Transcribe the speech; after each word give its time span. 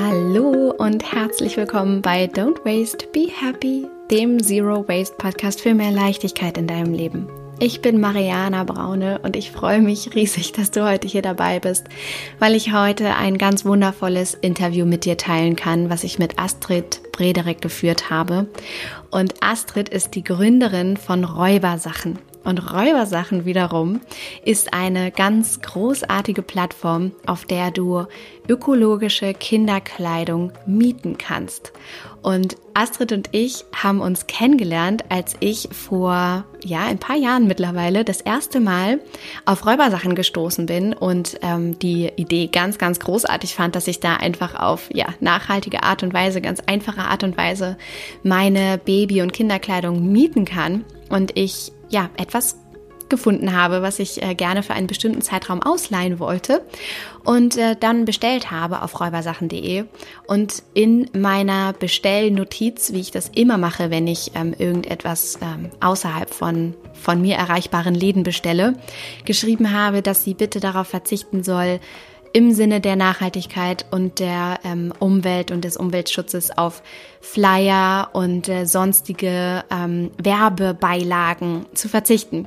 Hallo 0.00 0.72
und 0.78 1.12
herzlich 1.12 1.56
willkommen 1.56 2.02
bei 2.02 2.26
Don't 2.26 2.64
Waste, 2.64 3.08
Be 3.12 3.26
Happy, 3.28 3.84
dem 4.12 4.40
Zero 4.40 4.86
Waste 4.86 5.16
Podcast 5.16 5.60
für 5.60 5.74
mehr 5.74 5.90
Leichtigkeit 5.90 6.56
in 6.56 6.68
deinem 6.68 6.92
Leben. 6.92 7.26
Ich 7.58 7.82
bin 7.82 8.00
Mariana 8.00 8.62
Braune 8.62 9.18
und 9.24 9.34
ich 9.34 9.50
freue 9.50 9.80
mich 9.80 10.14
riesig, 10.14 10.52
dass 10.52 10.70
du 10.70 10.88
heute 10.88 11.08
hier 11.08 11.22
dabei 11.22 11.58
bist, 11.58 11.88
weil 12.38 12.54
ich 12.54 12.72
heute 12.72 13.16
ein 13.16 13.38
ganz 13.38 13.64
wundervolles 13.64 14.34
Interview 14.34 14.86
mit 14.86 15.04
dir 15.04 15.16
teilen 15.16 15.56
kann, 15.56 15.90
was 15.90 16.04
ich 16.04 16.20
mit 16.20 16.38
Astrid 16.38 17.00
Brederek 17.10 17.60
geführt 17.60 18.08
habe. 18.08 18.46
Und 19.10 19.34
Astrid 19.40 19.88
ist 19.88 20.14
die 20.14 20.22
Gründerin 20.22 20.96
von 20.96 21.24
Räubersachen. 21.24 22.20
Und 22.44 22.72
Räubersachen 22.72 23.44
wiederum 23.44 24.00
ist 24.44 24.72
eine 24.72 25.10
ganz 25.10 25.60
großartige 25.60 26.42
Plattform, 26.42 27.12
auf 27.26 27.44
der 27.44 27.70
du 27.70 28.06
ökologische 28.48 29.34
Kinderkleidung 29.34 30.52
mieten 30.64 31.18
kannst. 31.18 31.72
Und 32.22 32.56
Astrid 32.74 33.12
und 33.12 33.28
ich 33.32 33.64
haben 33.74 34.00
uns 34.00 34.26
kennengelernt, 34.26 35.04
als 35.08 35.36
ich 35.40 35.68
vor 35.72 36.44
ja 36.64 36.84
ein 36.86 36.98
paar 36.98 37.16
Jahren 37.16 37.46
mittlerweile 37.46 38.04
das 38.04 38.20
erste 38.20 38.60
Mal 38.60 39.00
auf 39.44 39.66
Räubersachen 39.66 40.14
gestoßen 40.14 40.66
bin 40.66 40.94
und 40.94 41.38
ähm, 41.42 41.78
die 41.78 42.10
Idee 42.16 42.48
ganz 42.48 42.78
ganz 42.78 42.98
großartig 42.98 43.54
fand, 43.54 43.76
dass 43.76 43.88
ich 43.88 44.00
da 44.00 44.16
einfach 44.16 44.58
auf 44.58 44.88
ja 44.92 45.06
nachhaltige 45.20 45.82
Art 45.82 46.02
und 46.02 46.12
Weise, 46.12 46.40
ganz 46.40 46.60
einfache 46.66 47.02
Art 47.02 47.24
und 47.24 47.36
Weise 47.36 47.76
meine 48.22 48.78
Baby- 48.78 49.22
und 49.22 49.32
Kinderkleidung 49.32 50.10
mieten 50.10 50.44
kann 50.44 50.84
und 51.08 51.36
ich 51.36 51.72
ja, 51.88 52.10
etwas 52.16 52.56
gefunden 53.08 53.54
habe, 53.56 53.82
was 53.82 53.98
ich 53.98 54.22
äh, 54.22 54.34
gerne 54.34 54.62
für 54.62 54.74
einen 54.74 54.86
bestimmten 54.86 55.22
Zeitraum 55.22 55.62
ausleihen 55.62 56.18
wollte 56.18 56.62
und 57.24 57.56
äh, 57.56 57.76
dann 57.78 58.04
bestellt 58.04 58.50
habe 58.50 58.82
auf 58.82 59.00
räubersachen.de 59.00 59.84
und 60.26 60.62
in 60.74 61.08
meiner 61.16 61.72
Bestellnotiz, 61.72 62.92
wie 62.92 63.00
ich 63.00 63.10
das 63.10 63.30
immer 63.34 63.58
mache, 63.58 63.90
wenn 63.90 64.06
ich 64.06 64.32
ähm, 64.34 64.54
irgendetwas 64.56 65.38
ähm, 65.42 65.70
außerhalb 65.80 66.32
von 66.32 66.74
von 66.92 67.20
mir 67.20 67.36
erreichbaren 67.36 67.94
Läden 67.94 68.24
bestelle, 68.24 68.74
geschrieben 69.24 69.72
habe, 69.72 70.02
dass 70.02 70.24
sie 70.24 70.34
bitte 70.34 70.58
darauf 70.58 70.88
verzichten 70.88 71.44
soll, 71.44 71.78
im 72.32 72.52
Sinne 72.52 72.80
der 72.80 72.96
Nachhaltigkeit 72.96 73.86
und 73.90 74.18
der 74.18 74.58
ähm, 74.64 74.92
Umwelt 74.98 75.50
und 75.50 75.64
des 75.64 75.76
Umweltschutzes 75.76 76.56
auf 76.56 76.82
Flyer 77.20 78.10
und 78.12 78.48
äh, 78.48 78.64
sonstige 78.66 79.64
ähm, 79.70 80.10
Werbebeilagen 80.22 81.66
zu 81.74 81.88
verzichten. 81.88 82.46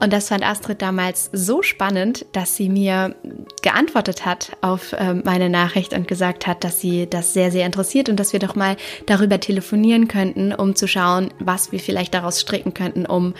Und 0.00 0.12
das 0.12 0.28
fand 0.28 0.46
Astrid 0.46 0.82
damals 0.82 1.30
so 1.32 1.62
spannend, 1.62 2.26
dass 2.32 2.56
sie 2.56 2.68
mir 2.68 3.14
geantwortet 3.62 4.24
hat 4.24 4.56
auf 4.60 4.94
ähm, 4.98 5.22
meine 5.24 5.50
Nachricht 5.50 5.92
und 5.94 6.08
gesagt 6.08 6.46
hat, 6.46 6.64
dass 6.64 6.80
sie 6.80 7.08
das 7.08 7.32
sehr, 7.32 7.50
sehr 7.50 7.66
interessiert 7.66 8.08
und 8.08 8.20
dass 8.20 8.32
wir 8.32 8.40
doch 8.40 8.54
mal 8.54 8.76
darüber 9.06 9.40
telefonieren 9.40 10.08
könnten, 10.08 10.52
um 10.52 10.74
zu 10.74 10.86
schauen, 10.86 11.32
was 11.38 11.72
wir 11.72 11.80
vielleicht 11.80 12.14
daraus 12.14 12.40
stricken 12.40 12.74
könnten, 12.74 13.06
um 13.06 13.34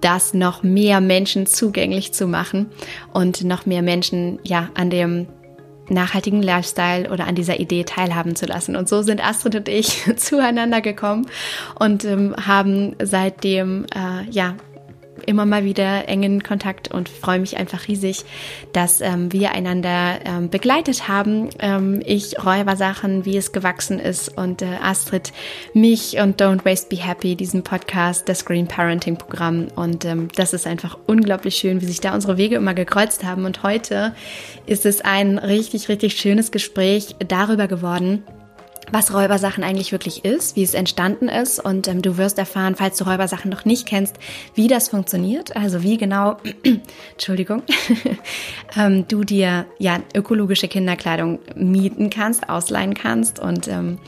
das 0.00 0.34
noch 0.34 0.62
mehr 0.62 1.00
Menschen 1.00 1.46
zugänglich 1.46 2.14
zu 2.14 2.26
machen 2.26 2.70
und 3.12 3.44
noch 3.44 3.66
mehr 3.66 3.82
Menschen 3.82 4.38
ja 4.44 4.70
an 4.74 4.90
dem 4.90 5.26
nachhaltigen 5.92 6.42
Lifestyle 6.42 7.10
oder 7.10 7.26
an 7.26 7.34
dieser 7.34 7.60
Idee 7.60 7.84
teilhaben 7.84 8.36
zu 8.36 8.46
lassen. 8.46 8.76
Und 8.76 8.88
so 8.88 9.02
sind 9.02 9.24
Astrid 9.24 9.54
und 9.54 9.68
ich 9.68 10.04
zueinander 10.16 10.80
gekommen 10.80 11.26
und 11.78 12.04
ähm, 12.04 12.34
haben 12.36 12.96
seitdem 13.02 13.86
äh, 13.94 14.30
ja 14.30 14.56
immer 15.26 15.46
mal 15.46 15.64
wieder 15.64 16.08
engen 16.08 16.42
Kontakt 16.42 16.90
und 16.90 17.08
freue 17.08 17.38
mich 17.38 17.56
einfach 17.56 17.88
riesig, 17.88 18.24
dass 18.72 19.00
ähm, 19.00 19.32
wir 19.32 19.52
einander 19.52 20.20
ähm, 20.24 20.48
begleitet 20.48 21.08
haben. 21.08 21.50
Ähm, 21.58 22.02
ich 22.04 22.44
Räubersachen, 22.44 23.24
wie 23.24 23.36
es 23.36 23.52
gewachsen 23.52 23.98
ist 23.98 24.36
und 24.36 24.62
äh, 24.62 24.76
Astrid 24.82 25.32
mich 25.74 26.18
und 26.18 26.40
Don't 26.40 26.64
Waste 26.64 26.88
Be 26.88 27.02
Happy, 27.02 27.36
diesen 27.36 27.62
Podcast, 27.62 28.28
das 28.28 28.44
Green 28.44 28.66
Parenting 28.66 29.16
Programm. 29.16 29.68
Und 29.74 30.04
ähm, 30.04 30.28
das 30.34 30.52
ist 30.52 30.66
einfach 30.66 30.98
unglaublich 31.06 31.56
schön, 31.56 31.80
wie 31.80 31.86
sich 31.86 32.00
da 32.00 32.14
unsere 32.14 32.36
Wege 32.36 32.56
immer 32.56 32.74
gekreuzt 32.74 33.24
haben. 33.24 33.44
Und 33.44 33.62
heute 33.62 34.14
ist 34.66 34.86
es 34.86 35.00
ein 35.00 35.38
richtig, 35.38 35.88
richtig 35.88 36.16
schönes 36.16 36.50
Gespräch 36.50 37.16
darüber 37.28 37.68
geworden, 37.68 38.22
was 38.92 39.12
Räubersachen 39.12 39.64
eigentlich 39.64 39.90
wirklich 39.90 40.24
ist, 40.24 40.54
wie 40.54 40.62
es 40.62 40.74
entstanden 40.74 41.28
ist 41.28 41.58
und 41.58 41.88
ähm, 41.88 42.02
du 42.02 42.18
wirst 42.18 42.38
erfahren, 42.38 42.76
falls 42.76 42.98
du 42.98 43.04
Räubersachen 43.04 43.50
noch 43.50 43.64
nicht 43.64 43.86
kennst, 43.86 44.16
wie 44.54 44.68
das 44.68 44.88
funktioniert, 44.88 45.56
also 45.56 45.82
wie 45.82 45.96
genau, 45.96 46.36
Entschuldigung, 47.12 47.62
ähm, 48.76 49.06
du 49.08 49.24
dir 49.24 49.66
ja 49.78 50.00
ökologische 50.14 50.68
Kinderkleidung 50.68 51.38
mieten 51.56 52.10
kannst, 52.10 52.48
ausleihen 52.48 52.94
kannst 52.94 53.40
und 53.40 53.66
ähm, 53.66 53.98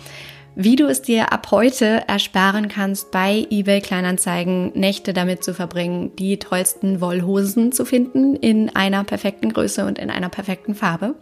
wie 0.57 0.77
du 0.77 0.87
es 0.87 1.03
dir 1.03 1.33
ab 1.33 1.49
heute 1.51 2.07
ersparen 2.07 2.69
kannst, 2.69 3.11
bei 3.11 3.45
eBay 3.51 3.81
Kleinanzeigen 3.81 4.71
Nächte 4.75 5.13
damit 5.13 5.43
zu 5.43 5.53
verbringen, 5.53 6.15
die 6.17 6.39
tollsten 6.39 7.01
Wollhosen 7.01 7.73
zu 7.73 7.85
finden 7.85 8.37
in 8.37 8.75
einer 8.77 9.03
perfekten 9.03 9.53
Größe 9.53 9.85
und 9.85 9.99
in 9.99 10.11
einer 10.11 10.29
perfekten 10.29 10.77
Farbe. 10.77 11.17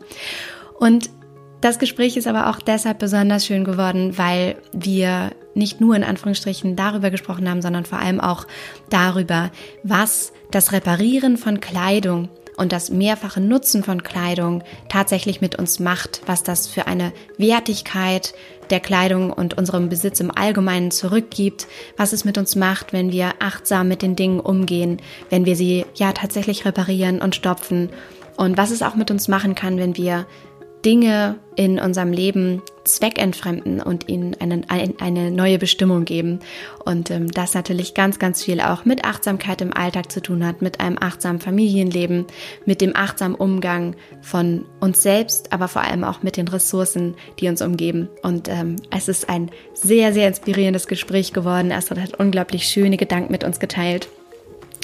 Und 0.79 1.09
das 1.62 1.78
Gespräch 1.78 2.17
ist 2.17 2.27
aber 2.27 2.50
auch 2.50 2.61
deshalb 2.61 2.99
besonders 2.99 3.47
schön 3.47 3.65
geworden, 3.65 4.19
weil 4.19 4.56
wir 4.73 5.31
nicht 5.55 5.81
nur 5.81 5.95
in 5.95 6.05
Anführungsstrichen 6.05 6.77
darüber 6.77 7.11
gesprochen 7.11 7.49
haben, 7.49 7.62
sondern 7.62 7.87
vor 7.87 7.99
allem 7.99 8.21
auch 8.21 8.47
darüber, 8.91 9.50
was 9.84 10.33
das 10.50 10.73
Reparieren 10.73 11.37
von 11.37 11.61
Kleidung 11.61 12.28
und 12.56 12.73
das 12.73 12.91
mehrfache 12.91 13.41
Nutzen 13.41 13.84
von 13.84 14.03
Kleidung 14.03 14.62
tatsächlich 14.89 15.41
mit 15.41 15.56
uns 15.56 15.78
macht, 15.78 16.23
was 16.27 16.43
das 16.43 16.67
für 16.67 16.87
eine 16.87 17.12
Wertigkeit 17.39 18.34
der 18.71 18.81
Kleidung 18.81 19.33
und 19.33 19.56
unserem 19.56 19.89
Besitz 19.89 20.19
im 20.21 20.37
Allgemeinen 20.37 20.91
zurückgibt, 20.91 21.69
was 21.97 22.12
es 22.12 22.25
mit 22.25 22.39
uns 22.39 22.56
macht, 22.56 22.93
wenn 22.93 23.12
wir 23.12 23.34
achtsam 23.39 23.87
mit 23.87 24.03
den 24.03 24.17
Dingen 24.17 24.41
umgehen, 24.41 25.00
wenn 25.31 25.47
wir 25.47 25.55
sie 25.55 25.87
ja 25.94 26.12
tatsächlich 26.12 26.65
reparieren 26.65 27.21
und 27.21 27.37
stopfen 27.37 27.91
und 28.37 28.56
was 28.56 28.71
es 28.71 28.83
auch 28.83 28.97
mit 28.97 29.11
uns 29.11 29.29
machen 29.29 29.55
kann, 29.55 29.79
wenn 29.79 29.97
wir 29.97 30.27
Dinge 30.84 31.37
in 31.54 31.78
unserem 31.78 32.12
Leben 32.12 32.62
zweckentfremden 32.84 33.81
und 33.81 34.09
ihnen 34.09 34.37
eine, 34.41 34.62
eine 34.69 35.31
neue 35.31 35.59
Bestimmung 35.59 36.04
geben. 36.04 36.41
Und 36.84 37.10
ähm, 37.10 37.31
das 37.31 37.54
natürlich 37.54 37.94
ganz, 37.94 38.19
ganz 38.19 38.43
viel 38.43 38.60
auch 38.60 38.84
mit 38.84 39.04
Achtsamkeit 39.04 39.60
im 39.60 39.72
Alltag 39.72 40.10
zu 40.10 40.20
tun 40.20 40.44
hat, 40.44 40.62
mit 40.62 40.81
einem 40.81 40.98
achtsamen 41.00 41.41
Familienleben, 41.41 42.26
mit 42.66 42.81
dem 42.81 42.97
achtsamen 42.97 43.37
Umgang 43.37 43.94
von 44.20 44.65
uns 44.81 45.03
selbst, 45.03 45.53
aber 45.53 45.69
vor 45.69 45.82
allem 45.82 46.04
auch 46.04 46.22
mit 46.22 46.37
den 46.37 46.48
Ressourcen, 46.48 47.14
die 47.38 47.49
uns 47.49 47.62
umgeben. 47.62 48.09
Und 48.22 48.49
ähm, 48.49 48.76
es 48.91 49.09
ist 49.09 49.28
ein 49.28 49.50
sehr, 49.75 50.12
sehr 50.12 50.28
inspirierendes 50.28 50.88
Gespräch 50.88 51.32
geworden. 51.32 51.70
Astrid 51.70 52.00
hat 52.00 52.19
unglaublich 52.19 52.64
schöne 52.64 52.97
Gedanken 52.97 53.31
mit 53.31 53.44
uns 53.44 53.60
geteilt. 53.60 54.09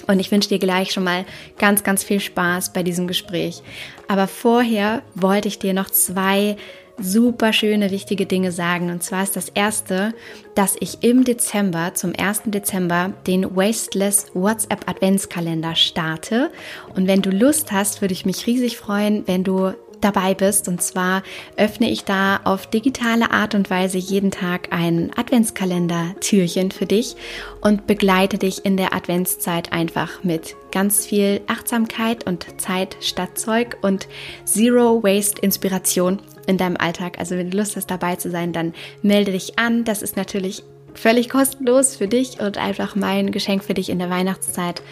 Und 0.07 0.21
ich 0.21 0.31
wünsche 0.31 0.49
dir 0.49 0.59
gleich 0.59 0.93
schon 0.93 1.05
mal 1.05 1.27
ganz, 1.59 1.83
ganz 1.83 2.03
viel 2.03 2.21
Spaß 2.21 2.73
bei 2.73 2.83
diesem 2.83 3.07
Gespräch. 3.07 3.63
Aber 4.09 4.27
vorher 4.27 5.03
wollte 5.15 5.49
ich 5.49 5.59
dir 5.59 5.75
noch 5.75 5.91
zwei 5.91 6.57
super 7.01 7.53
schöne, 7.53 7.91
wichtige 7.91 8.27
Dinge 8.27 8.53
sagen. 8.53 8.91
Und 8.91 9.03
zwar 9.03 9.23
ist 9.23 9.37
das 9.37 9.51
erste, 9.51 10.15
dass 10.55 10.77
ich 10.81 11.03
im 11.03 11.25
Dezember, 11.25 11.95
zum 11.95 12.13
1. 12.19 12.43
Dezember, 12.47 13.13
den 13.27 13.57
Wasteless 13.57 14.27
WhatsApp 14.35 14.89
Adventskalender 14.89 15.75
starte. 15.77 16.51
Und 16.97 17.07
wenn 17.07 17.23
du 17.23 17.31
Lust 17.31 17.71
hast, 17.73 18.01
würde 18.01 18.15
ich 18.15 18.27
mich 18.27 18.47
riesig 18.47 18.79
freuen, 18.79 19.27
wenn 19.27 19.45
du 19.45 19.75
dabei 20.01 20.35
bist. 20.35 20.69
Und 20.69 20.83
zwar 20.83 21.23
öffne 21.57 21.91
ich 21.91 22.05
da 22.05 22.41
auf 22.45 22.67
digitale 22.67 23.31
Art 23.31 23.55
und 23.55 23.71
Weise 23.71 23.99
jeden 23.99 24.31
Tag 24.31 24.69
ein 24.73 25.11
Adventskalender-Türchen 25.17 26.71
für 26.71 26.87
dich 26.87 27.17
und 27.61 27.87
begleite 27.87 28.39
dich 28.39 28.65
in 28.65 28.77
der 28.77 28.95
Adventszeit 28.95 29.73
einfach 29.73 30.25
mit 30.25 30.57
ganz 30.71 31.07
viel 31.07 31.41
Achtsamkeit 31.47 32.27
und 32.27 32.61
Zeit 32.61 32.97
statt 33.01 33.39
Zeug 33.39 33.79
und 33.83 34.09
Zero 34.45 35.03
Waste 35.03 35.41
Inspiration 35.41 36.21
in 36.47 36.57
deinem 36.57 36.77
Alltag. 36.77 37.19
Also 37.19 37.37
wenn 37.37 37.51
du 37.51 37.59
Lust 37.59 37.77
hast 37.77 37.91
dabei 37.91 38.17
zu 38.17 38.31
sein, 38.31 38.53
dann 38.53 38.75
melde 39.03 39.33
dich 39.33 39.59
an. 39.59 39.85
Das 39.85 40.03
ist 40.03 40.17
natürlich 40.17 40.63
völlig 40.99 41.29
kostenlos 41.29 41.97
für 41.97 42.09
dich 42.09 42.41
und 42.41 42.59
einfach 42.59 42.97
mein 42.97 43.31
Geschenk 43.33 43.65
für 43.65 43.75
dich 43.75 43.89
in 43.91 43.99
der 43.99 44.11
Weihnachtszeit. 44.11 44.83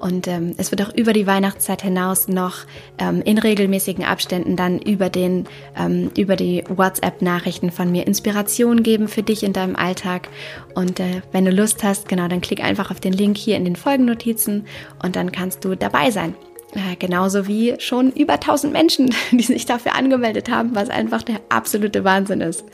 Und 0.00 0.28
ähm, 0.28 0.54
es 0.56 0.70
wird 0.70 0.82
auch 0.82 0.94
über 0.94 1.12
die 1.12 1.26
Weihnachtszeit 1.26 1.82
hinaus 1.82 2.28
noch 2.28 2.64
ähm, 2.98 3.22
in 3.22 3.38
regelmäßigen 3.38 4.04
Abständen 4.04 4.56
dann 4.56 4.78
über 4.78 5.10
den 5.10 5.46
ähm, 5.76 6.10
über 6.16 6.36
die 6.36 6.64
WhatsApp-Nachrichten 6.68 7.70
von 7.70 7.90
mir 7.90 8.06
Inspiration 8.06 8.82
geben 8.82 9.08
für 9.08 9.22
dich 9.22 9.42
in 9.42 9.52
deinem 9.52 9.76
Alltag. 9.76 10.28
Und 10.74 11.00
äh, 11.00 11.22
wenn 11.32 11.44
du 11.44 11.50
Lust 11.50 11.82
hast, 11.82 12.08
genau, 12.08 12.28
dann 12.28 12.40
klick 12.40 12.62
einfach 12.62 12.90
auf 12.90 13.00
den 13.00 13.12
Link 13.12 13.36
hier 13.36 13.56
in 13.56 13.64
den 13.64 13.76
Folgennotizen 13.76 14.66
und 15.02 15.16
dann 15.16 15.32
kannst 15.32 15.64
du 15.64 15.74
dabei 15.74 16.10
sein. 16.10 16.34
Äh, 16.76 16.96
genauso 16.96 17.46
wie 17.46 17.74
schon 17.78 18.12
über 18.12 18.34
1000 18.34 18.70
Menschen, 18.70 19.14
die 19.30 19.42
sich 19.42 19.64
dafür 19.64 19.94
angemeldet 19.94 20.50
haben, 20.50 20.74
was 20.74 20.90
einfach 20.90 21.22
der 21.22 21.40
absolute 21.48 22.04
Wahnsinn 22.04 22.42
ist. 22.42 22.64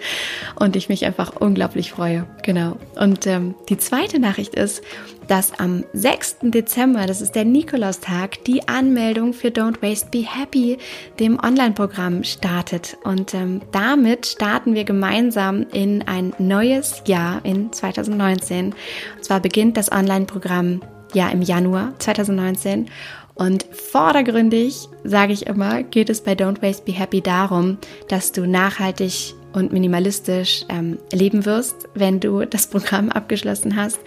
Und 0.57 0.75
ich 0.75 0.89
mich 0.89 1.05
einfach 1.05 1.37
unglaublich 1.37 1.93
freue. 1.93 2.27
Genau. 2.43 2.77
Und 2.97 3.27
ähm, 3.29 3.55
die 3.69 3.79
zweite 3.79 4.19
Nachricht 4.19 4.57
ist, 4.57 4.83
dass 5.29 5.59
am 5.61 5.85
6. 5.93 6.39
Dezember, 6.43 7.07
das 7.07 7.21
ist 7.21 7.37
der 7.37 7.45
Nikolaustag, 7.45 8.43
die 8.45 8.67
Anmeldung 8.67 9.33
für 9.33 9.49
Don't 9.49 9.81
Waste 9.81 10.09
Be 10.11 10.27
Happy, 10.27 10.79
dem 11.21 11.39
Online-Programm, 11.39 12.25
startet. 12.25 12.97
Und 13.05 13.35
ähm, 13.35 13.61
damit 13.71 14.27
starten 14.27 14.75
wir 14.75 14.83
gemeinsam 14.83 15.65
in 15.73 16.03
ein 16.09 16.35
neues 16.39 17.05
Jahr 17.07 17.41
in 17.45 17.73
2019. 17.73 18.75
Und 19.17 19.25
zwar 19.25 19.39
beginnt 19.39 19.77
das 19.77 19.93
Online-Programm 19.93 20.81
ja 21.15 21.29
im 21.29 21.43
Januar 21.43 21.95
2019. 21.99 22.89
Und 23.35 23.65
vordergründig, 23.73 24.89
sage 25.05 25.33
ich 25.33 25.47
immer, 25.47 25.83
geht 25.83 26.11
es 26.11 26.21
bei 26.21 26.33
Don't 26.33 26.63
Waste 26.63 26.85
Be 26.85 26.93
Happy 26.93 27.21
darum, 27.21 27.79
dass 28.09 28.33
du 28.33 28.47
nachhaltig 28.47 29.35
und 29.53 29.73
minimalistisch 29.73 30.65
ähm, 30.69 30.99
leben 31.13 31.45
wirst, 31.45 31.89
wenn 31.95 32.21
du 32.21 32.45
das 32.45 32.67
Programm 32.67 33.09
abgeschlossen 33.11 33.77
hast 33.77 34.01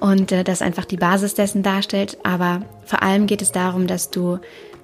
und 0.00 0.32
äh, 0.32 0.44
das 0.44 0.62
einfach 0.62 0.84
die 0.84 0.96
Basis 0.96 1.34
dessen 1.34 1.62
darstellt. 1.62 2.18
Aber 2.22 2.62
vor 2.84 3.02
allem 3.02 3.26
geht 3.26 3.42
es 3.42 3.52
darum, 3.52 3.86
dass 3.86 4.10
du 4.10 4.38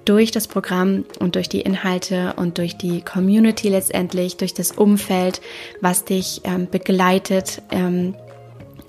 durch 0.05 0.31
das 0.31 0.47
Programm 0.47 1.05
und 1.19 1.35
durch 1.35 1.49
die 1.49 1.61
Inhalte 1.61 2.33
und 2.37 2.57
durch 2.57 2.77
die 2.77 3.01
Community 3.01 3.69
letztendlich, 3.69 4.37
durch 4.37 4.53
das 4.53 4.71
Umfeld, 4.71 5.41
was 5.81 6.05
dich 6.05 6.41
ähm, 6.45 6.67
begleitet, 6.69 7.61
ähm, 7.69 8.15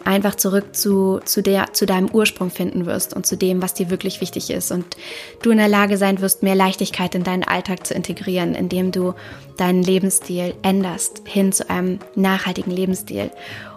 einfach 0.05 0.35
zurück 0.35 0.75
zu, 0.75 1.20
zu, 1.25 1.43
der, 1.43 1.73
zu 1.73 1.87
deinem 1.87 2.11
Ursprung 2.11 2.50
finden 2.50 2.87
wirst 2.87 3.14
und 3.14 3.26
zu 3.26 3.37
dem, 3.37 3.62
was 3.62 3.75
dir 3.75 3.91
wirklich 3.91 4.20
wichtig 4.20 4.50
ist. 4.50 4.70
Und 4.70 4.97
du 5.43 5.50
in 5.50 5.58
der 5.58 5.69
Lage 5.69 5.97
sein 5.97 6.20
wirst, 6.20 6.43
mehr 6.43 6.55
Leichtigkeit 6.55 7.14
in 7.14 7.25
deinen 7.25 7.44
Alltag 7.44 7.87
zu 7.87 7.94
integrieren, 7.94 8.55
indem 8.55 8.93
du 8.93 9.14
deinen 9.61 9.83
Lebensstil 9.83 10.55
änderst 10.62 11.23
hin 11.27 11.53
zu 11.53 11.69
einem 11.69 11.99
nachhaltigen 12.15 12.71
Lebensstil. 12.71 13.31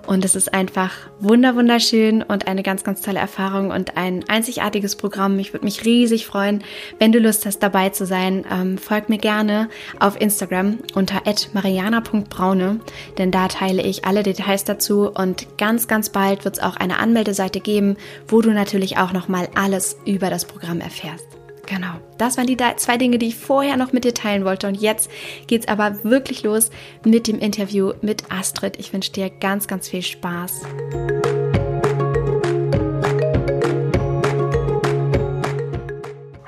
Und 0.06 0.26
es 0.26 0.36
ist 0.36 0.54
einfach 0.54 0.92
wunder 1.20 1.56
wunderschön 1.56 2.24
und 2.24 2.48
eine 2.48 2.62
ganz, 2.62 2.84
ganz 2.84 3.02
tolle 3.02 3.20
Erfahrung 3.20 3.72
und 3.72 3.96
ein 3.96 4.28
einzigartiges 4.28 4.98
Programm. 4.98 5.40
Ich 5.40 5.54
würde 5.54 5.66
mich 5.66 5.86
riesig 5.86 6.26
freuen, 6.26 6.64
wenn 7.00 7.14
du 7.14 7.20
Lust 7.20 7.46
hast, 7.46 7.60
dabei 7.60 7.90
zu 7.90 8.06
sein. 8.06 8.46
Ähm, 8.52 8.78
folg 8.78 9.08
mir 9.08 9.18
gerne 9.18 9.70
auf 10.00 10.20
Instagram 10.20 10.80
unter 10.94 11.22
mariana.braune, 11.54 12.82
denn 13.18 13.32
da 13.32 13.48
teile 13.48 13.82
ich 13.84 14.04
alle 14.04 14.24
Details 14.24 14.66
dazu 14.66 15.10
und 15.10 15.58
ganz, 15.58 15.88
ganz 15.88 16.10
bald 16.10 16.44
wird 16.44 16.58
es 16.58 16.64
auch 16.64 16.76
eine 16.76 17.00
Anmeldeseite 17.00 17.62
geben, 17.62 17.96
wo 18.28 18.42
du 18.42 18.52
natürlich 18.52 18.98
auch 18.98 19.14
nochmal 19.14 19.48
alles 19.56 19.98
über 20.06 20.30
das 20.30 20.44
Programm 20.44 20.82
erfährst. 20.82 21.43
Genau, 21.66 21.94
das 22.18 22.38
waren 22.38 22.48
die 22.48 22.58
zwei 22.76 22.98
Dinge, 22.98 23.18
die 23.18 23.28
ich 23.28 23.38
vorher 23.38 23.78
noch 23.78 23.94
mit 23.94 24.04
dir 24.04 24.14
teilen 24.14 24.44
wollte. 24.44 24.68
Und 24.68 24.76
jetzt 24.76 25.10
geht 25.48 25.62
es 25.62 25.68
aber 25.68 26.04
wirklich 26.04 26.44
los 26.44 26.72
mit 27.06 27.28
dem 27.28 27.40
Interview 27.40 27.94
mit 28.02 28.32
Astrid. 28.32 28.78
Ich 28.80 28.92
wünsche 28.92 29.12
dir 29.12 29.30
ganz, 29.30 29.68
ganz 29.68 29.88
viel 29.88 30.02
Spaß. 30.02 30.62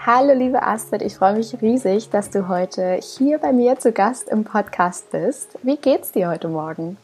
Hallo 0.06 0.34
liebe 0.36 0.62
Astrid, 0.62 1.02
ich 1.02 1.16
freue 1.16 1.34
mich 1.34 1.60
riesig, 1.64 2.12
dass 2.12 2.30
du 2.30 2.48
heute 2.48 3.00
hier 3.02 3.40
bei 3.40 3.52
mir 3.52 3.80
zu 3.80 3.92
Gast 3.92 4.30
im 4.30 4.44
Podcast 4.44 5.10
bist. 5.10 5.58
Wie 5.64 5.78
geht's 5.78 6.12
dir 6.12 6.30
heute 6.30 6.48
Morgen? 6.48 6.98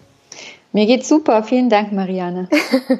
Mir 0.74 0.86
geht's 0.86 1.10
super. 1.10 1.44
Vielen 1.44 1.70
Dank, 1.70 1.92
Marianne. 1.92 2.48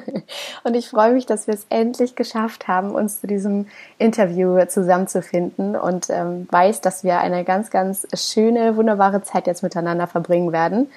und 0.64 0.74
ich 0.74 0.90
freue 0.90 1.14
mich, 1.14 1.24
dass 1.24 1.46
wir 1.46 1.54
es 1.54 1.66
endlich 1.70 2.16
geschafft 2.16 2.68
haben, 2.68 2.90
uns 2.90 3.22
zu 3.22 3.26
diesem 3.26 3.66
Interview 3.98 4.62
zusammenzufinden 4.66 5.74
und 5.76 6.10
ähm, 6.10 6.46
weiß, 6.50 6.82
dass 6.82 7.02
wir 7.02 7.20
eine 7.20 7.44
ganz, 7.44 7.70
ganz 7.70 8.06
schöne, 8.14 8.76
wunderbare 8.76 9.22
Zeit 9.22 9.46
jetzt 9.46 9.62
miteinander 9.62 10.06
verbringen 10.06 10.52
werden. 10.52 10.90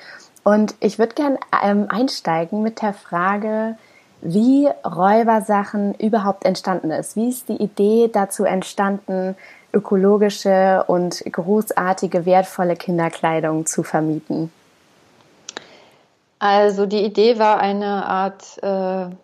Und 0.44 0.76
ich 0.82 1.00
würde 1.00 1.16
gern 1.16 1.38
ähm, 1.64 1.86
einsteigen 1.88 2.62
mit 2.62 2.82
der 2.82 2.94
Frage, 2.94 3.78
wie 4.22 4.68
Räubersachen 4.86 5.96
überhaupt 5.96 6.44
entstanden 6.44 6.92
ist. 6.92 7.16
Wie 7.16 7.30
ist 7.30 7.48
die 7.48 7.62
Idee 7.62 8.10
dazu 8.12 8.44
entstanden, 8.44 9.36
ökologische 9.74 10.84
und 10.88 11.24
großartige, 11.24 12.26
wertvolle 12.26 12.76
Kinderkleidung 12.76 13.66
zu 13.66 13.82
vermieten? 13.84 14.52
Also 16.40 16.86
die 16.86 17.04
Idee 17.04 17.40
war 17.40 17.60
eine 17.60 18.06
Art 18.06 18.62
äh, 18.62 19.16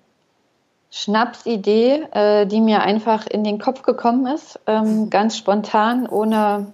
Schnapsidee, 0.92 2.08
äh, 2.12 2.46
die 2.46 2.62
mir 2.62 2.81
einfach 2.81 3.28
in 3.28 3.44
den 3.44 3.60
Kopf 3.60 3.81
gekommen 3.81 4.28
ist, 4.28 4.60
ähm, 4.68 5.10
ganz 5.10 5.38
spontan, 5.38 6.08
ohne 6.08 6.74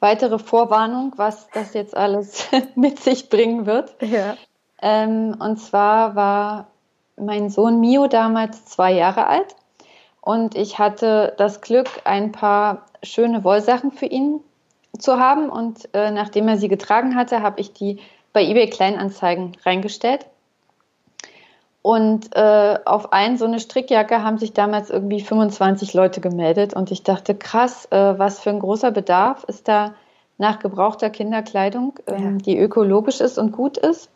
weitere 0.00 0.38
Vorwarnung, 0.38 1.12
was 1.16 1.48
das 1.52 1.74
jetzt 1.74 1.96
alles 1.96 2.48
mit 2.74 3.00
sich 3.00 3.28
bringen 3.28 3.66
wird. 3.66 3.94
Ja. 4.00 4.36
Ähm, 4.80 5.36
und 5.38 5.58
zwar 5.58 6.14
war 6.14 6.68
mein 7.16 7.50
Sohn 7.50 7.80
Mio 7.80 8.06
damals 8.06 8.64
zwei 8.64 8.92
Jahre 8.92 9.26
alt 9.26 9.56
und 10.20 10.54
ich 10.54 10.78
hatte 10.78 11.34
das 11.36 11.60
Glück, 11.60 11.88
ein 12.04 12.32
paar 12.32 12.86
schöne 13.02 13.44
Wollsachen 13.44 13.90
für 13.92 14.06
ihn 14.06 14.40
zu 14.98 15.18
haben 15.18 15.50
und 15.50 15.88
äh, 15.94 16.10
nachdem 16.10 16.48
er 16.48 16.58
sie 16.58 16.68
getragen 16.68 17.16
hatte, 17.16 17.42
habe 17.42 17.60
ich 17.60 17.72
die 17.72 17.98
bei 18.32 18.44
eBay 18.44 18.68
Kleinanzeigen 18.68 19.56
reingestellt. 19.64 20.26
Und 21.82 22.36
äh, 22.36 22.78
auf 22.84 23.12
ein 23.12 23.38
so 23.38 23.44
eine 23.44 23.60
Strickjacke 23.60 24.22
haben 24.22 24.38
sich 24.38 24.52
damals 24.52 24.90
irgendwie 24.90 25.20
25 25.20 25.94
Leute 25.94 26.20
gemeldet. 26.20 26.74
Und 26.74 26.90
ich 26.90 27.02
dachte, 27.02 27.34
krass, 27.34 27.86
äh, 27.90 28.18
was 28.18 28.40
für 28.40 28.50
ein 28.50 28.60
großer 28.60 28.90
Bedarf 28.90 29.44
ist 29.44 29.68
da 29.68 29.94
nach 30.38 30.58
gebrauchter 30.58 31.10
Kinderkleidung, 31.10 31.94
ähm, 32.06 32.38
ja. 32.38 32.44
die 32.44 32.58
ökologisch 32.58 33.20
ist 33.20 33.38
und 33.38 33.52
gut 33.52 33.76
ist. 33.76 34.10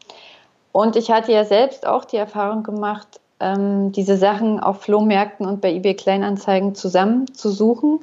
Und 0.70 0.96
ich 0.96 1.10
hatte 1.10 1.32
ja 1.32 1.44
selbst 1.44 1.86
auch 1.86 2.04
die 2.04 2.16
Erfahrung 2.16 2.62
gemacht, 2.62 3.20
ähm, 3.40 3.92
diese 3.92 4.16
Sachen 4.16 4.60
auf 4.60 4.82
Flohmärkten 4.82 5.46
und 5.46 5.60
bei 5.60 5.72
eBay 5.72 5.94
Kleinanzeigen 5.94 6.74
zusammenzusuchen 6.74 8.00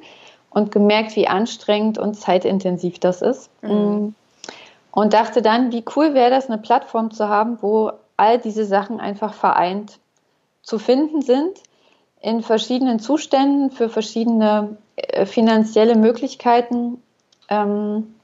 und 0.49 0.71
gemerkt, 0.71 1.15
wie 1.15 1.27
anstrengend 1.27 1.97
und 1.97 2.15
zeitintensiv 2.15 2.99
das 2.99 3.21
ist. 3.21 3.49
Mhm. 3.61 4.13
Und 4.91 5.13
dachte 5.13 5.41
dann, 5.41 5.71
wie 5.71 5.83
cool 5.95 6.13
wäre 6.13 6.31
das, 6.31 6.47
eine 6.47 6.57
Plattform 6.57 7.11
zu 7.11 7.29
haben, 7.29 7.61
wo 7.61 7.91
all 8.17 8.39
diese 8.39 8.65
Sachen 8.65 8.99
einfach 8.99 9.33
vereint 9.33 9.99
zu 10.61 10.79
finden 10.79 11.21
sind, 11.21 11.57
in 12.21 12.41
verschiedenen 12.41 12.99
Zuständen, 12.99 13.71
für 13.71 13.89
verschiedene 13.89 14.77
äh, 14.95 15.25
finanzielle 15.25 15.95
Möglichkeiten 15.95 17.01
ähm, 17.49 18.15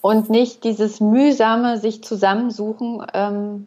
und 0.00 0.30
nicht 0.30 0.64
dieses 0.64 1.00
mühsame 1.00 1.78
sich 1.78 2.04
zusammensuchen, 2.04 3.04
ähm, 3.12 3.66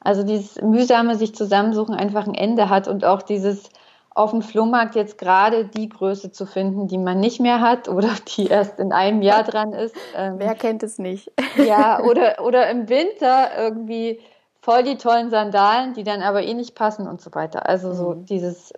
also 0.00 0.24
dieses 0.24 0.60
mühsame 0.60 1.16
sich 1.16 1.34
zusammensuchen 1.34 1.94
einfach 1.94 2.26
ein 2.26 2.34
Ende 2.34 2.68
hat 2.68 2.86
und 2.88 3.04
auch 3.04 3.22
dieses 3.22 3.70
auf 4.14 4.30
dem 4.30 4.42
Flohmarkt 4.42 4.94
jetzt 4.94 5.16
gerade 5.16 5.64
die 5.64 5.88
Größe 5.88 6.32
zu 6.32 6.46
finden, 6.46 6.86
die 6.86 6.98
man 6.98 7.20
nicht 7.20 7.40
mehr 7.40 7.60
hat 7.60 7.88
oder 7.88 8.10
die 8.36 8.46
erst 8.46 8.78
in 8.78 8.92
einem 8.92 9.22
Jahr 9.22 9.42
dran 9.42 9.72
ist. 9.72 9.94
Ähm, 10.14 10.34
Wer 10.38 10.54
kennt 10.54 10.82
es 10.82 10.98
nicht? 10.98 11.32
ja, 11.56 12.02
oder, 12.02 12.40
oder 12.44 12.68
im 12.70 12.88
Winter 12.88 13.50
irgendwie 13.56 14.20
voll 14.60 14.82
die 14.82 14.96
tollen 14.96 15.30
Sandalen, 15.30 15.94
die 15.94 16.04
dann 16.04 16.22
aber 16.22 16.42
eh 16.42 16.54
nicht 16.54 16.74
passen 16.74 17.08
und 17.08 17.20
so 17.20 17.34
weiter. 17.34 17.68
Also 17.68 17.94
so 17.94 18.10
mhm. 18.10 18.26
dieses, 18.26 18.72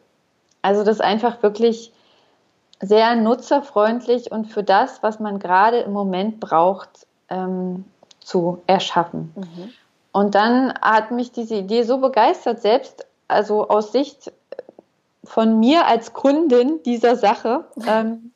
also 0.62 0.84
das 0.84 1.00
einfach 1.00 1.42
wirklich 1.42 1.92
sehr 2.80 3.16
nutzerfreundlich 3.16 4.30
und 4.30 4.46
für 4.46 4.62
das, 4.62 5.02
was 5.02 5.20
man 5.20 5.38
gerade 5.38 5.78
im 5.78 5.92
Moment 5.92 6.40
braucht, 6.40 7.06
ähm, 7.28 7.84
zu 8.20 8.62
erschaffen. 8.66 9.32
Mhm. 9.36 9.72
Und 10.12 10.34
dann 10.34 10.72
hat 10.80 11.10
mich 11.10 11.32
diese 11.32 11.56
Idee 11.56 11.82
so 11.82 11.98
begeistert, 11.98 12.62
selbst 12.62 13.06
also 13.26 13.68
aus 13.68 13.92
Sicht 13.92 14.32
von 15.24 15.58
mir 15.58 15.86
als 15.86 16.12
Kundin 16.12 16.82
dieser 16.84 17.16
Sache, 17.16 17.64
ähm, 17.86 18.32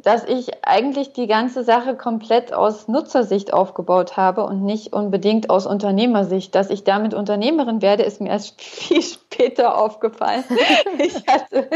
dass 0.00 0.24
ich 0.24 0.64
eigentlich 0.64 1.12
die 1.12 1.26
ganze 1.26 1.64
Sache 1.64 1.96
komplett 1.96 2.52
aus 2.52 2.86
Nutzersicht 2.86 3.52
aufgebaut 3.52 4.16
habe 4.16 4.44
und 4.44 4.62
nicht 4.62 4.92
unbedingt 4.92 5.50
aus 5.50 5.66
Unternehmersicht. 5.66 6.54
Dass 6.54 6.70
ich 6.70 6.84
damit 6.84 7.14
Unternehmerin 7.14 7.82
werde, 7.82 8.04
ist 8.04 8.20
mir 8.20 8.28
erst 8.28 8.60
viel 8.62 9.02
später 9.02 9.76
aufgefallen. 9.76 10.44
ich 10.98 11.26
hatte 11.26 11.68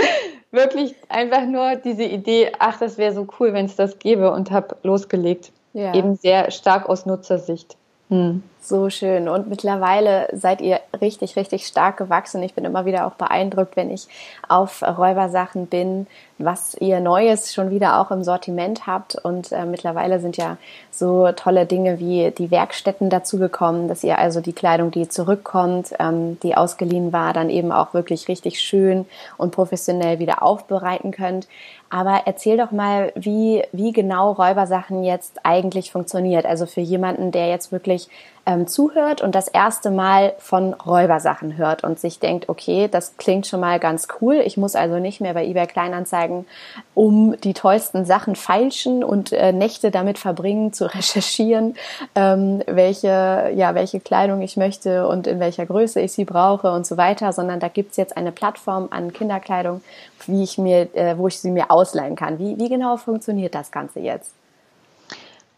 wirklich 0.53 0.95
einfach 1.09 1.47
nur 1.47 1.75
diese 1.77 2.05
Idee, 2.05 2.53
ach, 2.59 2.79
das 2.79 2.97
wäre 2.97 3.13
so 3.13 3.27
cool, 3.41 3.53
wenn 3.55 3.67
es 3.67 3.75
das 3.75 3.99
gäbe 3.99 4.33
und 4.33 4.51
habe 4.53 4.77
losgelegt. 4.85 5.51
Ja. 5.73 5.95
Eben 5.95 6.17
sehr 6.17 6.51
stark 6.51 6.89
aus 6.89 7.07
Nutzersicht. 7.07 7.77
Hm. 8.09 8.43
So 8.65 8.91
schön. 8.91 9.29
Und 9.29 9.49
mittlerweile 9.49 10.29
seid 10.33 10.61
ihr 10.61 10.79
richtig, 11.01 11.35
richtig 11.35 11.67
stark 11.67 11.97
gewachsen. 11.97 12.41
Ich 12.45 12.55
bin 12.55 12.65
immer 12.65 12.85
wieder 12.85 13.09
auch 13.09 13.15
beeindruckt, 13.15 13.75
wenn 13.75 13.91
ich 13.91 14.07
auf 14.49 14.83
Räubersachen 14.83 15.67
bin, 15.67 16.07
was 16.39 16.77
ihr 16.79 17.01
Neues 17.01 17.53
schon 17.53 17.71
wieder 17.71 18.01
auch 18.01 18.13
im 18.13 18.23
Sortiment 18.23 18.87
habt. 18.87 19.17
Und 19.17 19.51
äh, 19.51 19.65
mittlerweile 19.65 20.21
sind 20.21 20.37
ja 20.37 20.59
so 20.93 21.33
tolle 21.33 21.67
Dinge 21.67 21.99
wie 21.99 22.31
die 22.31 22.53
Werkstätten 22.53 23.11
dazu 23.11 23.39
gekommen, 23.39 23.89
dass 23.89 24.05
ihr 24.05 24.19
also 24.19 24.41
die 24.41 24.53
Kleidung, 24.53 24.93
die 24.93 25.09
zurückkommt, 25.09 25.93
ähm, 25.99 26.39
die 26.45 26.57
ausgeliehen 26.57 27.13
war, 27.13 27.33
dann 27.33 27.51
eben 27.51 27.73
auch 27.73 27.95
wirklich 27.95 28.29
richtig 28.29 28.61
schön 28.61 29.07
und 29.39 29.51
professionell 29.51 30.21
wieder 30.21 30.41
aufbereiten 30.41 31.11
könnt. 31.11 31.49
Aber 31.91 32.23
erzähl 32.25 32.57
doch 32.57 32.71
mal, 32.71 33.13
wie, 33.17 33.65
wie 33.73 33.93
genau 33.93 34.33
Räubersachen 34.33 35.05
jetzt 35.05 35.41
eigentlich 35.45 35.93
funktioniert. 35.93 36.47
Also 36.47 36.65
für 36.65 36.81
jemanden, 36.81 37.33
der 37.33 37.49
jetzt 37.49 37.71
wirklich 37.71 38.09
ähm, 38.45 38.67
zuhört 38.67 39.23
und 39.23 39.35
das 39.35 39.47
erste 39.47 39.91
Mal 39.91 40.35
von 40.39 40.75
Räubersachen 40.75 41.57
hört 41.57 41.85
und 41.85 42.01
sich 42.01 42.19
denkt, 42.19 42.49
okay, 42.49 42.89
das 42.89 43.17
klingt 43.17 43.47
schon 43.47 43.61
mal 43.61 43.79
ganz 43.79 44.09
cool. 44.21 44.43
Ich 44.45 44.57
muss 44.57 44.75
also 44.75 44.99
nicht 44.99 45.21
mehr 45.21 45.35
bei 45.35 45.47
eBay 45.47 45.67
Kleinanzeigen 45.67 46.47
um 46.95 47.37
die 47.41 47.55
tollsten 47.55 48.05
Sachen 48.05 48.35
feilschen 48.35 49.05
und 49.05 49.33
äh, 49.33 49.53
Nächte 49.53 49.91
damit 49.91 50.19
verbringen, 50.19 50.73
zu 50.73 50.87
recherchieren, 50.95 51.77
ähm, 52.15 52.63
welche, 52.67 53.53
ja, 53.55 53.75
welche 53.75 54.01
Kleidung 54.01 54.43
ich 54.43 54.57
möchte 54.57 55.07
und 55.07 55.27
in 55.27 55.39
welcher 55.39 55.67
Größe 55.67 56.01
ich 56.01 56.13
sie 56.13 56.25
brauche 56.25 56.73
und 56.73 56.87
so 56.87 56.97
weiter, 56.97 57.33
sondern 57.33 57.61
da 57.61 57.69
gibt's 57.69 57.97
jetzt 57.97 58.17
eine 58.17 58.33
Plattform 58.33 58.89
an 58.91 59.13
Kinderkleidung, 59.13 59.83
wie 60.27 60.43
ich 60.43 60.59
mir, 60.59 60.95
äh, 60.97 61.17
wo 61.17 61.29
ich 61.29 61.39
sie 61.39 61.51
mir 61.51 61.71
ausleihen 61.71 62.17
kann. 62.17 62.39
Wie, 62.39 62.59
wie 62.59 62.69
genau 62.69 62.97
funktioniert 62.97 63.55
das 63.55 63.71
Ganze 63.71 64.01
jetzt? 64.01 64.33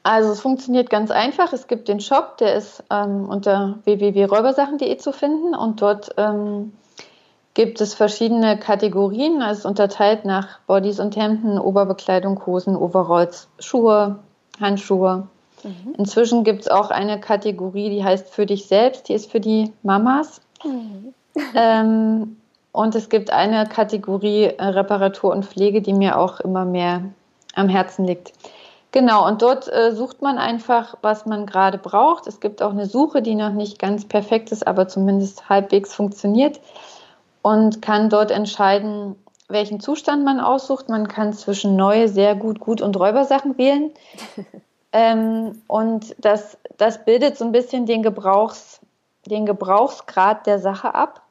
Also 0.05 0.33
es 0.33 0.41
funktioniert 0.41 0.91
ganz 0.91 1.11
einfach. 1.11 1.53
Es 1.55 1.67
gibt 1.67 1.89
den 1.89 1.99
Shop, 1.99 2.37
der 2.37 2.55
ist 2.55 2.85
ähm, 2.91 3.27
unter 3.27 3.79
www.räubersachen.de 3.85 4.97
zu 4.99 5.13
finden 5.13 5.55
und 5.55 5.81
dort 5.81 6.11
ähm, 6.19 6.75
gibt 7.55 7.81
es 7.81 7.95
verschiedene 7.95 8.59
Kategorien. 8.59 9.41
Es 9.41 9.61
ist 9.61 9.67
unterteilt 9.67 10.27
nach 10.27 10.61
Bodies 10.67 11.01
und 11.01 11.17
Hemden, 11.17 11.59
Oberbekleidung, 11.59 12.45
Hosen, 12.45 12.77
Overalls, 12.77 13.49
Schuhe, 13.59 14.19
Handschuhe. 14.61 15.27
Mhm. 15.63 15.95
Inzwischen 15.97 16.45
gibt 16.45 16.63
es 16.63 16.69
auch 16.69 16.91
eine 16.91 17.19
Kategorie, 17.19 17.89
die 17.89 18.05
heißt 18.05 18.29
für 18.29 18.45
dich 18.45 18.67
selbst, 18.67 19.09
die 19.09 19.15
ist 19.15 19.33
für 19.33 19.41
die 19.41 19.73
Mamas. 19.83 20.43
Mhm. 20.63 21.15
ähm, 21.55 22.37
und 22.73 22.95
es 22.95 23.09
gibt 23.09 23.31
eine 23.31 23.67
Kategorie 23.67 24.45
äh, 24.45 24.65
Reparatur 24.65 25.33
und 25.33 25.47
Pflege, 25.47 25.81
die 25.81 25.95
mir 25.95 26.19
auch 26.19 26.41
immer 26.41 26.67
mehr 26.67 27.05
am 27.55 27.71
Herzen 27.71 28.05
liegt. 28.05 28.33
Genau, 28.95 29.27
und 29.27 29.43
dort 29.43 29.67
äh, 29.73 29.91
sucht 29.91 30.23
man 30.23 30.39
einfach, 30.39 30.95
was 31.03 31.27
man 31.27 31.47
gerade 31.47 31.79
braucht. 31.79 32.29
Es 32.29 32.39
gibt 32.39 32.63
auch 32.63 32.71
eine 32.71 32.87
Suche, 32.87 33.23
die 33.23 33.35
noch 33.35 33.51
nicht 33.51 33.81
ganz 33.81 34.05
perfekt 34.05 34.53
ist, 34.53 34.65
aber 34.65 34.87
zumindest 34.87 35.49
halbwegs 35.49 35.93
funktioniert 35.93 36.61
und 37.43 37.83
kann 37.83 38.09
dort 38.09 38.31
entscheiden, 38.31 39.17
welchen 39.49 39.81
Zustand 39.81 40.25
man 40.25 40.39
aussucht. 40.39 40.91
Man 40.91 41.09
kann 41.09 41.33
zwischen 41.33 41.75
neue, 41.75 42.07
sehr 42.07 42.37
gut, 42.37 42.61
gut 42.61 42.81
und 42.81 42.97
Räubersachen 42.97 43.59
wählen. 43.59 43.91
ähm, 44.93 45.61
und 45.67 46.15
das, 46.19 46.57
das 46.77 47.05
bildet 47.05 47.37
so 47.37 47.47
ein 47.47 47.51
bisschen 47.51 47.87
den, 47.87 48.05
Gebrauchs, 48.05 48.79
den 49.27 49.45
Gebrauchsgrad 49.45 50.47
der 50.47 50.61
Sache 50.61 50.95
ab. 50.95 51.23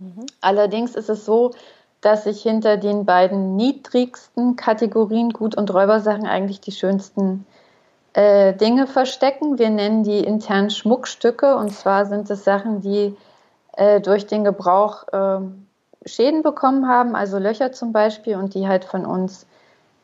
Mhm. 0.00 0.26
Allerdings 0.40 0.96
ist 0.96 1.08
es 1.08 1.24
so, 1.24 1.52
dass 2.02 2.24
sich 2.24 2.42
hinter 2.42 2.76
den 2.76 3.06
beiden 3.06 3.56
niedrigsten 3.56 4.56
Kategorien 4.56 5.30
Gut- 5.30 5.56
und 5.56 5.72
Räubersachen 5.72 6.26
eigentlich 6.26 6.60
die 6.60 6.72
schönsten 6.72 7.46
äh, 8.12 8.52
Dinge 8.52 8.86
verstecken. 8.86 9.58
Wir 9.58 9.70
nennen 9.70 10.02
die 10.02 10.18
internen 10.18 10.70
Schmuckstücke 10.70 11.56
und 11.56 11.70
zwar 11.70 12.04
sind 12.04 12.28
es 12.28 12.44
Sachen, 12.44 12.82
die 12.82 13.16
äh, 13.76 14.00
durch 14.00 14.26
den 14.26 14.44
Gebrauch 14.44 15.06
äh, 15.12 15.38
Schäden 16.04 16.42
bekommen 16.42 16.88
haben, 16.88 17.14
also 17.14 17.38
Löcher 17.38 17.72
zum 17.72 17.92
Beispiel, 17.92 18.36
und 18.36 18.54
die 18.54 18.66
halt 18.66 18.84
von 18.84 19.06
uns 19.06 19.46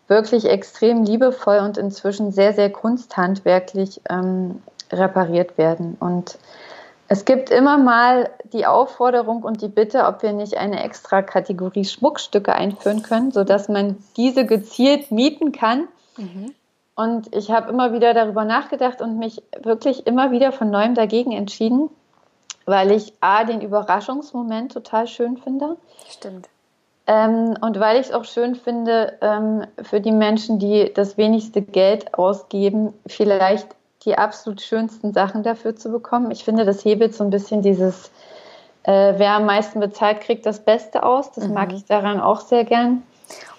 wirklich 0.07 0.47
extrem 0.47 1.03
liebevoll 1.03 1.59
und 1.59 1.77
inzwischen 1.77 2.33
sehr, 2.33 2.55
sehr 2.55 2.71
kunsthandwerklich 2.71 4.01
ähm, 4.09 4.63
repariert 4.93 5.59
werden. 5.59 5.97
Und 6.01 6.39
es 7.09 7.25
gibt 7.25 7.51
immer 7.51 7.79
mal 7.79 8.31
die 8.53 8.67
Aufforderung 8.67 9.43
und 9.43 9.63
die 9.63 9.69
Bitte, 9.69 10.05
ob 10.05 10.23
wir 10.23 10.33
nicht 10.33 10.59
eine 10.59 10.83
extra 10.83 11.23
Kategorie 11.23 11.87
Schmuckstücke 11.87 12.55
einführen 12.55 13.03
können, 13.03 13.33
sodass 13.33 13.69
man 13.69 13.97
diese 14.17 14.45
gezielt 14.45 15.11
mieten 15.11 15.53
kann. 15.53 15.89
Mhm. 16.19 16.55
Und 16.95 17.35
ich 17.35 17.51
habe 17.51 17.71
immer 17.71 17.93
wieder 17.95 18.13
darüber 18.13 18.45
nachgedacht 18.45 19.01
und 19.01 19.19
mich 19.19 19.43
wirklich 19.63 20.07
immer 20.07 20.33
wieder 20.33 20.53
von 20.53 20.71
neuem 20.71 20.95
dagegen 20.95 21.33
entschieden, 21.33 21.89
weil 22.67 22.91
ich 22.91 23.15
A, 23.21 23.45
den 23.45 23.63
Überraschungsmoment 23.63 24.73
total 24.73 25.07
schön 25.07 25.39
finde. 25.39 25.77
Stimmt. 26.11 26.49
Ähm, 27.07 27.57
und 27.63 27.81
weil 27.81 27.99
ich 28.01 28.09
es 28.09 28.13
auch 28.13 28.27
schön 28.27 28.55
finde, 28.55 29.17
ähm, 29.23 29.65
für 29.83 30.03
die 30.03 30.13
Menschen, 30.13 30.59
die 30.59 30.93
das 30.93 31.17
wenigste 31.17 31.63
Geld 31.63 32.13
ausgeben, 32.13 32.93
vielleicht 33.07 33.69
die 34.05 34.17
absolut 34.17 34.61
schönsten 34.61 35.13
Sachen 35.13 35.43
dafür 35.43 35.77
zu 35.77 35.91
bekommen. 35.91 36.31
Ich 36.31 36.45
finde, 36.45 36.65
das 36.65 36.85
hebelt 36.85 37.15
so 37.15 37.25
ein 37.25 37.31
bisschen 37.31 37.63
dieses, 37.63 38.11
äh, 38.85 39.15
wer 39.17 39.33
am 39.33 39.47
meisten 39.47 39.81
bezahlt, 39.81 40.21
kriegt 40.21 40.47
das 40.47 40.61
Beste 40.61 41.03
aus. 41.03 41.33
Das 41.33 41.49
mhm. 41.49 41.55
mag 41.55 41.73
ich 41.73 41.85
daran 41.85 42.21
auch 42.21 42.41
sehr 42.41 42.65
gern. 42.65 43.03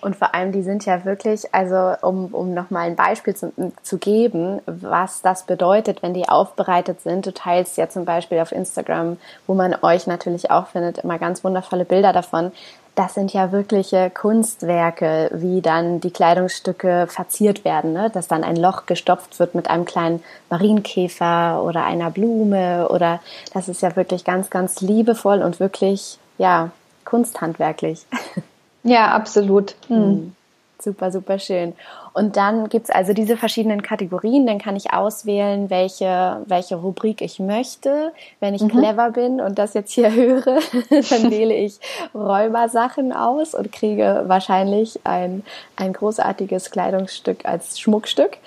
Und 0.01 0.15
vor 0.15 0.34
allem, 0.34 0.51
die 0.51 0.63
sind 0.63 0.86
ja 0.86 1.03
wirklich, 1.05 1.53
also 1.53 1.93
um, 2.01 2.34
um 2.34 2.53
nochmal 2.53 2.88
ein 2.88 2.96
Beispiel 2.96 3.36
zu, 3.36 3.51
zu 3.84 3.98
geben, 3.98 4.62
was 4.65 5.22
das 5.22 5.43
bedeutet, 5.43 6.01
wenn 6.01 6.13
die 6.13 6.27
aufbereitet 6.27 7.01
sind. 7.01 7.25
Du 7.25 7.34
teilst 7.34 7.77
ja 7.77 7.89
zum 7.89 8.05
Beispiel 8.05 8.39
auf 8.39 8.51
Instagram, 8.51 9.17
wo 9.46 9.53
man 9.53 9.75
euch 9.81 10.08
natürlich 10.08 10.51
auch 10.51 10.67
findet, 10.67 11.00
immer 11.00 11.19
ganz 11.19 11.43
wundervolle 11.43 11.86
Bilder 11.86 12.13
davon. 12.13 12.51
Das 12.99 13.13
sind 13.13 13.31
ja 13.31 13.53
wirkliche 13.53 14.09
Kunstwerke, 14.09 15.31
wie 15.33 15.61
dann 15.61 16.01
die 16.01 16.11
Kleidungsstücke 16.11 17.07
verziert 17.07 17.63
werden, 17.63 17.93
ne? 17.93 18.09
dass 18.09 18.27
dann 18.27 18.43
ein 18.43 18.57
Loch 18.57 18.87
gestopft 18.87 19.39
wird 19.39 19.55
mit 19.55 19.69
einem 19.69 19.85
kleinen 19.85 20.21
Marienkäfer 20.49 21.63
oder 21.63 21.85
einer 21.85 22.11
Blume 22.11 22.89
oder 22.89 23.21
das 23.53 23.69
ist 23.69 23.81
ja 23.81 23.95
wirklich 23.95 24.25
ganz, 24.25 24.49
ganz 24.49 24.81
liebevoll 24.81 25.41
und 25.43 25.61
wirklich, 25.61 26.19
ja, 26.37 26.71
kunsthandwerklich. 27.05 28.05
Ja, 28.83 29.11
absolut. 29.11 29.75
Mhm. 29.89 30.33
Super, 30.81 31.12
super 31.12 31.39
schön. 31.39 31.74
Und 32.13 32.38
dann 32.38 32.69
gibt's 32.69 32.89
also 32.89 33.12
diese 33.12 33.36
verschiedenen 33.36 33.81
Kategorien. 33.81 34.48
Dann 34.48 34.59
kann 34.59 34.77
ich 34.77 34.93
auswählen, 34.93 35.69
welche, 35.69 36.41
welche 36.45 36.77
Rubrik 36.77 37.21
ich 37.21 37.39
möchte. 37.39 38.13
Wenn 38.39 38.53
ich 38.53 38.62
mhm. 38.62 38.69
clever 38.69 39.12
bin 39.12 39.41
und 39.41 39.59
das 39.59 39.74
jetzt 39.74 39.91
hier 39.91 40.12
höre, 40.15 40.59
dann 40.89 41.31
wähle 41.31 41.53
ich 41.53 41.79
Räubersachen 42.15 43.12
aus 43.12 43.53
und 43.53 43.71
kriege 43.74 44.24
wahrscheinlich 44.27 45.01
ein, 45.03 45.43
ein 45.75 45.91
großartiges 45.91 46.71
Kleidungsstück 46.71 47.45
als 47.45 47.79
Schmuckstück. 47.79 48.38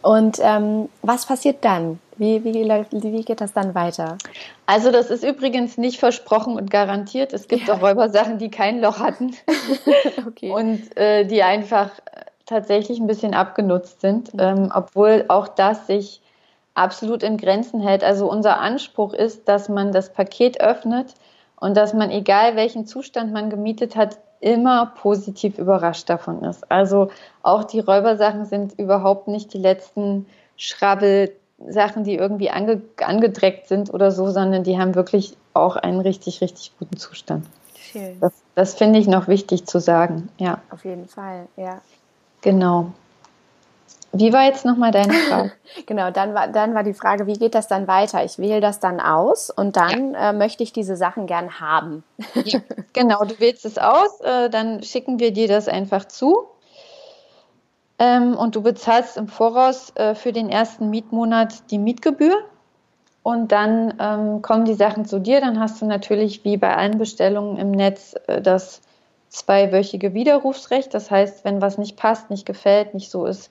Und 0.00 0.38
ähm, 0.40 0.88
was 1.02 1.26
passiert 1.26 1.64
dann? 1.64 1.98
Wie, 2.18 2.44
wie, 2.44 2.54
wie 2.54 3.24
geht 3.24 3.40
das 3.40 3.52
dann 3.52 3.74
weiter? 3.74 4.16
Also 4.64 4.90
das 4.90 5.10
ist 5.10 5.24
übrigens 5.24 5.76
nicht 5.76 5.98
versprochen 5.98 6.56
und 6.56 6.70
garantiert. 6.70 7.32
Es 7.32 7.48
gibt 7.48 7.68
ja. 7.68 7.74
auch 7.74 7.82
Räubersachen, 7.82 8.38
die 8.38 8.50
kein 8.50 8.80
Loch 8.80 9.00
hatten 9.00 9.34
okay. 10.26 10.50
und 10.50 10.96
äh, 10.96 11.24
die 11.24 11.42
einfach 11.42 11.90
tatsächlich 12.46 12.98
ein 12.98 13.06
bisschen 13.06 13.34
abgenutzt 13.34 14.00
sind, 14.00 14.32
mhm. 14.32 14.40
ähm, 14.40 14.72
obwohl 14.74 15.26
auch 15.28 15.48
das 15.48 15.86
sich 15.86 16.22
absolut 16.74 17.22
in 17.22 17.36
Grenzen 17.36 17.80
hält. 17.80 18.04
Also 18.04 18.30
unser 18.30 18.60
Anspruch 18.60 19.12
ist, 19.12 19.48
dass 19.48 19.68
man 19.68 19.92
das 19.92 20.12
Paket 20.12 20.60
öffnet 20.60 21.14
und 21.58 21.76
dass 21.76 21.94
man, 21.94 22.10
egal 22.10 22.56
welchen 22.56 22.86
Zustand 22.86 23.32
man 23.32 23.50
gemietet 23.50 23.96
hat, 23.96 24.18
immer 24.40 24.92
positiv 24.94 25.58
überrascht 25.58 26.08
davon 26.08 26.44
ist. 26.44 26.70
Also 26.70 27.08
auch 27.42 27.64
die 27.64 27.80
Räubersachen 27.80 28.44
sind 28.44 28.78
überhaupt 28.78 29.28
nicht 29.28 29.52
die 29.54 29.58
letzten 29.58 30.26
Schrabbelsachen, 31.58 32.04
die 32.04 32.16
irgendwie 32.16 32.50
ange 32.50 32.82
angedreckt 32.98 33.68
sind 33.68 33.92
oder 33.92 34.10
so, 34.10 34.30
sondern 34.30 34.64
die 34.64 34.78
haben 34.78 34.94
wirklich 34.94 35.36
auch 35.54 35.76
einen 35.76 36.00
richtig, 36.00 36.40
richtig 36.40 36.72
guten 36.78 36.96
Zustand. 36.96 37.46
Schön. 37.92 38.18
Das, 38.20 38.32
das 38.54 38.74
finde 38.74 38.98
ich 38.98 39.06
noch 39.06 39.28
wichtig 39.28 39.66
zu 39.66 39.80
sagen, 39.80 40.28
ja. 40.38 40.60
Auf 40.70 40.84
jeden 40.84 41.06
Fall, 41.06 41.46
ja. 41.56 41.80
Genau. 42.42 42.92
Wie 44.12 44.32
war 44.32 44.44
jetzt 44.44 44.64
nochmal 44.64 44.92
deine 44.92 45.12
Frage? 45.28 45.52
genau, 45.86 46.10
dann 46.10 46.34
war, 46.34 46.48
dann 46.48 46.74
war 46.74 46.82
die 46.82 46.94
Frage, 46.94 47.26
wie 47.26 47.34
geht 47.34 47.54
das 47.54 47.68
dann 47.68 47.86
weiter? 47.86 48.24
Ich 48.24 48.38
wähle 48.38 48.60
das 48.60 48.80
dann 48.80 49.00
aus 49.00 49.50
und 49.50 49.76
dann 49.76 50.12
ja. 50.12 50.30
äh, 50.30 50.32
möchte 50.32 50.62
ich 50.62 50.72
diese 50.72 50.96
Sachen 50.96 51.26
gern 51.26 51.60
haben. 51.60 52.02
ja, 52.44 52.60
genau, 52.92 53.24
du 53.24 53.38
wählst 53.40 53.64
es 53.64 53.78
aus, 53.78 54.20
äh, 54.20 54.48
dann 54.48 54.82
schicken 54.82 55.18
wir 55.18 55.32
dir 55.32 55.48
das 55.48 55.68
einfach 55.68 56.06
zu. 56.06 56.46
Ähm, 57.98 58.36
und 58.36 58.56
du 58.56 58.62
bezahlst 58.62 59.16
im 59.16 59.28
Voraus 59.28 59.92
äh, 59.96 60.14
für 60.14 60.32
den 60.32 60.48
ersten 60.48 60.90
Mietmonat 60.90 61.70
die 61.70 61.78
Mietgebühr. 61.78 62.36
Und 63.22 63.50
dann 63.50 63.94
ähm, 63.98 64.42
kommen 64.42 64.66
die 64.66 64.74
Sachen 64.74 65.04
zu 65.04 65.18
dir. 65.18 65.40
Dann 65.40 65.58
hast 65.58 65.80
du 65.80 65.86
natürlich 65.86 66.44
wie 66.44 66.56
bei 66.56 66.76
allen 66.76 66.98
Bestellungen 66.98 67.56
im 67.56 67.70
Netz 67.72 68.14
äh, 68.26 68.40
das 68.40 68.82
zweiwöchige 69.28 70.14
Widerrufsrecht. 70.14 70.94
Das 70.94 71.10
heißt, 71.10 71.44
wenn 71.44 71.60
was 71.60 71.78
nicht 71.78 71.96
passt, 71.96 72.30
nicht 72.30 72.46
gefällt, 72.46 72.94
nicht 72.94 73.10
so 73.10 73.26
ist, 73.26 73.50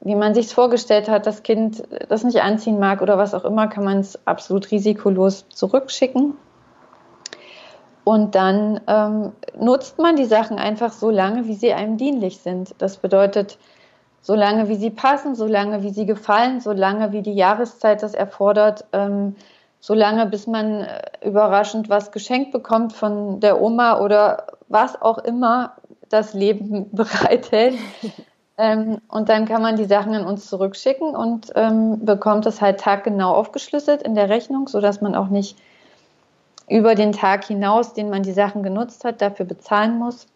wie 0.00 0.14
man 0.14 0.34
sich 0.34 0.48
vorgestellt 0.48 1.08
hat, 1.08 1.26
das 1.26 1.42
Kind 1.42 1.82
das 2.08 2.24
nicht 2.24 2.42
anziehen 2.42 2.78
mag 2.78 3.00
oder 3.02 3.18
was 3.18 3.34
auch 3.34 3.44
immer, 3.44 3.66
kann 3.68 3.84
man 3.84 3.98
es 3.98 4.18
absolut 4.26 4.70
risikolos 4.70 5.46
zurückschicken. 5.48 6.34
Und 8.08 8.36
dann 8.36 8.80
ähm, 8.86 9.32
nutzt 9.58 9.98
man 9.98 10.14
die 10.14 10.26
Sachen 10.26 10.60
einfach 10.60 10.92
so 10.92 11.10
lange, 11.10 11.48
wie 11.48 11.54
sie 11.54 11.72
einem 11.72 11.96
dienlich 11.96 12.38
sind. 12.38 12.72
Das 12.78 12.98
bedeutet, 12.98 13.58
so 14.22 14.36
lange, 14.36 14.68
wie 14.68 14.76
sie 14.76 14.90
passen, 14.90 15.34
so 15.34 15.44
lange, 15.44 15.82
wie 15.82 15.90
sie 15.90 16.06
gefallen, 16.06 16.60
so 16.60 16.70
lange, 16.70 17.10
wie 17.10 17.22
die 17.22 17.34
Jahreszeit 17.34 18.04
das 18.04 18.14
erfordert, 18.14 18.84
ähm, 18.92 19.34
so 19.80 19.92
lange, 19.92 20.24
bis 20.26 20.46
man 20.46 20.82
äh, 20.82 21.02
überraschend 21.24 21.88
was 21.88 22.12
geschenkt 22.12 22.52
bekommt 22.52 22.92
von 22.92 23.40
der 23.40 23.60
Oma 23.60 23.98
oder 23.98 24.46
was 24.68 25.02
auch 25.02 25.18
immer 25.18 25.72
das 26.08 26.32
Leben 26.32 26.88
bereithält. 26.92 27.74
Ähm, 28.58 29.02
und 29.08 29.28
dann 29.28 29.44
kann 29.44 29.60
man 29.60 29.76
die 29.76 29.84
Sachen 29.84 30.14
an 30.14 30.24
uns 30.24 30.48
zurückschicken 30.48 31.14
und 31.14 31.52
ähm, 31.56 32.06
bekommt 32.06 32.46
es 32.46 32.62
halt 32.62 32.80
taggenau 32.80 33.34
aufgeschlüsselt 33.34 34.00
in 34.00 34.14
der 34.14 34.30
Rechnung, 34.30 34.66
sodass 34.66 35.02
man 35.02 35.14
auch 35.14 35.28
nicht 35.28 35.58
über 36.68 36.94
den 36.94 37.12
Tag 37.12 37.44
hinaus, 37.44 37.92
den 37.92 38.10
man 38.10 38.22
die 38.22 38.32
Sachen 38.32 38.62
genutzt 38.62 39.04
hat, 39.04 39.22
dafür 39.22 39.46
bezahlen 39.46 39.98
muss. 39.98 40.26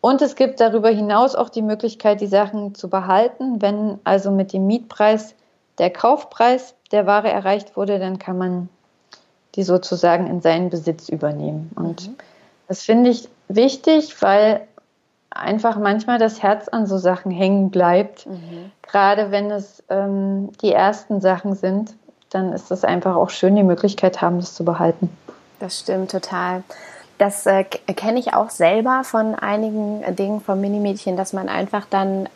Und 0.00 0.22
es 0.22 0.34
gibt 0.34 0.60
darüber 0.60 0.88
hinaus 0.88 1.34
auch 1.34 1.50
die 1.50 1.62
Möglichkeit, 1.62 2.20
die 2.20 2.26
Sachen 2.26 2.74
zu 2.74 2.88
behalten. 2.88 3.60
Wenn 3.60 3.98
also 4.04 4.30
mit 4.30 4.52
dem 4.52 4.66
Mietpreis 4.66 5.34
der 5.78 5.90
Kaufpreis 5.90 6.74
der 6.90 7.06
Ware 7.06 7.30
erreicht 7.30 7.76
wurde, 7.76 7.98
dann 7.98 8.18
kann 8.18 8.38
man 8.38 8.68
die 9.54 9.62
sozusagen 9.62 10.26
in 10.26 10.40
seinen 10.40 10.70
Besitz 10.70 11.08
übernehmen. 11.08 11.70
Und 11.74 12.08
mhm. 12.08 12.16
das 12.68 12.82
finde 12.82 13.10
ich 13.10 13.28
wichtig, 13.48 14.22
weil 14.22 14.62
einfach 15.30 15.76
manchmal 15.78 16.18
das 16.18 16.42
Herz 16.42 16.68
an 16.68 16.86
so 16.86 16.98
Sachen 16.98 17.30
hängen 17.30 17.70
bleibt. 17.70 18.26
Mhm. 18.26 18.72
Gerade 18.82 19.30
wenn 19.30 19.50
es 19.50 19.82
ähm, 19.88 20.50
die 20.62 20.72
ersten 20.72 21.20
Sachen 21.20 21.54
sind, 21.54 21.94
dann 22.30 22.52
ist 22.52 22.70
es 22.70 22.84
einfach 22.84 23.16
auch 23.16 23.30
schön, 23.30 23.56
die 23.56 23.62
Möglichkeit 23.62 24.22
haben, 24.22 24.38
das 24.38 24.54
zu 24.54 24.64
behalten. 24.64 25.10
Das 25.60 25.78
stimmt 25.78 26.10
total. 26.10 26.62
Das 27.18 27.44
äh, 27.44 27.64
kenne 27.64 28.18
ich 28.18 28.32
auch 28.32 28.48
selber 28.48 29.02
von 29.04 29.34
einigen 29.34 30.16
Dingen 30.16 30.40
vom 30.40 30.58
Minimädchen, 30.58 31.18
dass 31.18 31.34
man 31.34 31.50
einfach 31.50 31.84
dann 31.90 32.30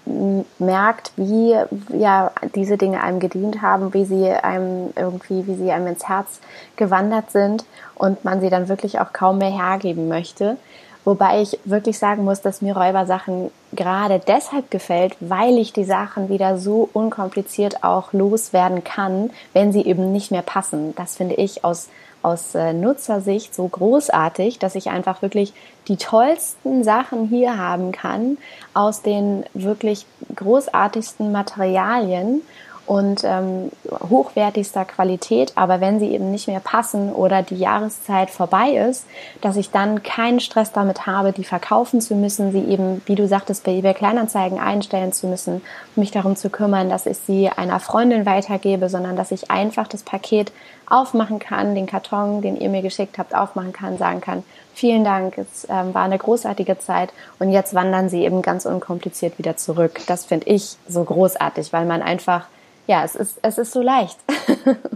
merkt, 0.59 1.13
wie 1.17 1.57
ja 1.89 2.31
diese 2.55 2.77
Dinge 2.77 3.03
einem 3.03 3.19
gedient 3.19 3.63
haben, 3.63 3.95
wie 3.95 4.05
sie 4.05 4.29
einem 4.29 4.93
irgendwie, 4.95 5.47
wie 5.47 5.55
sie 5.55 5.73
einem 5.73 5.87
ins 5.87 6.07
Herz 6.07 6.39
gewandert 6.77 7.31
sind 7.31 7.65
und 7.95 8.27
man 8.27 8.43
sie 8.43 8.51
dann 8.51 8.69
wirklich 8.69 9.01
auch 9.01 9.15
kaum 9.15 9.39
mehr 9.39 9.53
hergeben 9.53 10.07
möchte. 10.07 10.59
Wobei 11.07 11.41
ich 11.41 11.59
wirklich 11.65 11.99
sagen 11.99 12.25
muss, 12.25 12.43
dass 12.43 12.61
mir 12.61 12.77
Räubersachen 12.77 13.51
gerade 13.73 14.21
deshalb 14.27 14.71
gefällt, 14.71 15.17
weil 15.21 15.57
ich 15.59 15.73
die 15.73 15.85
Sachen 15.85 16.29
wieder 16.29 16.59
so 16.59 16.89
unkompliziert 16.93 17.85
auch 17.85 18.13
loswerden 18.13 18.85
kann, 18.85 19.31
wenn 19.55 19.73
sie 19.73 19.83
eben 19.87 20.13
nicht 20.13 20.31
mehr 20.31 20.43
passen. 20.43 20.95
Das 20.97 21.17
finde 21.17 21.35
ich 21.35 21.65
aus, 21.65 21.89
aus 22.25 22.55
äh, 22.55 22.73
Nutzersicht 22.73 23.55
so 23.55 23.69
großartig, 23.69 24.59
dass 24.59 24.75
ich 24.75 24.89
einfach 24.89 25.23
wirklich 25.23 25.53
die 25.89 25.97
tollsten 25.97 26.83
Sachen 26.83 27.29
hier 27.29 27.59
haben 27.59 27.93
kann 27.93 28.39
aus 28.73 29.03
den 29.03 29.45
wirklich 29.53 30.07
großartigsten 30.35 31.31
Materialien 31.33 32.41
und 32.87 33.25
ähm, 33.25 33.71
hochwertigster 33.91 34.85
Qualität, 34.85 35.53
aber 35.55 35.81
wenn 35.81 35.99
sie 35.99 36.09
eben 36.09 36.31
nicht 36.31 36.49
mehr 36.49 36.61
passen 36.61 37.13
oder 37.13 37.43
die 37.43 37.57
Jahreszeit 37.57 38.29
vorbei 38.31 38.73
ist, 38.73 39.07
dass 39.41 39.57
ich 39.57 39.71
dann 39.71 40.03
keinen 40.03 40.41
Stress 40.41 40.71
damit 40.71 41.07
habe, 41.07 41.33
die 41.33 41.45
verkaufen 41.45 42.03
zu 42.03 42.15
müssen, 42.15 42.53
sie 42.53 42.63
eben, 42.63 43.01
wie 43.07 43.15
du 43.15 43.27
sagtest, 43.27 43.65
bei 43.65 43.73
eBay 43.73 43.95
Kleinanzeigen 43.95 44.59
einstellen 44.59 45.15
zu 45.15 45.27
müssen, 45.29 45.63
mich 45.97 46.11
darum 46.11 46.37
zu 46.37 46.51
kümmern, 46.51 46.91
dass 46.91 47.07
ich 47.07 47.17
sie 47.19 47.49
einer 47.49 47.81
Freundin 47.81 48.27
weitergebe, 48.27 48.91
sondern 48.91 49.17
dass 49.17 49.31
ich 49.31 49.51
einfach 49.51 49.89
das 49.89 50.03
Paket 50.03 50.53
aufmachen 50.89 51.39
kann, 51.39 51.75
den 51.75 51.87
Karton, 51.87 52.43
den 52.43 52.57
ihr 52.57 52.69
mir 52.69 52.83
geschickt 52.83 53.19
habt, 53.19 53.35
aufmachen 53.35 53.73
kann, 53.73 53.99
sagen 53.99 54.21
kann, 54.21 54.45
vielen 54.75 55.05
Dank, 55.05 55.39
es 55.39 55.67
ähm, 55.71 55.95
war 55.95 56.03
eine 56.03 56.19
großartige 56.19 56.79
Zeit 56.79 57.13
und 57.39 57.51
jetzt 57.51 57.75
wandern 57.75 58.09
sie 58.09 58.25
eben 58.25 58.43
ganz 58.43 58.67
unkompliziert 58.67 59.39
wieder 59.39 59.57
zurück. 59.57 60.01
Das 60.07 60.25
finde 60.25 60.49
ich 60.49 60.77
so 60.89 61.05
großartig, 61.05 61.73
weil 61.73 61.87
man 61.87 62.03
einfach 62.03 62.47
ja, 62.87 63.05
es 63.05 63.15
ist, 63.15 63.39
es 63.43 63.59
ist 63.59 63.73
so 63.73 63.81
leicht. 63.81 64.19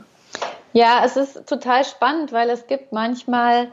ja, 0.72 1.02
es 1.04 1.16
ist 1.16 1.46
total 1.46 1.84
spannend, 1.84 2.32
weil 2.32 2.50
es 2.50 2.66
gibt 2.66 2.92
manchmal 2.92 3.68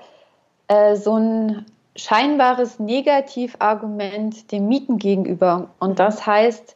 äh, 0.67 0.95
so 0.95 1.17
ein 1.17 1.65
scheinbares 1.95 2.79
Negativargument 2.79 4.51
dem 4.51 4.67
Mieten 4.67 4.97
gegenüber. 4.97 5.69
Und 5.79 5.99
das 5.99 6.25
heißt, 6.25 6.74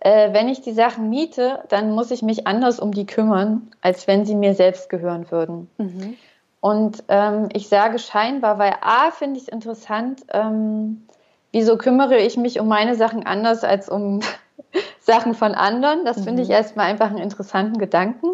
äh, 0.00 0.32
wenn 0.32 0.48
ich 0.48 0.60
die 0.60 0.72
Sachen 0.72 1.08
miete, 1.08 1.64
dann 1.68 1.92
muss 1.92 2.10
ich 2.10 2.22
mich 2.22 2.46
anders 2.46 2.78
um 2.78 2.92
die 2.92 3.06
kümmern, 3.06 3.70
als 3.80 4.06
wenn 4.06 4.24
sie 4.24 4.34
mir 4.34 4.54
selbst 4.54 4.88
gehören 4.88 5.30
würden. 5.30 5.68
Mhm. 5.78 6.16
Und 6.60 7.04
ähm, 7.08 7.48
ich 7.52 7.68
sage 7.68 7.98
scheinbar, 7.98 8.58
weil 8.58 8.74
A 8.80 9.10
finde 9.10 9.36
ich 9.36 9.44
es 9.44 9.48
interessant, 9.48 10.22
ähm, 10.32 11.06
wieso 11.52 11.76
kümmere 11.76 12.18
ich 12.18 12.36
mich 12.36 12.60
um 12.60 12.68
meine 12.68 12.94
Sachen 12.94 13.26
anders 13.26 13.64
als 13.64 13.88
um 13.88 14.20
Sachen 15.00 15.34
von 15.34 15.54
anderen. 15.54 16.04
Das 16.04 16.18
mhm. 16.18 16.24
finde 16.24 16.42
ich 16.42 16.50
erstmal 16.50 16.86
einfach 16.86 17.08
einen 17.08 17.18
interessanten 17.18 17.78
Gedanken. 17.78 18.32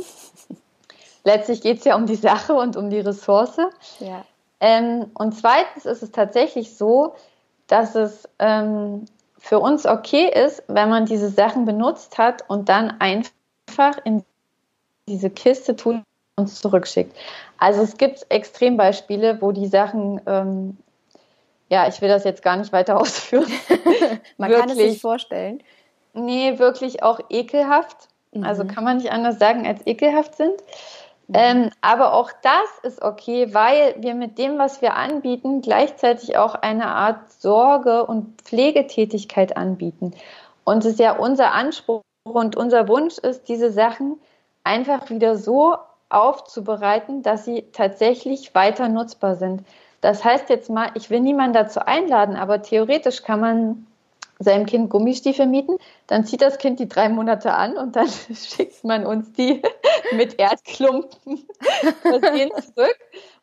Letztlich 1.23 1.63
geht 1.63 1.79
es 1.79 1.85
ja 1.85 1.97
um 1.97 2.07
die 2.07 2.17
Sache 2.17 2.55
und 2.55 2.77
um 2.77 2.91
die 2.91 3.01
Ressource. 3.01 3.59
Ja. 4.01 4.25
Ähm, 4.61 5.11
und 5.15 5.33
zweitens 5.33 5.87
ist 5.87 6.03
es 6.03 6.13
tatsächlich 6.13 6.77
so, 6.77 7.15
dass 7.67 7.95
es 7.95 8.29
ähm, 8.39 9.07
für 9.45 9.59
uns 9.59 9.87
okay 9.87 10.29
ist, 10.29 10.63
wenn 10.69 10.89
man 10.89 11.07
diese 11.07 11.29
Sachen 11.29 11.65
benutzt 11.65 12.19
hat 12.19 12.49
und 12.49 12.69
dann 12.69 13.01
einfach 13.01 13.99
in 14.05 14.25
diese 15.09 15.31
Kiste 15.31 15.77
tut 15.77 16.01
und 16.37 16.49
zurückschickt. 16.49 17.15
Also 17.59 17.83
es 17.83 17.97
gibt 17.97 18.27
Extrembeispiele, 18.31 19.41
wo 19.41 19.53
die 19.53 19.67
Sachen, 19.67 20.21
ähm, 20.27 20.77
ja, 21.69 21.89
ich 21.89 22.01
will 22.01 22.09
das 22.09 22.25
jetzt 22.25 22.43
gar 22.43 22.57
nicht 22.57 22.73
weiter 22.73 22.97
ausführen. 23.01 23.51
man 24.39 24.51
kann 24.51 24.71
es 24.71 24.77
sich 24.77 25.01
vorstellen 25.01 25.63
nee, 26.15 26.59
wirklich 26.59 27.03
auch 27.03 27.21
ekelhaft. 27.29 28.09
Also 28.33 28.39
mhm. 28.39 28.45
Also 28.45 28.65
kann 28.65 28.85
man 28.85 28.97
nicht 28.97 29.13
anders 29.13 29.39
sagen, 29.39 29.67
als 29.67 29.87
ekelhaft 29.87 30.37
sind. 30.37 30.55
Mhm. 31.29 31.35
Ähm, 31.35 31.71
aber 31.81 32.15
auch 32.15 32.31
das 32.43 32.69
ist 32.83 33.03
okay, 33.03 33.55
weil 33.55 33.95
wir 33.99 34.15
mit 34.15 34.39
dem, 34.39 34.59
was 34.59 34.83
wir 34.83 34.95
anbieten, 34.95 35.63
gleichzeitig 35.63 36.37
auch 36.37 36.55
eine 36.55 36.87
Art 36.87 37.33
Sorge 37.33 38.05
und 38.07 38.43
Pflegetätigkeit 38.43 39.57
anbieten. 39.57 40.15
Und 40.65 40.85
es 40.85 40.93
ist 40.93 41.01
ja 41.01 41.17
unser 41.17 41.53
Anspruch 41.53 42.03
und 42.25 42.57
unser 42.57 42.89
Wunsch 42.89 43.19
ist, 43.19 43.49
diese 43.49 43.71
Sachen 43.71 44.19
einfach 44.65 45.11
wieder 45.11 45.37
so 45.37 45.77
aufzubereiten, 46.09 47.23
dass 47.23 47.45
sie 47.45 47.65
tatsächlich 47.73 48.55
weiter 48.55 48.89
nutzbar 48.89 49.37
sind. 49.37 49.63
Das 50.01 50.25
heißt 50.25 50.51
jetzt 50.51 50.71
mal, 50.71 50.91
ich 50.95 51.11
will 51.11 51.21
niemanden 51.21 51.55
dazu 51.55 51.81
einladen, 51.81 52.37
aber 52.37 52.63
theoretisch 52.63 53.23
kann 53.23 53.41
man 53.41 53.87
seinem 54.39 54.67
Kind 54.67 54.91
Gummistiefel 54.91 55.47
mieten, 55.47 55.77
dann 56.07 56.25
zieht 56.25 56.43
das 56.43 56.59
Kind 56.59 56.81
die 56.81 56.89
drei 56.89 57.09
Monate 57.09 57.53
an 57.53 57.77
und 57.77 57.97
dann 57.97 58.09
schickt 58.35 58.85
man 58.85 59.07
uns 59.07 59.33
die 59.33 59.63
mit 60.13 60.39
Erdklumpen 60.39 61.47
versehen 62.03 62.51
zurück. 62.75 62.99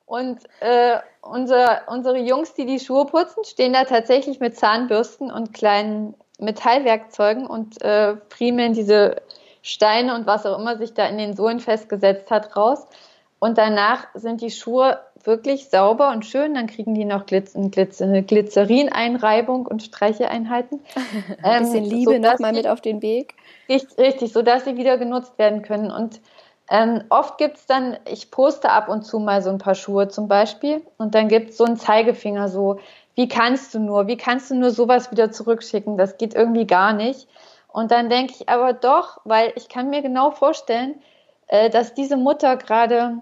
Und 0.05 0.39
äh, 0.59 0.97
unser, 1.21 1.83
unsere 1.87 2.17
Jungs, 2.17 2.53
die 2.53 2.65
die 2.65 2.79
Schuhe 2.79 3.05
putzen, 3.05 3.45
stehen 3.45 3.71
da 3.71 3.85
tatsächlich 3.85 4.41
mit 4.41 4.57
Zahnbürsten 4.57 5.31
und 5.31 5.53
kleinen 5.53 6.15
Metallwerkzeugen 6.37 7.47
und 7.47 7.81
äh, 7.81 8.17
friemeln 8.29 8.73
diese 8.73 9.21
Steine 9.61 10.15
und 10.15 10.27
was 10.27 10.45
auch 10.45 10.59
immer 10.59 10.77
sich 10.77 10.93
da 10.93 11.05
in 11.05 11.17
den 11.17 11.35
Sohlen 11.35 11.59
festgesetzt 11.61 12.29
hat 12.29 12.57
raus. 12.57 12.87
Und 13.39 13.57
danach 13.57 14.07
sind 14.13 14.41
die 14.41 14.51
Schuhe 14.51 14.99
wirklich 15.25 15.69
sauber 15.69 16.11
und 16.11 16.25
schön. 16.25 16.53
Dann 16.53 16.67
kriegen 16.67 16.93
die 16.93 17.05
noch 17.05 17.25
Glitz, 17.25 17.53
Glitz, 17.71 18.01
eine 18.01 18.23
Glycerin-Einreibung 18.23 19.65
und 19.65 19.83
Streicheeinheiten. 19.83 20.79
Ein 21.43 21.63
bisschen 21.63 21.85
ähm, 21.85 21.89
Liebe 21.89 22.19
nochmal 22.19 22.53
mit 22.53 22.67
auf 22.67 22.81
den 22.81 23.01
Weg. 23.01 23.35
Richtig, 23.69 23.97
richtig, 23.97 24.33
sodass 24.33 24.65
sie 24.65 24.77
wieder 24.77 24.97
genutzt 24.97 25.37
werden 25.37 25.61
können. 25.61 25.91
Und 25.91 26.19
ähm, 26.69 27.03
oft 27.09 27.37
gibt 27.37 27.57
es 27.57 27.65
dann, 27.65 27.97
ich 28.09 28.31
poste 28.31 28.69
ab 28.69 28.87
und 28.87 29.03
zu 29.03 29.19
mal 29.19 29.41
so 29.41 29.49
ein 29.49 29.57
paar 29.57 29.75
Schuhe 29.75 30.07
zum 30.07 30.29
Beispiel 30.29 30.81
und 30.97 31.15
dann 31.15 31.27
gibt 31.27 31.49
es 31.49 31.57
so 31.57 31.65
einen 31.65 31.75
Zeigefinger 31.75 32.47
so, 32.47 32.79
wie 33.15 33.27
kannst 33.27 33.73
du 33.73 33.79
nur, 33.79 34.07
wie 34.07 34.15
kannst 34.15 34.51
du 34.51 34.55
nur 34.55 34.71
sowas 34.71 35.11
wieder 35.11 35.31
zurückschicken? 35.31 35.97
Das 35.97 36.17
geht 36.17 36.33
irgendwie 36.33 36.65
gar 36.65 36.93
nicht. 36.93 37.27
Und 37.67 37.91
dann 37.91 38.09
denke 38.09 38.33
ich 38.39 38.49
aber 38.49 38.71
doch, 38.71 39.19
weil 39.25 39.51
ich 39.55 39.67
kann 39.67 39.89
mir 39.89 40.01
genau 40.01 40.31
vorstellen, 40.31 40.95
äh, 41.47 41.69
dass 41.69 41.93
diese 41.93 42.15
Mutter 42.15 42.55
gerade 42.55 43.17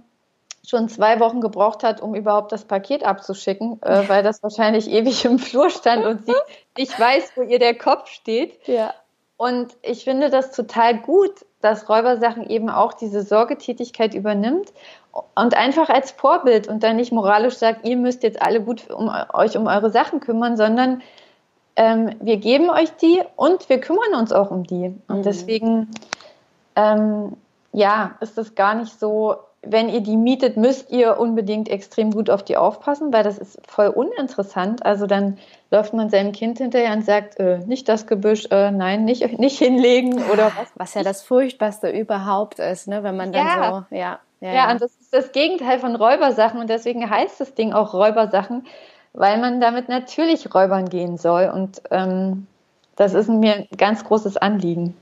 schon 0.65 0.89
zwei 0.89 1.19
Wochen 1.19 1.41
gebraucht 1.41 1.83
hat, 1.83 2.01
um 2.01 2.15
überhaupt 2.15 2.51
das 2.51 2.65
Paket 2.65 3.03
abzuschicken, 3.03 3.81
äh, 3.81 4.07
weil 4.07 4.23
das 4.23 4.43
wahrscheinlich 4.43 4.89
ewig 4.89 5.25
im 5.25 5.39
Flur 5.39 5.69
stand 5.69 6.05
und 6.05 6.25
sie 6.25 6.35
nicht 6.77 6.99
weiß, 6.99 7.31
wo 7.35 7.41
ihr 7.41 7.59
der 7.59 7.77
Kopf 7.77 8.07
steht. 8.07 8.59
Ja. 8.67 8.93
Und 9.37 9.75
ich 9.81 10.03
finde 10.03 10.29
das 10.29 10.51
total 10.51 10.97
gut, 10.97 11.31
dass 11.61 11.89
Räubersachen 11.89 12.49
eben 12.49 12.69
auch 12.69 12.93
diese 12.93 13.21
Sorgetätigkeit 13.21 14.13
übernimmt 14.13 14.73
und 15.11 15.55
einfach 15.55 15.89
als 15.89 16.11
Vorbild 16.11 16.67
und 16.67 16.83
dann 16.83 16.97
nicht 16.97 17.11
moralisch 17.11 17.55
sagt, 17.55 17.87
ihr 17.87 17.97
müsst 17.97 18.23
jetzt 18.23 18.41
alle 18.41 18.61
gut 18.61 18.89
um, 18.89 19.09
euch 19.33 19.57
um 19.57 19.67
eure 19.67 19.89
Sachen 19.89 20.19
kümmern, 20.19 20.57
sondern 20.57 21.01
ähm, 21.75 22.15
wir 22.19 22.37
geben 22.37 22.69
euch 22.69 22.91
die 22.97 23.21
und 23.35 23.69
wir 23.69 23.79
kümmern 23.79 24.13
uns 24.15 24.33
auch 24.33 24.51
um 24.51 24.63
die. 24.65 24.93
Und 25.07 25.19
mhm. 25.19 25.23
deswegen, 25.23 25.91
ähm, 26.75 27.37
ja, 27.71 28.15
ist 28.19 28.37
es 28.37 28.55
gar 28.55 28.75
nicht 28.75 28.99
so, 28.99 29.37
wenn 29.61 29.89
ihr 29.89 30.01
die 30.01 30.15
mietet, 30.15 30.57
müsst 30.57 30.89
ihr 30.89 31.19
unbedingt 31.19 31.69
extrem 31.69 32.11
gut 32.11 32.29
auf 32.29 32.43
die 32.43 32.57
aufpassen, 32.57 33.11
weil 33.11 33.23
das 33.23 33.37
ist 33.37 33.59
voll 33.67 33.87
uninteressant. 33.87 34.85
Also 34.85 35.05
dann 35.05 35.37
läuft 35.69 35.93
man 35.93 36.09
seinem 36.09 36.31
Kind 36.31 36.59
hinterher 36.59 36.93
und 36.93 37.05
sagt, 37.05 37.39
äh, 37.39 37.59
nicht 37.59 37.89
das 37.89 38.07
Gebüsch, 38.07 38.47
äh, 38.51 38.71
nein, 38.71 39.05
nicht, 39.05 39.37
nicht 39.39 39.57
hinlegen 39.57 40.23
oder 40.31 40.51
was. 40.57 40.67
Was 40.75 40.93
ja 40.93 41.03
das 41.03 41.23
Furchtbarste 41.23 41.89
überhaupt 41.89 42.59
ist, 42.59 42.87
ne, 42.87 43.03
wenn 43.03 43.17
man 43.17 43.31
dann 43.31 43.45
ja. 43.45 43.85
so, 43.89 43.95
ja. 43.95 44.19
Ja, 44.41 44.53
ja, 44.53 44.71
und 44.71 44.81
das 44.81 44.91
ist 44.91 45.13
das 45.13 45.33
Gegenteil 45.33 45.79
von 45.79 45.97
Räubersachen 45.97 46.61
und 46.61 46.69
deswegen 46.69 47.09
heißt 47.09 47.41
das 47.41 47.55
Ding 47.55 47.73
auch 47.73 47.93
Räubersachen, 47.93 48.65
weil 49.11 49.37
man 49.37 49.59
damit 49.59 49.89
natürlich 49.89 50.55
räubern 50.55 50.87
gehen 50.87 51.17
soll 51.17 51.51
und 51.53 51.81
ähm, 51.91 52.47
das 52.95 53.13
ist 53.13 53.27
mir 53.27 53.55
ein 53.55 53.67
ganz 53.77 54.05
großes 54.05 54.37
Anliegen. 54.37 54.95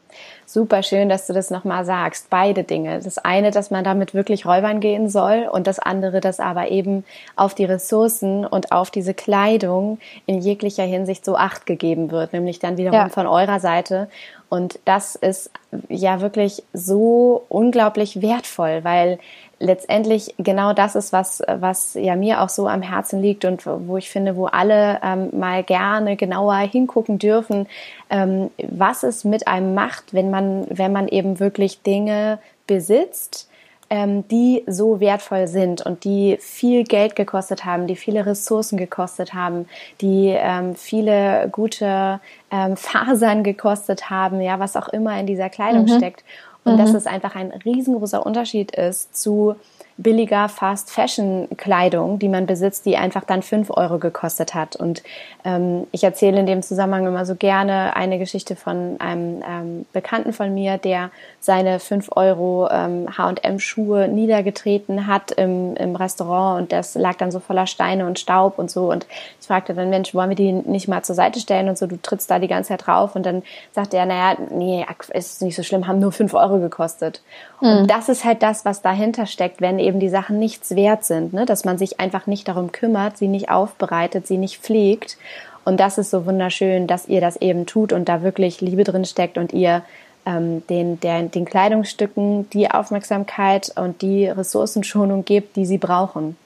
Super 0.49 0.81
schön, 0.81 1.09
dass 1.09 1.27
du 1.27 1.33
das 1.33 1.49
nochmal 1.49 1.83
sagst. 1.83 2.29
Beide 2.29 2.63
Dinge. 2.63 3.01
Das 3.03 3.17
eine, 3.17 3.51
dass 3.51 3.69
man 3.69 3.83
damit 3.83 4.13
wirklich 4.13 4.45
räubern 4.45 4.79
gehen 4.79 5.09
soll 5.09 5.45
und 5.51 5.67
das 5.67 5.77
andere, 5.77 6.21
dass 6.21 6.39
aber 6.39 6.71
eben 6.71 7.03
auf 7.35 7.53
die 7.53 7.65
Ressourcen 7.65 8.45
und 8.45 8.71
auf 8.71 8.89
diese 8.89 9.13
Kleidung 9.13 9.99
in 10.25 10.39
jeglicher 10.39 10.85
Hinsicht 10.85 11.25
so 11.25 11.35
Acht 11.35 11.65
gegeben 11.65 12.11
wird, 12.11 12.31
nämlich 12.31 12.59
dann 12.59 12.77
wiederum 12.77 12.97
ja. 12.97 13.09
von 13.09 13.27
eurer 13.27 13.59
Seite. 13.59 14.07
Und 14.47 14.79
das 14.85 15.15
ist 15.15 15.51
ja 15.89 16.21
wirklich 16.21 16.63
so 16.71 17.43
unglaublich 17.49 18.21
wertvoll, 18.21 18.85
weil 18.85 19.19
letztendlich 19.59 20.35
genau 20.37 20.73
das 20.73 20.95
ist, 20.95 21.13
was, 21.13 21.41
was 21.47 21.95
ja 21.95 22.15
mir 22.15 22.41
auch 22.41 22.49
so 22.49 22.67
am 22.67 22.81
Herzen 22.81 23.21
liegt 23.21 23.45
und 23.45 23.65
wo 23.65 23.97
ich 23.97 24.09
finde, 24.09 24.35
wo 24.35 24.45
alle 24.45 24.99
ähm, 25.03 25.29
mal 25.37 25.63
gerne 25.63 26.15
genauer 26.15 26.57
hingucken 26.57 27.19
dürfen, 27.19 27.67
ähm, 28.09 28.51
was 28.57 29.03
es 29.03 29.23
mit 29.23 29.47
einem 29.47 29.73
macht, 29.73 30.13
wenn 30.13 30.29
man, 30.29 30.67
wenn 30.69 30.91
man 30.91 31.07
eben 31.07 31.39
wirklich 31.39 31.81
Dinge 31.81 32.39
besitzt, 32.67 33.49
ähm, 33.89 34.27
die 34.27 34.63
so 34.67 34.99
wertvoll 34.99 35.47
sind 35.47 35.81
und 35.81 36.03
die 36.03 36.37
viel 36.41 36.83
Geld 36.83 37.15
gekostet 37.15 37.63
haben, 37.63 37.87
die 37.87 37.95
viele 37.95 38.25
Ressourcen 38.25 38.77
gekostet 38.77 39.33
haben, 39.33 39.67
die 40.01 40.33
ähm, 40.37 40.75
viele 40.75 41.47
gute 41.51 42.19
ähm, 42.51 42.75
Fasern 42.77 43.43
gekostet 43.43 44.09
haben, 44.09 44.41
ja, 44.41 44.59
was 44.59 44.75
auch 44.75 44.89
immer 44.89 45.17
in 45.19 45.25
dieser 45.25 45.49
Kleidung 45.49 45.83
mhm. 45.83 45.97
steckt. 45.97 46.23
Und 46.67 46.73
mhm. 46.73 46.77
dass 46.79 46.93
es 46.93 47.07
einfach 47.07 47.35
ein 47.35 47.51
riesengroßer 47.51 48.25
Unterschied 48.25 48.75
ist 48.75 49.15
zu 49.15 49.55
billiger 49.97 50.47
Fast 50.47 50.91
Fashion 50.91 51.47
Kleidung, 51.57 52.19
die 52.19 52.29
man 52.29 52.45
besitzt, 52.45 52.85
die 52.85 52.97
einfach 52.97 53.23
dann 53.23 53.41
fünf 53.41 53.71
Euro 53.71 53.97
gekostet 53.97 54.53
hat. 54.53 54.75
Und 54.75 55.01
ähm, 55.43 55.87
ich 55.91 56.03
erzähle 56.03 56.39
in 56.39 56.45
dem 56.45 56.61
Zusammenhang 56.61 57.07
immer 57.07 57.25
so 57.25 57.35
gerne 57.35 57.95
eine 57.95 58.19
Geschichte 58.19 58.55
von 58.55 58.97
einem 58.99 59.43
ähm, 59.47 59.85
Bekannten 59.93 60.33
von 60.33 60.53
mir, 60.53 60.77
der 60.77 61.09
seine 61.39 61.79
fünf 61.79 62.09
Euro 62.15 62.69
ähm, 62.69 63.07
H&M 63.17 63.59
Schuhe 63.59 64.07
niedergetreten 64.07 65.07
hat 65.07 65.31
im, 65.31 65.75
im 65.75 65.95
Restaurant 65.95 66.61
und 66.61 66.71
das 66.71 66.93
lag 66.95 67.15
dann 67.15 67.31
so 67.31 67.39
voller 67.39 67.65
Steine 67.65 68.05
und 68.05 68.19
Staub 68.19 68.59
und 68.59 68.69
so. 68.69 68.91
Und 68.91 69.07
ich 69.41 69.47
fragte 69.47 69.73
dann, 69.73 69.89
Mensch, 69.89 70.13
wollen 70.13 70.29
wir 70.29 70.35
die 70.35 70.51
nicht 70.51 70.87
mal 70.87 71.01
zur 71.03 71.15
Seite 71.15 71.39
stellen 71.39 71.69
und 71.69 71.77
so, 71.77 71.87
du 71.87 71.99
trittst 71.99 72.29
da 72.29 72.37
die 72.37 72.47
ganze 72.47 72.69
Zeit 72.69 72.85
drauf. 72.85 73.15
Und 73.15 73.25
dann 73.25 73.41
sagte 73.71 73.97
er, 73.97 74.05
naja, 74.05 74.37
nee, 74.51 74.85
ist 75.13 75.41
nicht 75.41 75.55
so 75.55 75.63
schlimm, 75.63 75.87
haben 75.87 75.99
nur 75.99 76.11
fünf 76.11 76.35
Euro 76.35 76.59
gekostet. 76.59 77.21
Und 77.59 77.79
hm. 77.79 77.87
das 77.87 78.09
ist 78.09 78.23
halt 78.23 78.43
das, 78.43 78.65
was 78.65 78.81
dahinter 78.81 79.25
steckt, 79.25 79.61
wenn 79.61 79.79
eben 79.79 79.99
die 79.99 80.09
Sachen 80.09 80.37
nichts 80.39 80.75
wert 80.75 81.03
sind, 81.03 81.33
ne? 81.33 81.45
dass 81.45 81.65
man 81.65 81.77
sich 81.77 81.99
einfach 81.99 82.27
nicht 82.27 82.47
darum 82.47 82.71
kümmert, 82.71 83.17
sie 83.17 83.27
nicht 83.27 83.49
aufbereitet, 83.49 84.27
sie 84.27 84.37
nicht 84.37 84.59
pflegt. 84.61 85.17
Und 85.65 85.79
das 85.79 85.97
ist 85.97 86.11
so 86.11 86.25
wunderschön, 86.25 86.87
dass 86.87 87.07
ihr 87.07 87.19
das 87.19 87.35
eben 87.37 87.65
tut 87.65 87.91
und 87.93 88.07
da 88.07 88.21
wirklich 88.21 88.61
Liebe 88.61 88.83
drin 88.83 89.05
steckt 89.05 89.37
und 89.37 89.53
ihr 89.53 89.83
ähm, 90.25 90.65
den, 90.67 90.99
der, 90.99 91.23
den 91.23 91.45
Kleidungsstücken 91.45 92.49
die 92.51 92.69
Aufmerksamkeit 92.69 93.71
und 93.75 94.01
die 94.01 94.27
Ressourcenschonung 94.27 95.25
gebt, 95.25 95.55
die 95.55 95.65
sie 95.65 95.77
brauchen. 95.77 96.37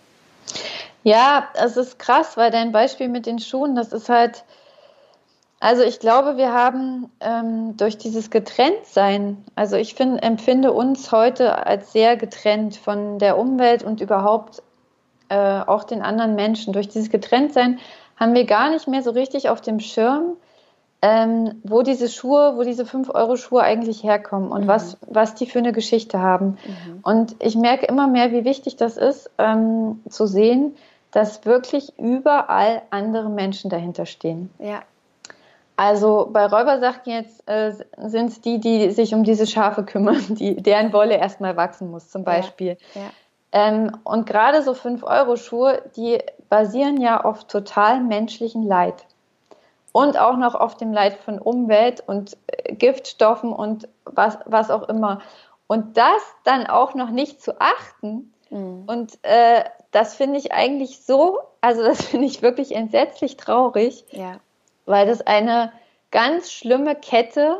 Ja, 1.04 1.48
es 1.56 1.78
ist 1.78 2.00
krass, 2.00 2.38
weil 2.38 2.52
dein 2.52 2.72
Beispiel 2.72 3.10
mit 3.10 3.26
den 3.26 3.40
Schuhen, 3.40 3.76
das 3.76 3.92
ist 3.92 4.08
halt, 4.08 4.44
also 5.62 5.84
ich 5.84 6.00
glaube, 6.00 6.38
wir 6.38 6.52
haben 6.54 7.12
ähm, 7.20 7.78
durch 7.78 8.00
dieses 8.00 8.32
Getrenntsein, 8.32 9.38
also 9.54 9.76
ich 9.76 9.94
find, 9.94 10.22
empfinde 10.24 10.74
uns 10.74 11.12
heute 11.12 11.68
als 11.68 11.94
sehr 11.94 12.18
getrennt 12.18 12.76
von 12.76 13.20
der 13.20 13.38
Umwelt 13.38 13.84
und 13.84 14.02
überhaupt 14.02 14.64
äh, 15.30 15.36
auch 15.36 15.84
den 15.84 16.02
anderen 16.02 16.34
Menschen. 16.34 16.74
Durch 16.74 16.90
dieses 16.90 17.12
Getrenntsein 17.12 17.78
haben 18.18 18.34
wir 18.34 18.46
gar 18.46 18.72
nicht 18.72 18.88
mehr 18.88 19.04
so 19.04 19.12
richtig 19.12 19.50
auf 19.50 19.62
dem 19.62 19.80
Schirm, 19.80 20.36
ähm, 21.04 21.62
wo 21.64 21.84
diese 21.84 22.10
Schuhe, 22.10 22.54
wo 22.58 22.64
diese 22.64 22.84
5-Euro-Schuhe 22.84 23.62
eigentlich 23.62 24.02
herkommen 24.02 24.52
und 24.52 24.64
mhm. 24.64 24.68
was, 24.68 24.98
was 25.08 25.36
die 25.36 25.46
für 25.46 25.60
eine 25.60 25.74
Geschichte 25.74 26.20
haben. 26.20 26.58
Mhm. 26.66 27.00
Und 27.04 27.36
ich 27.38 27.56
merke 27.56 27.86
immer 27.86 28.08
mehr, 28.08 28.32
wie 28.32 28.46
wichtig 28.46 28.78
das 28.78 28.98
ist, 28.98 29.30
ähm, 29.38 30.02
zu 30.10 30.26
sehen, 30.26 30.76
dass 31.12 31.46
wirklich 31.46 31.94
überall 32.00 32.82
andere 32.90 33.30
Menschen 33.30 33.70
dahinter 33.70 34.08
stehen. 34.08 34.50
Ja. 34.58 34.82
Also 35.82 36.30
bei 36.32 36.46
Räubersachen 36.46 37.12
jetzt 37.12 37.50
äh, 37.50 37.74
sind 37.98 38.28
es 38.28 38.40
die, 38.40 38.60
die 38.60 38.92
sich 38.92 39.16
um 39.16 39.24
diese 39.24 39.48
Schafe 39.48 39.84
kümmern, 39.84 40.24
die, 40.36 40.62
deren 40.62 40.94
Wolle 40.94 41.18
erstmal 41.18 41.58
wachsen 41.58 41.90
muss, 41.90 42.08
zum 42.08 42.24
Beispiel. 42.24 42.78
Ja, 42.94 43.02
ja. 43.02 43.10
Ähm, 43.52 43.98
und 44.04 44.28
gerade 44.28 44.62
so 44.62 44.74
5-Euro-Schuhe, 44.74 45.82
die 45.96 46.20
basieren 46.50 47.02
ja 47.02 47.24
auf 47.24 47.46
total 47.46 48.00
menschlichen 48.00 48.62
Leid. 48.62 49.08
Und 49.92 50.20
auch 50.20 50.38
noch 50.38 50.54
auf 50.54 50.78
dem 50.78 50.94
Leid 50.94 51.16
von 51.16 51.40
Umwelt 51.40 52.04
und 52.06 52.38
äh, 52.46 52.76
Giftstoffen 52.76 53.52
und 53.52 53.90
was, 54.06 54.38
was 54.46 54.70
auch 54.70 54.88
immer. 54.88 55.22
Und 55.66 55.98
das 55.98 56.22
dann 56.44 56.68
auch 56.68 56.94
noch 56.94 57.10
nicht 57.10 57.42
zu 57.42 57.60
achten. 57.60 58.32
Mhm. 58.52 58.84
Und 58.86 59.18
äh, 59.24 59.64
das 59.90 60.14
finde 60.14 60.38
ich 60.38 60.52
eigentlich 60.52 61.04
so, 61.04 61.40
also 61.60 61.82
das 61.82 62.04
finde 62.04 62.28
ich 62.28 62.44
wirklich 62.44 62.76
entsetzlich 62.76 63.36
traurig. 63.36 64.06
Ja 64.12 64.40
weil 64.86 65.08
das 65.08 65.22
eine 65.22 65.72
ganz 66.12 66.52
schlimme 66.52 66.96
Kette 66.96 67.60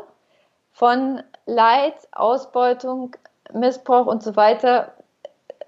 von 0.72 1.22
Leid, 1.46 1.94
Ausbeutung, 2.12 3.16
Missbrauch 3.52 4.06
und 4.06 4.22
so 4.22 4.36
weiter, 4.36 4.92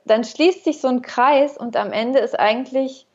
dann 0.05 0.25
schließt 0.25 0.65
sich 0.65 0.81
so 0.81 0.89
ein 0.89 1.03
Kreis 1.03 1.57
und 1.57 1.77
am 1.77 1.93
Ende 1.93 2.19
ist 2.19 2.39
eigentlich 2.39 3.07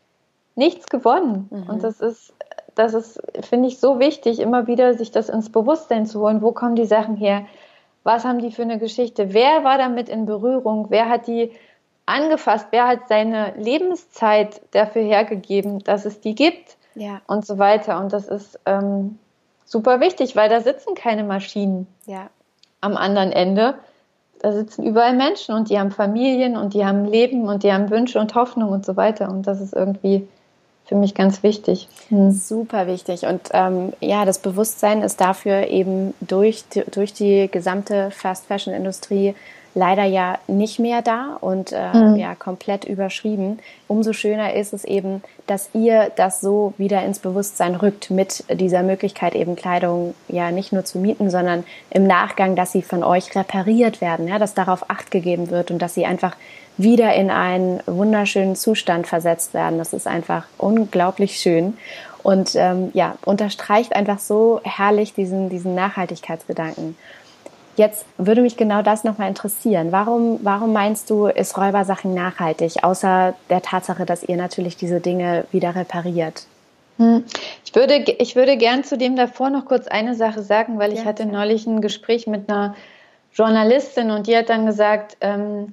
nichts 0.55 0.87
gewonnen. 0.87 1.47
Mhm. 1.51 1.69
Und 1.69 1.83
das 1.83 2.01
ist, 2.01 2.33
das 2.75 2.93
ist, 2.93 3.21
finde 3.41 3.67
ich, 3.67 3.79
so 3.79 3.99
wichtig, 3.99 4.39
immer 4.39 4.67
wieder 4.67 4.93
sich 4.93 5.11
das 5.11 5.29
ins 5.29 5.51
Bewusstsein 5.51 6.05
zu 6.05 6.19
holen. 6.21 6.41
Wo 6.41 6.51
kommen 6.51 6.75
die 6.75 6.85
Sachen 6.85 7.15
her? 7.15 7.45
Was 8.03 8.25
haben 8.25 8.39
die 8.39 8.51
für 8.51 8.63
eine 8.63 8.79
Geschichte? 8.79 9.33
Wer 9.33 9.63
war 9.63 9.77
damit 9.77 10.09
in 10.09 10.25
Berührung? 10.25 10.87
Wer 10.89 11.09
hat 11.09 11.27
die 11.27 11.51
angefasst? 12.05 12.67
Wer 12.71 12.87
hat 12.87 13.07
seine 13.07 13.53
Lebenszeit 13.57 14.61
dafür 14.71 15.03
hergegeben, 15.03 15.79
dass 15.83 16.05
es 16.05 16.21
die 16.21 16.35
gibt? 16.35 16.77
Ja. 16.99 17.21
und 17.27 17.45
so 17.45 17.57
weiter. 17.57 17.99
Und 17.99 18.13
das 18.13 18.27
ist 18.27 18.59
ähm, 18.65 19.17
super 19.65 19.99
wichtig, 19.99 20.35
weil 20.35 20.49
da 20.49 20.61
sitzen 20.61 20.95
keine 20.95 21.23
Maschinen 21.23 21.87
ja. 22.05 22.29
am 22.81 22.97
anderen 22.97 23.31
Ende. 23.31 23.75
Da 24.41 24.53
sitzen 24.53 24.83
überall 24.83 25.15
Menschen 25.15 25.53
und 25.55 25.69
die 25.69 25.79
haben 25.79 25.91
Familien 25.91 26.55
und 26.55 26.73
die 26.73 26.85
haben 26.85 27.05
Leben 27.05 27.47
und 27.49 27.63
die 27.63 27.73
haben 27.73 27.89
Wünsche 27.89 28.19
und 28.19 28.35
Hoffnung 28.35 28.69
und 28.69 28.85
so 28.85 28.95
weiter. 28.95 29.29
Und 29.29 29.47
das 29.47 29.59
ist 29.59 29.73
irgendwie 29.73 30.27
für 30.85 30.95
mich 30.95 31.13
ganz 31.13 31.43
wichtig. 31.43 31.87
Hm. 32.09 32.31
Super 32.31 32.87
wichtig. 32.87 33.23
Und 33.23 33.49
ähm, 33.51 33.93
ja, 33.99 34.25
das 34.25 34.39
Bewusstsein 34.39 35.03
ist 35.03 35.21
dafür 35.21 35.67
eben 35.67 36.13
durch 36.21 36.67
die, 36.69 36.83
durch 36.89 37.13
die 37.13 37.49
gesamte 37.51 38.11
Fast 38.11 38.47
Fashion 38.47 38.73
Industrie 38.73 39.35
leider 39.75 40.03
ja 40.03 40.39
nicht 40.47 40.79
mehr 40.79 41.01
da 41.01 41.37
und 41.39 41.71
äh, 41.71 41.93
mhm. 41.93 42.15
ja 42.15 42.35
komplett 42.35 42.85
überschrieben. 42.85 43.59
Umso 43.87 44.13
schöner 44.13 44.53
ist 44.53 44.73
es 44.73 44.83
eben, 44.83 45.23
dass 45.47 45.69
ihr 45.73 46.11
das 46.15 46.41
so 46.41 46.73
wieder 46.77 47.03
ins 47.03 47.19
Bewusstsein 47.19 47.75
rückt 47.75 48.09
mit 48.09 48.43
dieser 48.49 48.83
Möglichkeit 48.83 49.35
eben 49.35 49.55
Kleidung 49.55 50.13
ja 50.27 50.51
nicht 50.51 50.73
nur 50.73 50.85
zu 50.85 50.97
mieten, 50.97 51.29
sondern 51.29 51.63
im 51.89 52.05
Nachgang, 52.05 52.55
dass 52.55 52.71
sie 52.71 52.81
von 52.81 53.03
euch 53.03 53.35
repariert 53.35 54.01
werden, 54.01 54.27
ja, 54.27 54.39
dass 54.39 54.53
darauf 54.53 54.89
Acht 54.89 55.11
gegeben 55.11 55.49
wird 55.49 55.71
und 55.71 55.79
dass 55.81 55.93
sie 55.93 56.05
einfach 56.05 56.35
wieder 56.77 57.13
in 57.13 57.29
einen 57.29 57.81
wunderschönen 57.85 58.55
Zustand 58.55 59.05
versetzt 59.05 59.53
werden. 59.53 59.77
Das 59.77 59.93
ist 59.93 60.07
einfach 60.07 60.45
unglaublich 60.57 61.39
schön 61.39 61.77
und 62.23 62.55
ähm, 62.55 62.91
ja 62.93 63.15
unterstreicht 63.25 63.95
einfach 63.95 64.19
so 64.19 64.61
herrlich 64.63 65.13
diesen 65.13 65.49
diesen 65.49 65.75
Nachhaltigkeitsgedanken. 65.75 66.97
Jetzt 67.79 68.05
würde 68.17 68.41
mich 68.41 68.57
genau 68.57 68.81
das 68.81 69.05
nochmal 69.05 69.29
interessieren. 69.29 69.93
Warum, 69.93 70.41
warum 70.43 70.73
meinst 70.73 71.09
du, 71.09 71.27
ist 71.27 71.57
Räubersachen 71.57 72.13
nachhaltig, 72.13 72.83
außer 72.83 73.33
der 73.49 73.61
Tatsache, 73.61 74.05
dass 74.05 74.21
ihr 74.21 74.35
natürlich 74.35 74.75
diese 74.75 74.99
Dinge 74.99 75.45
wieder 75.53 75.75
repariert? 75.77 76.45
Hm. 76.97 77.23
Ich 77.63 77.73
würde, 77.73 78.03
ich 78.17 78.35
würde 78.35 78.57
gern 78.57 78.83
zu 78.83 78.97
dem 78.97 79.15
davor 79.15 79.49
noch 79.49 79.63
kurz 79.63 79.87
eine 79.87 80.13
Sache 80.13 80.43
sagen, 80.43 80.77
weil 80.77 80.91
ich 80.91 80.99
ja, 80.99 81.05
hatte 81.05 81.25
neulich 81.25 81.67
ein 81.67 81.79
Gespräch 81.79 82.27
mit 82.27 82.49
einer 82.49 82.75
Journalistin 83.31 84.11
und 84.11 84.27
die 84.27 84.35
hat 84.35 84.49
dann 84.49 84.65
gesagt, 84.65 85.15
ähm, 85.21 85.71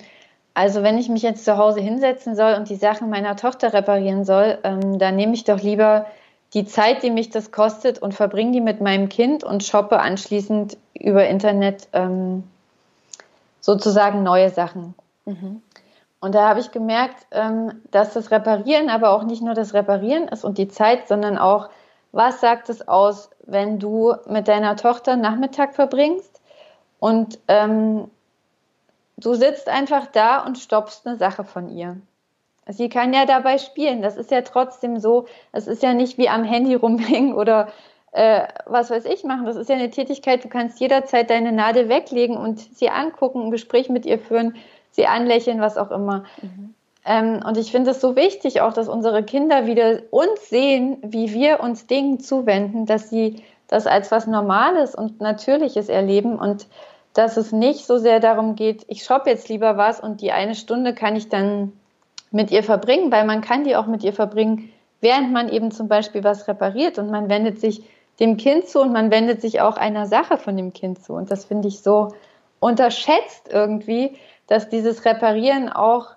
also 0.55 0.85
wenn 0.85 0.99
ich 0.99 1.09
mich 1.09 1.23
jetzt 1.23 1.45
zu 1.45 1.57
Hause 1.57 1.81
hinsetzen 1.81 2.37
soll 2.37 2.55
und 2.55 2.69
die 2.69 2.77
Sachen 2.77 3.11
meiner 3.11 3.35
Tochter 3.35 3.73
reparieren 3.73 4.25
soll, 4.25 4.59
ähm, 4.63 5.01
dann 5.01 5.17
nehme 5.17 5.35
ich 5.35 5.43
doch 5.43 5.61
lieber 5.61 6.07
die 6.57 6.65
Zeit, 6.65 7.03
die 7.03 7.11
mich 7.11 7.29
das 7.29 7.53
kostet 7.53 7.99
und 7.99 8.15
verbringe 8.15 8.53
die 8.53 8.63
mit 8.63 8.81
meinem 8.81 9.11
Kind 9.11 9.45
und 9.45 9.63
shoppe 9.63 10.01
anschließend 10.01 10.79
über 10.95 11.29
Internet 11.29 11.87
ähm, 11.93 12.45
sozusagen 13.61 14.23
neue 14.23 14.49
Sachen. 14.49 14.95
Mhm. 15.27 15.61
Und 16.19 16.35
da 16.35 16.49
habe 16.49 16.61
ich 16.61 16.71
gemerkt, 16.73 17.27
ähm, 17.31 17.83
dass 17.91 18.15
das 18.15 18.31
Reparieren 18.31 18.89
aber 18.89 19.11
auch 19.11 19.25
nicht 19.25 19.43
nur 19.43 19.53
das 19.53 19.75
Reparieren 19.75 20.29
ist 20.29 20.45
und 20.45 20.57
die 20.57 20.69
Zeit, 20.69 21.09
sondern 21.09 21.37
auch, 21.37 21.69
was 22.13 22.41
sagt 22.41 22.71
es 22.71 22.89
aus, 22.89 23.29
wenn 23.45 23.79
du 23.79 24.15
mit 24.27 24.49
deiner 24.49 24.77
Tochter 24.77 25.17
Nachmittag 25.17 25.75
verbringst 25.75 26.41
und 27.01 27.39
ähm, 27.49 28.11
du 29.19 29.35
sitzt 29.35 29.69
einfach 29.69 30.07
da 30.07 30.43
und 30.43 30.57
stoppst 30.57 31.07
eine 31.07 31.19
Sache 31.19 31.45
von 31.45 31.69
ihr. 31.69 31.99
Sie 32.69 32.89
kann 32.89 33.13
ja 33.13 33.27
dabei 33.27 33.59
spielen. 33.59 34.03
Das 34.03 34.17
ist 34.17 34.31
ja 34.31 34.43
trotzdem 34.43 34.99
so. 34.99 35.27
Es 35.53 35.67
ist 35.67 35.83
ja 35.83 35.95
nicht 35.95 36.19
wie 36.19 36.29
am 36.29 36.45
Handy 36.45 36.75
rumhängen 36.75 37.35
oder 37.35 37.69
äh, 38.13 38.47
was 38.65 38.91
weiß 38.91 39.05
ich 39.05 39.25
machen. 39.25 39.47
Das 39.47 39.57
ist 39.57 39.69
ja 39.69 39.77
eine 39.77 39.91
Tätigkeit. 39.91 40.43
Du 40.43 40.49
kannst 40.49 40.81
jederzeit 40.81 41.31
deine 41.31 41.53
Nadel 41.53 41.89
weglegen 41.89 42.37
und 42.37 42.59
sie 42.59 42.91
angucken, 42.91 43.43
ein 43.43 43.51
Gespräch 43.51 43.89
mit 43.89 44.07
ihr 44.07 44.19
führen, 44.19 44.57
sie 44.91 45.07
anlächeln, 45.07 45.61
was 45.61 45.77
auch 45.77 45.91
immer. 45.91 46.25
Mhm. 46.43 46.75
Ähm, 47.05 47.41
und 47.47 47.57
ich 47.57 47.71
finde 47.71 47.93
es 47.93 48.01
so 48.01 48.17
wichtig, 48.17 48.63
auch, 48.63 48.73
dass 48.73 48.89
unsere 48.89 49.23
Kinder 49.23 49.67
wieder 49.67 50.01
uns 50.11 50.49
sehen, 50.49 50.99
wie 51.03 51.33
wir 51.33 51.61
uns 51.61 51.87
Dingen 51.87 52.19
zuwenden, 52.19 52.85
dass 52.85 53.11
sie 53.11 53.45
das 53.69 53.87
als 53.87 54.11
was 54.11 54.27
Normales 54.27 54.95
und 54.95 55.21
Natürliches 55.21 55.89
erleben 55.89 56.39
und 56.39 56.67
dass 57.13 57.37
es 57.37 57.53
nicht 57.53 57.87
so 57.87 57.97
sehr 57.99 58.21
darum 58.21 58.57
geht, 58.57 58.85
ich 58.89 59.05
shoppe 59.05 59.31
jetzt 59.31 59.49
lieber 59.49 59.77
was 59.77 60.01
und 60.01 60.21
die 60.21 60.33
eine 60.33 60.55
Stunde 60.55 60.95
kann 60.95 61.17
ich 61.17 61.29
dann 61.29 61.73
mit 62.37 62.51
ihr 62.51 62.63
verbringen, 62.63 63.11
weil 63.11 63.25
man 63.25 63.41
kann 63.41 63.65
die 63.65 63.75
auch 63.75 63.87
mit 63.87 64.05
ihr 64.05 64.13
verbringen, 64.13 64.71
während 65.01 65.33
man 65.33 65.49
eben 65.49 65.71
zum 65.71 65.89
Beispiel 65.89 66.23
was 66.23 66.47
repariert 66.47 66.99
und 66.99 67.11
man 67.11 67.29
wendet 67.29 67.59
sich 67.59 67.83
dem 68.21 68.37
Kind 68.37 68.69
zu 68.69 68.81
und 68.81 68.93
man 68.93 69.11
wendet 69.11 69.41
sich 69.41 69.61
auch 69.61 69.77
einer 69.77 70.07
Sache 70.07 70.37
von 70.39 70.57
dem 70.57 70.73
Kind 70.73 71.03
zu. 71.03 71.15
Und 71.15 71.31
das 71.31 71.47
finde 71.47 71.69
ich 71.69 71.81
so 71.81 72.13
unterschätzt 72.61 73.49
irgendwie, 73.51 74.17
dass 74.47 74.69
dieses 74.69 75.05
Reparieren 75.05 75.71
auch 75.71 76.09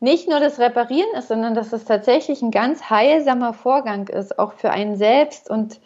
nicht 0.00 0.28
nur 0.28 0.40
das 0.40 0.58
Reparieren 0.58 1.12
ist, 1.16 1.28
sondern 1.28 1.54
dass 1.54 1.72
es 1.72 1.84
tatsächlich 1.84 2.40
ein 2.40 2.50
ganz 2.50 2.88
heilsamer 2.88 3.52
Vorgang 3.52 4.08
ist, 4.08 4.38
auch 4.38 4.54
für 4.54 4.70
einen 4.70 4.96
selbst 4.96 5.50
und 5.50 5.78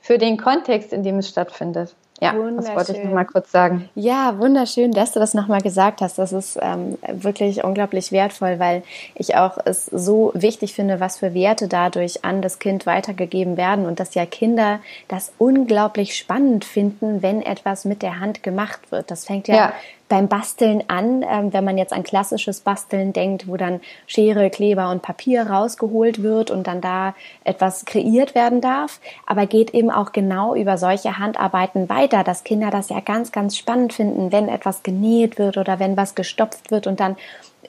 für 0.00 0.18
den 0.18 0.38
Kontext, 0.38 0.92
in 0.92 1.04
dem 1.04 1.18
es 1.18 1.28
stattfindet. 1.28 1.94
Ja, 2.20 2.34
das 2.56 2.74
wollte 2.74 2.92
ich 2.92 3.02
noch 3.02 3.12
mal 3.12 3.24
kurz 3.24 3.50
sagen. 3.50 3.88
Ja, 3.94 4.38
wunderschön, 4.38 4.92
dass 4.92 5.12
du 5.12 5.20
das 5.20 5.32
noch 5.32 5.48
mal 5.48 5.62
gesagt 5.62 6.02
hast. 6.02 6.18
Das 6.18 6.32
ist 6.32 6.58
ähm, 6.60 6.98
wirklich 7.08 7.64
unglaublich 7.64 8.12
wertvoll, 8.12 8.58
weil 8.58 8.82
ich 9.14 9.36
auch 9.36 9.56
es 9.64 9.86
so 9.86 10.30
wichtig 10.34 10.74
finde, 10.74 11.00
was 11.00 11.18
für 11.18 11.32
Werte 11.32 11.66
dadurch 11.66 12.22
an 12.22 12.42
das 12.42 12.58
Kind 12.58 12.84
weitergegeben 12.84 13.56
werden 13.56 13.86
und 13.86 14.00
dass 14.00 14.14
ja 14.14 14.26
Kinder 14.26 14.80
das 15.08 15.32
unglaublich 15.38 16.14
spannend 16.14 16.66
finden, 16.66 17.22
wenn 17.22 17.40
etwas 17.40 17.86
mit 17.86 18.02
der 18.02 18.20
Hand 18.20 18.42
gemacht 18.42 18.92
wird. 18.92 19.10
Das 19.10 19.24
fängt 19.24 19.48
ja, 19.48 19.54
ja 19.54 19.72
beim 20.10 20.28
Basteln 20.28 20.82
an, 20.88 21.22
ähm, 21.22 21.52
wenn 21.54 21.64
man 21.64 21.78
jetzt 21.78 21.92
an 21.94 22.02
klassisches 22.02 22.60
Basteln 22.60 23.14
denkt, 23.14 23.48
wo 23.48 23.56
dann 23.56 23.80
Schere, 24.06 24.50
Kleber 24.50 24.90
und 24.90 25.02
Papier 25.02 25.44
rausgeholt 25.48 26.22
wird 26.22 26.50
und 26.50 26.66
dann 26.66 26.80
da 26.80 27.14
etwas 27.44 27.84
kreiert 27.86 28.34
werden 28.34 28.60
darf, 28.60 29.00
aber 29.24 29.46
geht 29.46 29.72
eben 29.72 29.90
auch 29.90 30.12
genau 30.12 30.54
über 30.54 30.76
solche 30.76 31.18
Handarbeiten 31.18 31.88
weiter, 31.88 32.24
dass 32.24 32.44
Kinder 32.44 32.70
das 32.70 32.90
ja 32.90 33.00
ganz, 33.00 33.30
ganz 33.32 33.56
spannend 33.56 33.92
finden, 33.92 34.32
wenn 34.32 34.48
etwas 34.48 34.82
genäht 34.82 35.38
wird 35.38 35.56
oder 35.56 35.78
wenn 35.78 35.96
was 35.96 36.14
gestopft 36.16 36.70
wird 36.72 36.88
und 36.88 36.98
dann 36.98 37.16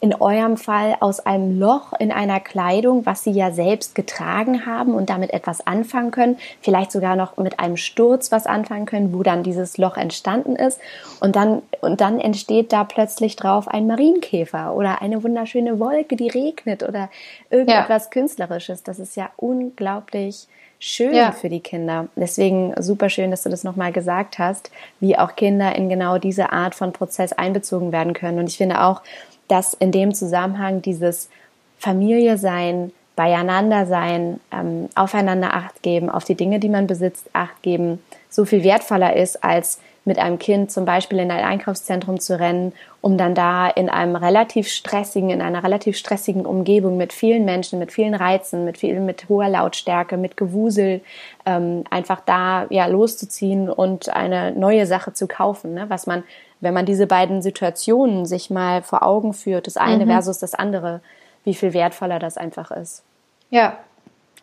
in 0.02 0.16
eurem 0.16 0.58
Fall 0.58 0.98
aus 1.00 1.20
einem 1.20 1.60
Loch 1.60 1.94
in 2.00 2.12
einer 2.12 2.40
Kleidung, 2.40 3.06
was 3.06 3.24
sie 3.24 3.32
ja 3.32 3.52
selbst 3.52 3.94
getragen 3.94 4.66
haben 4.66 4.96
und 4.96 5.12
damit 5.12 5.32
etwas 5.32 5.66
anfangen 5.66 6.10
können, 6.10 6.38
vielleicht 6.60 6.92
sogar 6.92 7.16
noch 7.16 7.38
mit 7.38 7.60
einem 7.60 7.78
Sturz 7.78 8.32
was 8.32 8.48
anfangen 8.48 8.88
können, 8.88 9.14
wo 9.14 9.22
dann 9.22 9.44
dieses 9.44 9.78
Loch 9.78 9.98
entstanden 9.98 10.56
ist 10.56 10.80
und 11.20 11.36
dann 11.36 11.62
und 11.82 12.02
dann 12.02 12.20
entsteht 12.20 12.74
da 12.74 12.84
plötzlich 12.84 13.36
drauf 13.36 13.68
ein 13.68 13.86
Marienkäfer 13.86 14.74
oder 14.74 15.04
eine 15.04 15.24
wunderschöne 15.24 15.80
Wolke, 15.80 16.16
die 16.16 16.30
regnet 16.30 16.82
oder 16.82 17.10
irgendetwas 17.52 18.06
ja. 18.06 18.10
künstlerisches. 18.10 18.82
Das 18.82 18.98
ist 18.98 19.16
ja 19.16 19.30
unglaublich 19.38 20.48
schön 20.80 21.14
ja. 21.14 21.32
für 21.32 21.48
die 21.48 21.60
Kinder. 21.60 22.08
Deswegen 22.16 22.74
super 22.80 23.10
schön, 23.10 23.30
dass 23.30 23.44
du 23.44 23.50
das 23.50 23.64
nochmal 23.64 23.92
gesagt 23.92 24.40
hast, 24.40 24.72
wie 25.00 25.16
auch 25.16 25.36
Kinder 25.36 25.76
in 25.76 25.90
genau 25.90 26.18
diese 26.18 26.52
Art 26.52 26.74
von 26.74 26.92
Prozess 26.92 27.34
einbezogen 27.34 27.92
werden 27.92 28.14
können. 28.14 28.40
Und 28.40 28.50
ich 28.50 28.58
finde 28.58 28.82
auch, 28.82 29.04
dass 29.52 29.74
in 29.74 29.92
dem 29.92 30.14
Zusammenhang 30.14 30.82
dieses 30.82 31.30
Familie 31.78 32.38
sein, 32.38 32.92
beieinander 33.16 33.86
sein, 33.86 34.40
ähm, 34.52 34.88
aufeinander 34.96 35.54
Acht 35.54 35.84
geben, 35.84 36.10
auf 36.10 36.24
die 36.24 36.36
Dinge, 36.36 36.60
die 36.60 36.70
man 36.70 36.88
besitzt, 36.88 37.30
Acht 37.34 37.62
geben, 37.62 38.00
so 38.30 38.46
viel 38.46 38.64
wertvoller 38.64 39.16
ist, 39.16 39.44
als 39.44 39.80
mit 40.04 40.18
einem 40.18 40.40
Kind 40.40 40.72
zum 40.72 40.86
Beispiel 40.86 41.20
in 41.20 41.30
ein 41.30 41.44
Einkaufszentrum 41.44 42.20
zu 42.20 42.40
rennen, 42.40 42.74
um 43.02 43.18
dann 43.18 43.36
da 43.36 43.68
in 43.68 43.90
einem 43.90 44.16
relativ 44.16 44.68
stressigen, 44.68 45.30
in 45.30 45.42
einer 45.42 45.64
relativ 45.64 45.96
stressigen 45.96 46.46
Umgebung 46.46 46.98
mit 46.98 47.14
vielen 47.14 47.46
Menschen, 47.46 47.78
mit 47.78 47.92
vielen 47.92 48.16
Reizen, 48.16 48.66
mit 48.66 48.80
viel, 48.80 49.00
mit 49.00 49.30
hoher 49.30 49.50
Lautstärke, 49.50 50.18
mit 50.18 50.38
Gewusel, 50.38 51.02
ähm, 51.46 51.84
einfach 51.92 52.22
da 52.22 52.66
ja 52.70 52.88
loszuziehen 52.88 53.70
und 53.70 54.10
eine 54.10 54.54
neue 54.54 54.88
Sache 54.88 55.14
zu 55.14 55.28
kaufen, 55.28 55.76
ne? 55.76 55.86
was 55.90 56.08
man 56.08 56.24
wenn 56.62 56.74
man 56.74 56.86
diese 56.86 57.08
beiden 57.08 57.42
Situationen 57.42 58.26
sich 58.26 58.50
mal 58.50 58.84
vor 58.84 59.04
Augen 59.04 59.34
führt, 59.34 59.68
das 59.68 59.78
eine 59.78 60.06
mhm. 60.06 60.12
versus 60.12 60.40
das 60.40 60.54
andere, 60.54 61.02
wie 61.44 61.54
viel 61.54 61.74
wertvoller 61.74 62.20
das 62.20 62.38
einfach 62.38 62.72
ist. 62.72 63.04
Ja. 63.50 63.78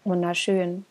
Wunderschön. 0.05 0.85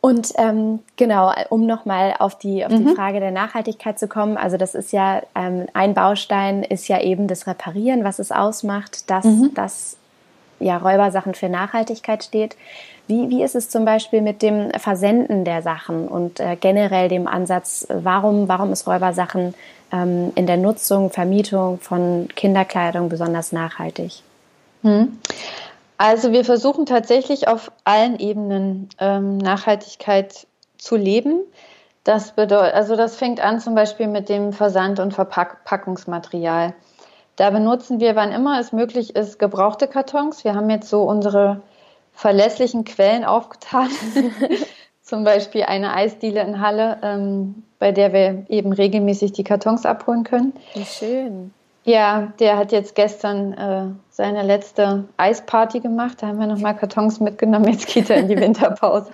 Und 0.00 0.32
ähm, 0.36 0.80
genau, 0.96 1.32
um 1.48 1.66
nochmal 1.66 2.14
auf 2.18 2.38
die 2.38 2.64
auf 2.64 2.70
mhm. 2.70 2.86
die 2.86 2.94
Frage 2.94 3.18
der 3.18 3.32
Nachhaltigkeit 3.32 3.98
zu 3.98 4.06
kommen, 4.06 4.36
also 4.36 4.56
das 4.56 4.74
ist 4.74 4.92
ja 4.92 5.22
ähm, 5.34 5.66
ein 5.74 5.94
Baustein 5.94 6.62
ist 6.62 6.86
ja 6.86 7.00
eben 7.00 7.26
das 7.26 7.48
Reparieren, 7.48 8.04
was 8.04 8.20
es 8.20 8.30
ausmacht, 8.30 9.10
dass 9.10 9.24
mhm. 9.24 9.50
das 9.54 9.96
ja 10.60 10.76
Räubersachen 10.76 11.34
für 11.34 11.48
Nachhaltigkeit 11.48 12.22
steht. 12.22 12.56
Wie, 13.08 13.28
wie 13.30 13.42
ist 13.42 13.56
es 13.56 13.70
zum 13.70 13.84
Beispiel 13.84 14.20
mit 14.20 14.42
dem 14.42 14.70
Versenden 14.72 15.44
der 15.44 15.62
Sachen 15.62 16.06
und 16.06 16.40
äh, 16.40 16.56
generell 16.56 17.08
dem 17.08 17.26
Ansatz, 17.26 17.86
warum, 17.88 18.48
warum 18.48 18.70
ist 18.70 18.86
Räubersachen 18.86 19.54
ähm, 19.92 20.32
in 20.34 20.46
der 20.46 20.56
Nutzung, 20.56 21.10
Vermietung 21.10 21.78
von 21.80 22.28
Kinderkleidung 22.34 23.08
besonders 23.08 23.52
nachhaltig? 23.52 24.22
Hm. 24.82 25.18
Also 25.96 26.32
wir 26.32 26.44
versuchen 26.44 26.86
tatsächlich 26.86 27.48
auf 27.48 27.72
allen 27.84 28.18
Ebenen 28.18 28.88
ähm, 29.00 29.38
Nachhaltigkeit 29.38 30.46
zu 30.76 30.96
leben. 30.96 31.40
Das 32.04 32.32
bedeutet, 32.32 32.74
also 32.74 32.94
das 32.94 33.16
fängt 33.16 33.40
an 33.40 33.60
zum 33.60 33.74
Beispiel 33.74 34.06
mit 34.06 34.28
dem 34.28 34.52
Versand- 34.52 35.00
und 35.00 35.12
Verpackungsmaterial. 35.12 36.74
Da 37.36 37.50
benutzen 37.50 38.00
wir, 38.00 38.16
wann 38.16 38.32
immer 38.32 38.60
es 38.60 38.72
möglich 38.72 39.16
ist, 39.16 39.38
gebrauchte 39.38 39.88
Kartons. 39.88 40.44
Wir 40.44 40.54
haben 40.54 40.70
jetzt 40.70 40.88
so 40.88 41.02
unsere 41.02 41.60
verlässlichen 42.12 42.84
Quellen 42.84 43.24
aufgetan. 43.24 43.88
zum 45.08 45.24
Beispiel 45.24 45.62
eine 45.62 45.94
Eisdiele 45.94 46.42
in 46.42 46.60
Halle, 46.60 46.98
ähm, 47.02 47.62
bei 47.78 47.92
der 47.92 48.12
wir 48.12 48.44
eben 48.48 48.72
regelmäßig 48.72 49.32
die 49.32 49.44
Kartons 49.44 49.86
abholen 49.86 50.24
können. 50.24 50.52
Wie 50.74 50.84
schön. 50.84 51.52
Ja, 51.84 52.32
der 52.38 52.58
hat 52.58 52.72
jetzt 52.72 52.94
gestern 52.94 53.52
äh, 53.54 53.86
seine 54.10 54.42
letzte 54.42 55.04
Eisparty 55.16 55.80
gemacht. 55.80 56.18
Da 56.20 56.26
haben 56.26 56.38
wir 56.38 56.46
nochmal 56.46 56.76
Kartons 56.76 57.20
mitgenommen. 57.20 57.72
Jetzt 57.72 57.86
geht 57.86 58.10
er 58.10 58.18
in 58.18 58.28
die 58.28 58.36
Winterpause. 58.40 59.10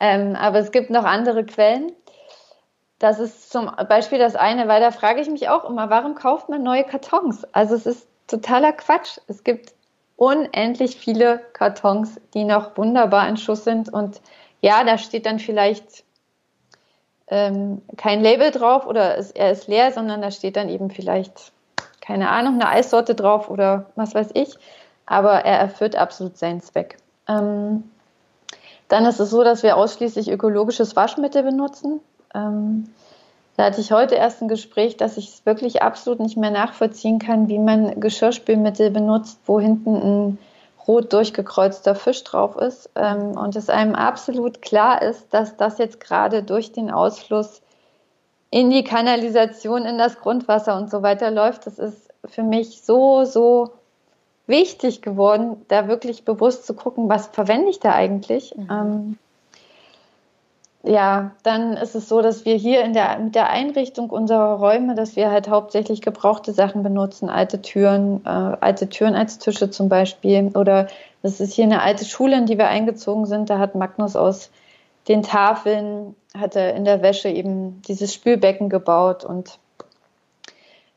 ähm, 0.00 0.34
aber 0.34 0.58
es 0.58 0.72
gibt 0.72 0.90
noch 0.90 1.04
andere 1.04 1.44
Quellen. 1.44 1.92
Das 2.98 3.18
ist 3.18 3.50
zum 3.50 3.70
Beispiel 3.88 4.18
das 4.18 4.36
eine, 4.36 4.68
weil 4.68 4.80
da 4.80 4.90
frage 4.90 5.20
ich 5.20 5.28
mich 5.28 5.48
auch 5.48 5.68
immer, 5.68 5.90
warum 5.90 6.14
kauft 6.14 6.48
man 6.48 6.62
neue 6.62 6.84
Kartons? 6.84 7.44
Also 7.52 7.74
es 7.74 7.86
ist 7.86 8.08
totaler 8.26 8.72
Quatsch. 8.72 9.18
Es 9.28 9.44
gibt 9.44 9.72
unendlich 10.16 10.96
viele 10.96 11.40
Kartons, 11.52 12.20
die 12.34 12.44
noch 12.44 12.76
wunderbar 12.76 13.28
in 13.28 13.36
Schuss 13.36 13.64
sind 13.64 13.92
und 13.92 14.20
ja, 14.60 14.84
da 14.84 14.98
steht 14.98 15.26
dann 15.26 15.40
vielleicht 15.40 16.04
ähm, 17.32 17.80
kein 17.96 18.20
Label 18.20 18.50
drauf 18.50 18.86
oder 18.86 19.16
es, 19.16 19.30
er 19.30 19.52
ist 19.52 19.66
leer, 19.66 19.90
sondern 19.90 20.20
da 20.20 20.30
steht 20.30 20.54
dann 20.54 20.68
eben 20.68 20.90
vielleicht, 20.90 21.52
keine 22.02 22.28
Ahnung, 22.28 22.54
eine 22.54 22.68
Eissorte 22.68 23.14
drauf 23.14 23.48
oder 23.48 23.86
was 23.96 24.14
weiß 24.14 24.28
ich. 24.34 24.54
Aber 25.06 25.44
er 25.46 25.58
erfüllt 25.58 25.96
absolut 25.96 26.36
seinen 26.36 26.60
Zweck. 26.60 26.98
Ähm, 27.26 27.84
dann 28.88 29.06
ist 29.06 29.18
es 29.18 29.30
so, 29.30 29.42
dass 29.42 29.62
wir 29.62 29.78
ausschließlich 29.78 30.30
ökologisches 30.30 30.94
Waschmittel 30.94 31.42
benutzen. 31.42 32.00
Ähm, 32.34 32.90
da 33.56 33.64
hatte 33.64 33.80
ich 33.80 33.92
heute 33.92 34.14
erst 34.14 34.42
ein 34.42 34.48
Gespräch, 34.48 34.98
dass 34.98 35.16
ich 35.16 35.28
es 35.28 35.46
wirklich 35.46 35.80
absolut 35.80 36.20
nicht 36.20 36.36
mehr 36.36 36.50
nachvollziehen 36.50 37.18
kann, 37.18 37.48
wie 37.48 37.58
man 37.58 37.98
Geschirrspülmittel 37.98 38.90
benutzt, 38.90 39.40
wo 39.46 39.58
hinten 39.58 39.96
ein 39.96 40.38
rot 40.86 41.12
durchgekreuzter 41.12 41.94
Fisch 41.94 42.24
drauf 42.24 42.56
ist 42.56 42.90
ähm, 42.94 43.36
und 43.36 43.56
es 43.56 43.68
einem 43.68 43.94
absolut 43.94 44.62
klar 44.62 45.02
ist, 45.02 45.32
dass 45.32 45.56
das 45.56 45.78
jetzt 45.78 46.00
gerade 46.00 46.42
durch 46.42 46.72
den 46.72 46.90
Ausfluss 46.90 47.62
in 48.50 48.70
die 48.70 48.84
Kanalisation, 48.84 49.84
in 49.84 49.98
das 49.98 50.18
Grundwasser 50.18 50.76
und 50.76 50.90
so 50.90 51.02
weiter 51.02 51.30
läuft. 51.30 51.66
Das 51.66 51.78
ist 51.78 52.08
für 52.24 52.42
mich 52.42 52.82
so, 52.82 53.24
so 53.24 53.70
wichtig 54.46 55.02
geworden, 55.02 55.64
da 55.68 55.88
wirklich 55.88 56.24
bewusst 56.24 56.66
zu 56.66 56.74
gucken, 56.74 57.08
was 57.08 57.28
verwende 57.28 57.70
ich 57.70 57.80
da 57.80 57.92
eigentlich. 57.92 58.54
Mhm. 58.56 58.68
Ähm, 58.70 59.18
ja, 60.84 61.30
dann 61.44 61.76
ist 61.76 61.94
es 61.94 62.08
so, 62.08 62.22
dass 62.22 62.44
wir 62.44 62.56
hier 62.56 62.82
in 62.82 62.92
der, 62.92 63.18
mit 63.18 63.34
der 63.36 63.50
Einrichtung 63.50 64.10
unserer 64.10 64.54
Räume, 64.54 64.96
dass 64.96 65.14
wir 65.14 65.30
halt 65.30 65.48
hauptsächlich 65.48 66.00
gebrauchte 66.00 66.52
Sachen 66.52 66.82
benutzen, 66.82 67.30
alte 67.30 67.62
Türen, 67.62 68.24
äh, 68.24 68.28
alte 68.28 68.88
Türen 68.88 69.14
als 69.14 69.38
Tische 69.38 69.70
zum 69.70 69.88
Beispiel. 69.88 70.50
Oder 70.54 70.88
das 71.22 71.40
ist 71.40 71.52
hier 71.52 71.64
eine 71.64 71.82
alte 71.82 72.04
Schule, 72.04 72.36
in 72.36 72.46
die 72.46 72.58
wir 72.58 72.66
eingezogen 72.66 73.26
sind. 73.26 73.48
Da 73.48 73.58
hat 73.58 73.76
Magnus 73.76 74.16
aus 74.16 74.50
den 75.06 75.22
Tafeln, 75.22 76.16
hat 76.36 76.56
er 76.56 76.74
in 76.74 76.84
der 76.84 77.00
Wäsche 77.00 77.28
eben 77.28 77.80
dieses 77.82 78.12
Spülbecken 78.12 78.68
gebaut 78.68 79.24
und 79.24 79.58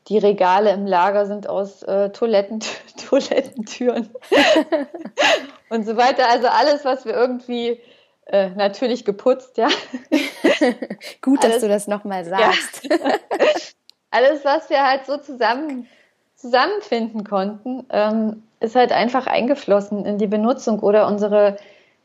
die 0.08 0.18
Regale 0.18 0.70
im 0.70 0.86
Lager 0.86 1.26
sind 1.26 1.48
aus 1.48 1.82
äh, 1.84 2.10
Toiletten, 2.10 2.60
Toilettentüren 3.08 4.08
und 5.70 5.86
so 5.86 5.96
weiter. 5.96 6.28
Also 6.28 6.48
alles, 6.48 6.84
was 6.84 7.04
wir 7.04 7.14
irgendwie 7.14 7.80
äh, 8.26 8.50
natürlich 8.50 9.04
geputzt, 9.04 9.56
ja. 9.56 9.68
Gut, 11.22 11.44
alles, 11.44 11.56
dass 11.56 11.62
du 11.62 11.68
das 11.68 11.86
nochmal 11.86 12.24
sagst. 12.24 12.84
Ja. 12.84 12.96
alles, 14.10 14.44
was 14.44 14.68
wir 14.70 14.84
halt 14.84 15.06
so 15.06 15.16
zusammen, 15.18 15.86
zusammenfinden 16.34 17.24
konnten, 17.24 17.86
ähm, 17.90 18.42
ist 18.60 18.74
halt 18.74 18.92
einfach 18.92 19.26
eingeflossen 19.26 20.04
in 20.04 20.18
die 20.18 20.26
Benutzung 20.26 20.80
oder 20.80 21.06
unsere 21.06 21.56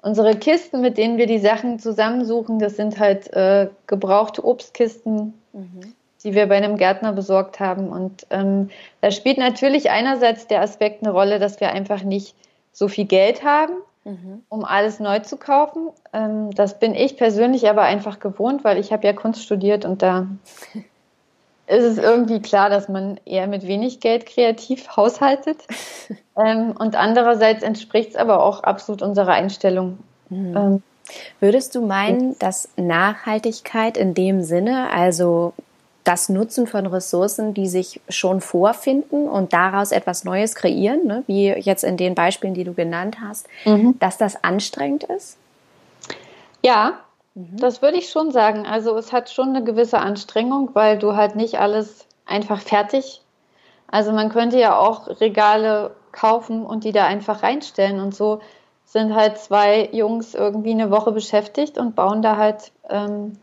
unsere 0.02 0.36
Kisten, 0.36 0.82
mit 0.82 0.98
denen 0.98 1.18
wir 1.18 1.28
die 1.28 1.40
Sachen 1.40 1.80
zusammensuchen, 1.80 2.60
das 2.60 2.76
sind 2.76 3.00
halt 3.00 3.32
äh, 3.34 3.70
gebrauchte 3.88 4.44
Obstkisten, 4.44 5.34
mhm. 5.54 5.94
die 6.24 6.34
wir 6.34 6.48
bei 6.48 6.58
einem 6.58 6.78
Gärtner 6.78 7.14
besorgt 7.14 7.60
haben. 7.60 7.90
Und 7.90 8.26
ähm, 8.30 8.70
da 9.02 9.12
spielt 9.12 9.38
natürlich 9.38 9.92
einerseits 9.92 10.48
der 10.48 10.62
Aspekt 10.62 11.04
eine 11.04 11.12
Rolle, 11.12 11.40
dass 11.40 11.60
wir 11.60 11.72
einfach 11.72 12.04
nicht 12.04 12.36
so 12.72 12.88
viel 12.88 13.06
Geld 13.06 13.44
haben 13.44 13.74
mhm. 14.04 14.44
um 14.50 14.66
alles 14.66 15.00
neu 15.00 15.20
zu 15.20 15.38
kaufen. 15.38 15.90
Ähm, 16.14 16.52
das 16.52 16.80
bin 16.80 16.94
ich 16.94 17.18
persönlich 17.18 17.70
aber 17.70 17.84
einfach 17.84 18.20
gewohnt, 18.20 18.64
weil 18.64 18.78
ich 18.78 18.92
habe 18.92 19.06
ja 19.06 19.14
Kunst 19.14 19.44
studiert 19.44 19.86
und 19.86 20.02
da 20.02 20.28
ist 21.68 21.84
es 21.84 21.98
irgendwie 21.98 22.42
klar, 22.42 22.70
dass 22.70 22.90
man 22.90 23.20
eher 23.26 23.48
mit 23.48 23.68
wenig 23.68 24.00
Geld 24.00 24.26
kreativ 24.26 24.96
haushaltet. 24.96 25.58
ähm, 26.38 26.74
und 26.78 26.96
andererseits 26.96 27.64
entspricht 27.64 28.12
es 28.12 28.16
aber 28.16 28.44
auch 28.44 28.64
absolut 28.64 29.02
unserer 29.02 29.34
Einstellung. 29.34 30.00
Mhm. 30.30 30.58
Ähm, 30.58 30.84
Würdest 31.40 31.76
du 31.76 31.82
meinen, 31.82 32.38
dass 32.40 32.70
Nachhaltigkeit 32.78 33.98
in 33.98 34.14
dem 34.14 34.44
Sinne, 34.44 34.90
also 34.92 35.54
das 36.12 36.28
Nutzen 36.28 36.68
von 36.68 36.88
Ressourcen, 36.88 37.54
die 37.54 37.68
sich 37.68 38.02
schon 38.10 38.42
vorfinden 38.42 39.30
und 39.30 39.54
daraus 39.54 39.94
etwas 39.94 40.26
Neues 40.26 40.56
kreieren, 40.56 41.06
ne? 41.06 41.24
wie 41.26 41.48
jetzt 41.48 41.86
in 41.86 41.96
den 41.96 42.16
Beispielen, 42.16 42.54
die 42.54 42.66
du 42.66 42.74
genannt 42.74 43.18
hast, 43.22 43.48
mhm. 43.64 43.98
dass 44.00 44.18
das 44.18 44.44
anstrengend 44.44 45.06
ist? 45.06 45.38
Ja, 46.62 47.00
mhm. 47.34 47.56
das 47.58 47.82
würde 47.82 47.98
ich 47.98 48.10
schon 48.10 48.32
sagen. 48.32 48.66
Also 48.66 48.98
es 48.98 49.14
hat 49.14 49.30
schon 49.30 49.50
eine 49.50 49.64
gewisse 49.64 50.00
Anstrengung, 50.00 50.72
weil 50.74 51.00
du 51.00 51.16
halt 51.16 51.38
nicht 51.38 51.60
alles 51.60 52.06
einfach 52.26 52.60
fertig. 52.60 53.22
Also 53.88 54.12
man 54.12 54.28
könnte 54.28 54.60
ja 54.60 54.78
auch 54.78 55.08
Regale 55.22 55.92
kaufen 56.12 56.66
und 56.66 56.84
die 56.84 56.92
da 56.92 57.06
einfach 57.06 57.42
reinstellen 57.42 58.02
und 58.02 58.14
so 58.14 58.42
sind 58.84 59.16
halt 59.16 59.38
zwei 59.38 59.88
Jungs 59.94 60.36
irgendwie 60.36 60.72
eine 60.72 60.92
Woche 60.92 61.14
beschäftigt 61.14 61.78
und 61.78 61.96
bauen 61.96 62.22
da 62.22 62.36
halt 62.36 62.74
ähm, 62.90 63.38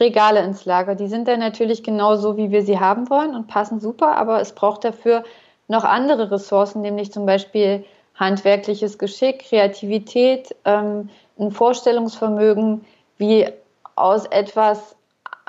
Regale 0.00 0.40
ins 0.40 0.64
Lager. 0.64 0.94
Die 0.94 1.08
sind 1.08 1.28
dann 1.28 1.40
natürlich 1.40 1.82
genau 1.82 2.16
so, 2.16 2.36
wie 2.36 2.50
wir 2.50 2.62
sie 2.62 2.80
haben 2.80 3.10
wollen 3.10 3.34
und 3.34 3.46
passen 3.46 3.80
super, 3.80 4.16
aber 4.16 4.40
es 4.40 4.52
braucht 4.52 4.84
dafür 4.84 5.24
noch 5.68 5.84
andere 5.84 6.30
Ressourcen, 6.30 6.80
nämlich 6.80 7.12
zum 7.12 7.26
Beispiel 7.26 7.84
handwerkliches 8.14 8.98
Geschick, 8.98 9.40
Kreativität, 9.40 10.54
ähm, 10.64 11.10
ein 11.38 11.52
Vorstellungsvermögen, 11.52 12.84
wie 13.18 13.46
aus 13.96 14.26
etwas, 14.26 14.96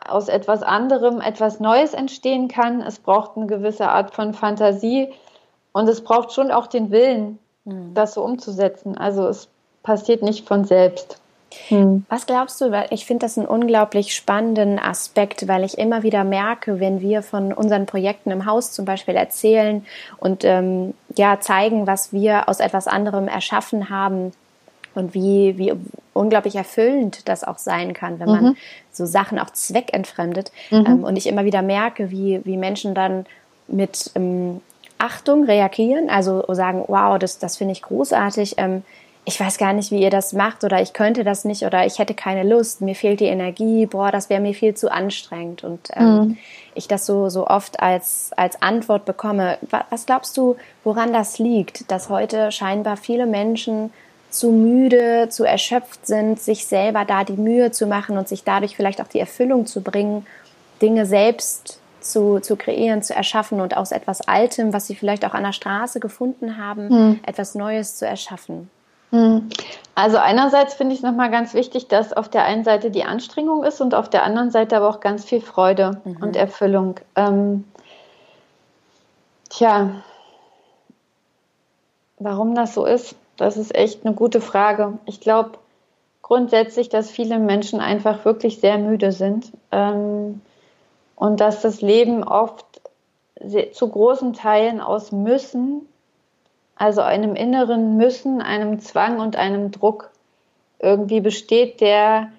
aus 0.07 0.27
etwas 0.27 0.63
anderem 0.63 1.21
etwas 1.21 1.59
Neues 1.59 1.93
entstehen 1.93 2.47
kann. 2.47 2.81
Es 2.81 2.99
braucht 2.99 3.37
eine 3.37 3.47
gewisse 3.47 3.89
Art 3.89 4.13
von 4.13 4.33
Fantasie 4.33 5.11
und 5.71 5.87
es 5.87 6.03
braucht 6.03 6.33
schon 6.33 6.51
auch 6.51 6.67
den 6.67 6.91
Willen, 6.91 7.39
mhm. 7.65 7.93
das 7.93 8.13
so 8.13 8.23
umzusetzen. 8.23 8.97
Also 8.97 9.27
es 9.27 9.47
passiert 9.83 10.21
nicht 10.21 10.47
von 10.47 10.65
selbst. 10.65 11.20
Hm. 11.67 12.05
Was 12.09 12.25
glaubst 12.25 12.61
du? 12.61 12.71
Weil 12.71 12.87
ich 12.91 13.05
finde 13.05 13.25
das 13.25 13.37
einen 13.37 13.47
unglaublich 13.47 14.15
spannenden 14.15 14.79
Aspekt, 14.79 15.47
weil 15.47 15.63
ich 15.63 15.77
immer 15.77 16.03
wieder 16.03 16.23
merke, 16.23 16.79
wenn 16.79 17.01
wir 17.01 17.23
von 17.23 17.53
unseren 17.53 17.85
Projekten 17.85 18.31
im 18.31 18.45
Haus 18.45 18.71
zum 18.71 18.85
Beispiel 18.85 19.15
erzählen 19.15 19.85
und 20.17 20.43
ähm, 20.45 20.93
ja 21.15 21.39
zeigen, 21.39 21.87
was 21.87 22.13
wir 22.13 22.47
aus 22.47 22.59
etwas 22.59 22.87
anderem 22.87 23.27
erschaffen 23.27 23.89
haben 23.89 24.31
und 24.95 25.13
wie, 25.13 25.57
wie 25.57 25.73
unglaublich 26.13 26.55
erfüllend 26.55 27.27
das 27.27 27.43
auch 27.43 27.57
sein 27.57 27.93
kann, 27.93 28.19
wenn 28.19 28.29
man 28.29 28.43
mhm. 28.43 28.57
so 28.91 29.05
Sachen 29.05 29.39
auch 29.39 29.49
zweckentfremdet. 29.49 30.51
Mhm. 30.69 30.85
Ähm, 30.85 31.03
und 31.03 31.15
ich 31.17 31.27
immer 31.27 31.45
wieder 31.45 31.61
merke, 31.61 32.11
wie, 32.11 32.41
wie 32.43 32.57
Menschen 32.57 32.93
dann 32.93 33.25
mit 33.67 34.11
ähm, 34.15 34.61
Achtung 34.97 35.45
reagieren, 35.45 36.09
also 36.09 36.43
sagen, 36.49 36.83
wow, 36.87 37.17
das, 37.17 37.39
das 37.39 37.57
finde 37.57 37.71
ich 37.71 37.81
großartig. 37.81 38.55
Ähm, 38.57 38.83
ich 39.23 39.39
weiß 39.39 39.57
gar 39.57 39.73
nicht, 39.73 39.91
wie 39.91 40.01
ihr 40.01 40.09
das 40.09 40.33
macht 40.33 40.63
oder 40.63 40.81
ich 40.81 40.93
könnte 40.93 41.23
das 41.23 41.45
nicht 41.45 41.63
oder 41.63 41.85
ich 41.85 41.99
hätte 41.99 42.15
keine 42.15 42.43
Lust, 42.43 42.81
mir 42.81 42.95
fehlt 42.95 43.19
die 43.19 43.25
Energie, 43.25 43.85
boah, 43.85 44.11
das 44.11 44.29
wäre 44.29 44.41
mir 44.41 44.55
viel 44.55 44.73
zu 44.73 44.91
anstrengend 44.91 45.63
und 45.63 45.89
ähm, 45.93 46.05
mhm. 46.05 46.37
ich 46.73 46.87
das 46.87 47.05
so, 47.05 47.29
so 47.29 47.45
oft 47.45 47.79
als, 47.79 48.31
als 48.35 48.61
Antwort 48.61 49.05
bekomme. 49.05 49.59
Was 49.89 50.07
glaubst 50.07 50.37
du, 50.37 50.55
woran 50.83 51.13
das 51.13 51.37
liegt, 51.37 51.91
dass 51.91 52.09
heute 52.09 52.51
scheinbar 52.51 52.97
viele 52.97 53.27
Menschen 53.27 53.91
zu 54.31 54.51
müde, 54.51 55.27
zu 55.29 55.43
erschöpft 55.43 56.07
sind, 56.07 56.39
sich 56.39 56.65
selber 56.65 57.05
da 57.05 57.23
die 57.23 57.33
Mühe 57.33 57.71
zu 57.71 57.85
machen 57.85 58.17
und 58.17 58.27
sich 58.27 58.43
dadurch 58.43 58.75
vielleicht 58.75 59.01
auch 59.01 59.07
die 59.07 59.19
Erfüllung 59.19 59.67
zu 59.67 59.81
bringen, 59.81 60.25
Dinge 60.81 61.05
selbst 61.05 61.79
zu, 61.99 62.39
zu 62.39 62.55
kreieren, 62.55 63.03
zu 63.03 63.13
erschaffen 63.13 63.61
und 63.61 63.77
aus 63.77 63.91
etwas 63.91 64.21
Altem, 64.21 64.73
was 64.73 64.87
sie 64.87 64.95
vielleicht 64.95 65.25
auch 65.25 65.35
an 65.35 65.43
der 65.43 65.51
Straße 65.51 65.99
gefunden 65.99 66.57
haben, 66.57 66.87
mhm. 66.87 67.19
etwas 67.23 67.53
Neues 67.53 67.97
zu 67.97 68.07
erschaffen? 68.07 68.71
Hm. 69.11 69.49
Also 69.93 70.17
einerseits 70.17 70.73
finde 70.73 70.93
ich 70.93 70.99
es 70.99 71.05
nochmal 71.05 71.29
ganz 71.29 71.53
wichtig, 71.53 71.87
dass 71.87 72.13
auf 72.13 72.29
der 72.29 72.45
einen 72.45 72.63
Seite 72.63 72.91
die 72.91 73.03
Anstrengung 73.03 73.63
ist 73.63 73.81
und 73.81 73.93
auf 73.93 74.09
der 74.09 74.23
anderen 74.23 74.49
Seite 74.49 74.77
aber 74.77 74.89
auch 74.89 75.01
ganz 75.01 75.25
viel 75.25 75.41
Freude 75.41 76.01
mhm. 76.03 76.17
und 76.21 76.35
Erfüllung. 76.35 76.95
Ähm, 77.15 77.65
tja, 79.49 79.91
warum 82.19 82.55
das 82.55 82.73
so 82.73 82.85
ist, 82.85 83.15
das 83.35 83.57
ist 83.57 83.75
echt 83.75 84.05
eine 84.05 84.15
gute 84.15 84.39
Frage. 84.39 84.97
Ich 85.05 85.19
glaube 85.19 85.51
grundsätzlich, 86.21 86.87
dass 86.87 87.11
viele 87.11 87.37
Menschen 87.37 87.81
einfach 87.81 88.23
wirklich 88.23 88.59
sehr 88.59 88.77
müde 88.77 89.11
sind 89.11 89.51
ähm, 89.71 90.41
und 91.15 91.41
dass 91.41 91.61
das 91.61 91.81
Leben 91.81 92.23
oft 92.23 92.65
zu 93.73 93.87
großen 93.89 94.33
Teilen 94.33 94.79
aus 94.79 95.11
Müssen 95.11 95.87
also 96.75 97.01
einem 97.01 97.35
inneren 97.35 97.97
Müssen, 97.97 98.41
einem 98.41 98.79
Zwang 98.79 99.19
und 99.19 99.35
einem 99.35 99.71
Druck 99.71 100.11
irgendwie 100.79 101.21
besteht, 101.21 101.81
der 101.81 102.31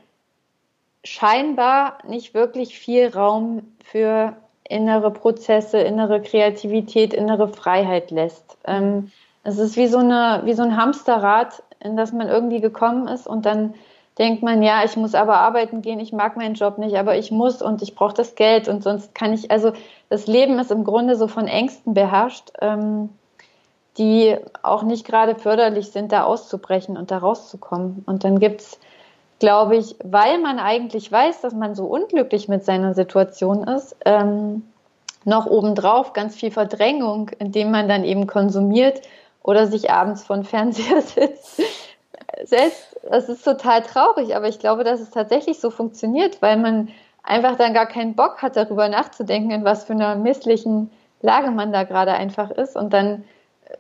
scheinbar 1.05 1.99
nicht 2.07 2.35
wirklich 2.35 2.79
viel 2.79 3.09
Raum 3.09 3.63
für 3.85 4.37
innere 4.69 5.11
Prozesse, 5.11 5.79
innere 5.79 6.23
Kreativität, 6.23 7.13
innere 7.13 7.49
Freiheit 7.49 8.11
lässt. 8.11 8.57
Ähm, 8.65 9.11
es 9.45 9.59
ist 9.59 9.77
wie 9.77 9.89
so, 9.89 9.99
eine, 9.99 10.43
wie 10.45 10.55
so 10.55 10.63
ein 10.63 10.77
Hamsterrad, 10.77 11.63
in 11.81 11.97
das 11.97 12.13
man 12.13 12.29
irgendwie 12.29 12.61
gekommen 12.61 13.09
ist 13.09 13.27
und 13.27 13.45
dann 13.45 13.75
denkt 14.19 14.43
man, 14.43 14.63
ja, 14.63 14.85
ich 14.85 14.97
muss 14.97 15.15
aber 15.15 15.39
arbeiten 15.39 15.83
gehen, 15.83 15.99
ich 15.99 16.13
mag 16.13 16.37
meinen 16.37 16.55
Job 16.55 16.79
nicht, 16.79 16.97
aber 16.97 17.17
ich 17.17 17.31
muss 17.31 17.63
und 17.63 17.83
ich 17.83 17.95
brauche 17.95 18.15
das 18.15 18.35
Geld 18.35 18.69
und 18.69 18.83
sonst 18.83 19.15
kann 19.15 19.33
ich, 19.33 19.51
also 19.51 19.73
das 20.11 20.27
Leben 20.27 20.59
ist 20.59 20.71
im 20.71 20.85
Grunde 20.85 21.17
so 21.17 21.29
von 21.29 21.49
Ängsten 21.49 21.95
beherrscht. 21.95 22.53
Ähm, 22.61 23.09
die 23.99 24.37
auch 24.63 24.83
nicht 24.83 25.07
gerade 25.07 25.35
förderlich 25.35 25.91
sind, 25.91 26.13
da 26.13 26.25
auszubrechen 26.25 26.97
und 26.97 27.11
da 27.11 27.19
rauszukommen. 27.19 28.03
Und 28.07 28.25
dann 28.25 28.39
gibt's, 28.39 28.79
glaube 29.39 29.77
ich, 29.77 29.97
weil 30.03 30.39
man 30.39 30.59
eigentlich 30.59 31.11
weiß, 31.11 31.41
dass 31.43 31.53
man 31.53 31.75
so 31.75 31.85
unglücklich 31.85 32.49
mit 32.49 32.65
seiner 32.65 32.95
Situation 32.95 33.65
ist, 33.65 33.97
ähm, 34.05 34.63
noch 35.25 35.47
obendrauf 35.47 36.15
ganz 36.15 36.35
viel 36.35 36.51
Verdrängung, 36.51 37.31
indem 37.39 37.71
man 37.71 37.89
dann 37.89 38.05
eben 38.05 38.27
konsumiert 38.27 39.03
oder 39.43 39.67
sich 39.67 39.91
abends 39.91 40.25
von 40.25 40.45
Fernseher 40.45 41.03
sitzt. 41.03 41.63
Selbst, 42.45 42.97
das 43.09 43.29
ist 43.29 43.45
total 43.45 43.83
traurig, 43.83 44.35
aber 44.35 44.49
ich 44.49 44.59
glaube, 44.59 44.85
dass 44.85 45.01
es 45.01 45.11
tatsächlich 45.11 45.61
so 45.61 45.71
funktioniert, 45.71 46.41
weil 46.41 46.57
man 46.57 46.89
einfach 47.23 47.57
dann 47.57 47.75
gar 47.75 47.87
keinen 47.87 48.15
Bock 48.15 48.43
hat, 48.43 48.57
darüber 48.57 48.89
nachzudenken, 48.89 49.51
in 49.51 49.65
was 49.65 49.85
für 49.85 49.93
einer 49.93 50.17
misslichen 50.17 50.91
Lage 51.21 51.51
man 51.51 51.73
da 51.73 51.85
gerade 51.85 52.13
einfach 52.13 52.51
ist. 52.51 52.75
Und 52.77 52.93
dann 52.93 53.25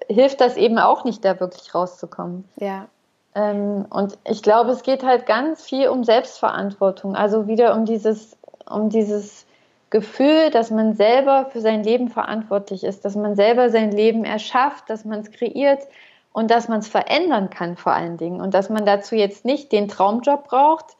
hilft 0.08 0.40
das 0.40 0.56
eben 0.56 0.78
auch 0.78 1.04
nicht, 1.04 1.24
da 1.24 1.38
wirklich 1.40 1.74
rauszukommen. 1.74 2.48
Ja. 2.56 2.86
Ähm, 3.34 3.86
und 3.90 4.18
ich 4.24 4.42
glaube, 4.42 4.70
es 4.70 4.82
geht 4.82 5.02
halt 5.02 5.26
ganz 5.26 5.62
viel 5.62 5.88
um 5.88 6.04
Selbstverantwortung. 6.04 7.16
Also 7.16 7.46
wieder 7.46 7.74
um 7.74 7.84
dieses, 7.84 8.36
um 8.68 8.90
dieses 8.90 9.46
Gefühl, 9.90 10.50
dass 10.50 10.70
man 10.70 10.94
selber 10.94 11.46
für 11.50 11.60
sein 11.60 11.82
Leben 11.82 12.08
verantwortlich 12.08 12.84
ist, 12.84 13.04
dass 13.04 13.14
man 13.14 13.36
selber 13.36 13.70
sein 13.70 13.92
Leben 13.92 14.24
erschafft, 14.24 14.88
dass 14.88 15.04
man 15.04 15.20
es 15.20 15.30
kreiert 15.30 15.86
und 16.32 16.50
dass 16.50 16.68
man 16.68 16.80
es 16.80 16.88
verändern 16.88 17.50
kann 17.50 17.76
vor 17.76 17.92
allen 17.92 18.16
Dingen 18.16 18.40
und 18.40 18.54
dass 18.54 18.70
man 18.70 18.86
dazu 18.86 19.14
jetzt 19.14 19.44
nicht 19.44 19.70
den 19.70 19.88
Traumjob 19.88 20.48
braucht 20.48 20.96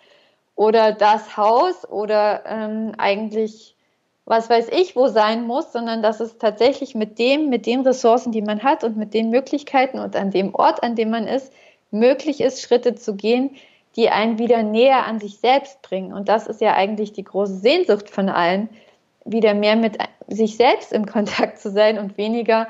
oder 0.56 0.92
das 0.92 1.36
Haus 1.38 1.88
oder 1.88 2.42
ähm, 2.44 2.92
eigentlich 2.98 3.76
was 4.24 4.48
weiß 4.48 4.68
ich 4.70 4.94
wo 4.94 5.08
sein 5.08 5.46
muss, 5.46 5.72
sondern 5.72 6.02
dass 6.02 6.20
es 6.20 6.38
tatsächlich 6.38 6.94
mit 6.94 7.18
dem, 7.18 7.48
mit 7.48 7.66
den 7.66 7.80
Ressourcen, 7.80 8.32
die 8.32 8.42
man 8.42 8.62
hat 8.62 8.84
und 8.84 8.96
mit 8.96 9.14
den 9.14 9.30
Möglichkeiten 9.30 9.98
und 9.98 10.14
an 10.16 10.30
dem 10.30 10.54
Ort, 10.54 10.82
an 10.82 10.94
dem 10.94 11.10
man 11.10 11.26
ist, 11.26 11.52
möglich 11.90 12.40
ist, 12.40 12.62
Schritte 12.62 12.94
zu 12.94 13.16
gehen, 13.16 13.56
die 13.96 14.08
einen 14.08 14.38
wieder 14.38 14.62
näher 14.62 15.06
an 15.06 15.20
sich 15.20 15.38
selbst 15.38 15.82
bringen. 15.82 16.12
Und 16.12 16.28
das 16.28 16.46
ist 16.46 16.60
ja 16.60 16.74
eigentlich 16.74 17.12
die 17.12 17.24
große 17.24 17.56
Sehnsucht 17.56 18.08
von 18.08 18.28
allen, 18.28 18.68
wieder 19.24 19.54
mehr 19.54 19.76
mit 19.76 19.98
sich 20.28 20.56
selbst 20.56 20.92
im 20.92 21.06
Kontakt 21.12 21.58
zu 21.58 21.70
sein 21.70 21.98
und 21.98 22.16
weniger 22.16 22.68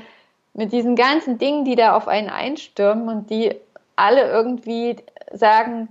mit 0.55 0.73
diesen 0.73 0.97
ganzen 0.97 1.39
Dingen, 1.39 1.65
die 1.65 1.77
da 1.77 1.97
auf 1.97 2.09
einen 2.09 2.29
einstürmen 2.29 3.09
und 3.09 3.31
die 3.31 3.55
alle 3.97 4.29
irgendwie 4.31 4.97
sagen, 5.33 5.89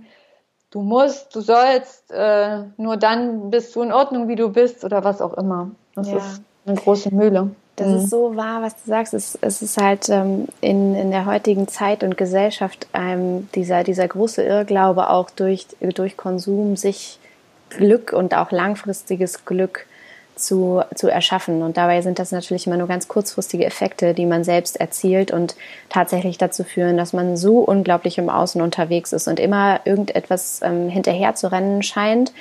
du 0.72 0.80
musst, 0.80 1.34
du 1.36 1.40
sollst, 1.40 2.10
äh, 2.10 2.62
nur 2.76 2.96
dann 2.96 3.50
bist 3.50 3.76
du 3.76 3.82
in 3.82 3.92
Ordnung, 3.92 4.26
wie 4.28 4.36
du 4.36 4.48
bist 4.48 4.84
oder 4.84 5.04
was 5.04 5.20
auch 5.20 5.34
immer. 5.34 5.70
Das 5.94 6.10
ja. 6.10 6.16
ist 6.16 6.42
eine 6.66 6.76
große 6.76 7.14
Mühle. 7.14 7.50
Das 7.76 7.88
mhm. 7.88 7.96
ist 7.96 8.10
so 8.10 8.36
wahr, 8.36 8.62
was 8.62 8.74
du 8.82 8.90
sagst. 8.90 9.14
Es, 9.14 9.38
es 9.40 9.62
ist 9.62 9.80
halt 9.80 10.08
ähm, 10.08 10.48
in, 10.60 10.94
in 10.94 11.10
der 11.10 11.26
heutigen 11.26 11.68
Zeit 11.68 12.02
und 12.02 12.18
Gesellschaft 12.18 12.86
ähm, 12.94 13.48
dieser, 13.54 13.84
dieser 13.84 14.08
große 14.08 14.42
Irrglaube 14.42 15.08
auch 15.10 15.30
durch, 15.30 15.66
durch 15.80 16.16
Konsum, 16.16 16.76
sich 16.76 17.18
Glück 17.70 18.12
und 18.12 18.34
auch 18.34 18.50
langfristiges 18.50 19.44
Glück 19.44 19.86
zu, 20.42 20.82
zu 20.94 21.08
erschaffen. 21.08 21.62
Und 21.62 21.76
dabei 21.76 22.02
sind 22.02 22.18
das 22.18 22.32
natürlich 22.32 22.66
immer 22.66 22.76
nur 22.76 22.88
ganz 22.88 23.08
kurzfristige 23.08 23.64
Effekte, 23.64 24.14
die 24.14 24.26
man 24.26 24.44
selbst 24.44 24.80
erzielt 24.80 25.30
und 25.30 25.56
tatsächlich 25.88 26.38
dazu 26.38 26.64
führen, 26.64 26.96
dass 26.96 27.12
man 27.12 27.36
so 27.36 27.58
unglaublich 27.60 28.18
im 28.18 28.28
Außen 28.28 28.60
unterwegs 28.60 29.12
ist 29.12 29.28
und 29.28 29.40
immer 29.40 29.80
irgendetwas 29.84 30.60
ähm, 30.62 30.88
hinterher 30.88 31.34
zu 31.34 31.50
rennen 31.50 31.82
scheint 31.82 32.32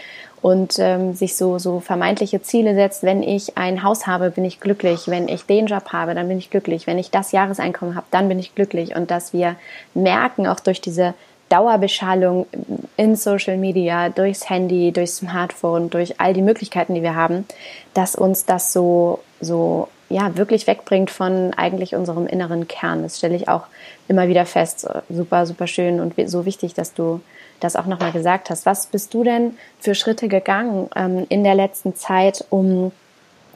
und 0.42 0.80
ähm, 0.80 1.14
sich 1.14 1.36
so, 1.36 1.60
so 1.60 1.80
vermeintliche 1.80 2.42
Ziele 2.42 2.74
setzt. 2.74 3.04
Wenn 3.04 3.22
ich 3.22 3.58
ein 3.58 3.84
Haus 3.84 4.08
habe, 4.08 4.32
bin 4.32 4.44
ich 4.44 4.60
glücklich. 4.60 5.08
Wenn 5.08 5.28
ich 5.28 5.46
den 5.46 5.68
Job 5.68 5.90
habe, 5.94 6.16
dann 6.16 6.28
bin 6.28 6.40
ich 6.40 6.50
glücklich. 6.50 6.88
Wenn 6.88 6.98
ich 6.98 7.12
das 7.12 7.32
Jahreseinkommen 7.32 7.96
habe, 7.96 8.08
dann 8.10 8.28
bin 8.28 8.40
ich 8.40 8.56
glücklich. 8.56 8.96
Und 8.96 9.12
dass 9.12 9.34
wir 9.34 9.56
merken, 9.94 10.48
auch 10.48 10.60
durch 10.60 10.82
diese 10.82 11.14
Dauerbeschallung 11.52 12.48
in 12.96 13.16
Social 13.16 13.58
Media, 13.58 14.10
durchs 14.10 14.50
Handy, 14.50 14.92
durchs 14.92 15.18
Smartphone, 15.18 15.90
durch 15.90 16.20
all 16.20 16.34
die 16.34 16.42
Möglichkeiten, 16.42 16.96
die 16.96 17.04
wir 17.04 17.16
haben, 17.16 17.46
dass 17.94 18.16
uns 18.16 18.46
das 18.46 18.72
so, 18.72 19.20
so, 19.42 19.90
ja, 20.10 20.38
wirklich 20.38 20.66
wegbringt 20.66 21.12
von 21.12 21.54
eigentlich 21.54 21.94
unserem 21.94 22.26
inneren 22.26 22.68
Kern. 22.68 23.04
Das 23.04 23.18
stelle 23.18 23.36
ich 23.36 23.50
auch 23.50 23.64
immer 24.08 24.30
wieder 24.30 24.46
fest. 24.46 24.88
Super, 25.10 25.46
super 25.46 25.68
schön 25.68 26.00
und 26.00 26.14
so 26.30 26.46
wichtig, 26.46 26.74
dass 26.74 26.94
du 26.94 27.20
das 27.60 27.76
auch 27.76 27.86
nochmal 27.86 28.12
gesagt 28.12 28.50
hast. 28.50 28.66
Was 28.66 28.88
bist 28.88 29.14
du 29.14 29.24
denn 29.24 29.58
für 29.80 29.94
Schritte 29.94 30.30
gegangen 30.30 30.90
ähm, 30.96 31.26
in 31.30 31.44
der 31.44 31.56
letzten 31.56 31.96
Zeit, 31.96 32.46
um 32.50 32.92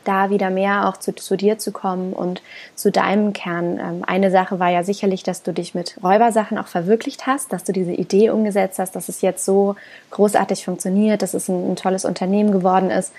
da 0.08 0.30
wieder 0.30 0.50
mehr 0.50 0.88
auch 0.88 0.98
zu, 0.98 1.14
zu 1.14 1.36
dir 1.36 1.58
zu 1.58 1.72
kommen 1.72 2.14
und 2.14 2.42
zu 2.76 2.92
deinem 2.92 3.34
Kern. 3.34 3.80
Ähm, 3.80 4.04
eine 4.06 4.32
Sache 4.32 4.60
war 4.60 4.70
ja 4.70 4.84
sicherlich, 4.84 5.24
dass 5.24 5.44
du 5.44 5.54
dich 5.54 5.76
mit 5.76 5.98
Räubersachen 6.04 6.58
auch 6.58 6.68
verwirklicht 6.68 7.28
hast, 7.28 7.52
dass 7.52 7.64
du 7.64 7.74
diese 7.74 7.92
Idee 7.92 8.30
umgesetzt 8.30 8.80
hast, 8.80 8.96
dass 8.96 9.10
es 9.10 9.22
jetzt 9.22 9.44
so 9.44 9.76
großartig 10.12 10.66
funktioniert, 10.66 11.22
dass 11.22 11.34
es 11.34 11.50
ein, 11.50 11.72
ein 11.72 11.76
tolles 11.76 12.06
Unternehmen 12.06 12.52
geworden 12.52 12.90
ist. 12.90 13.12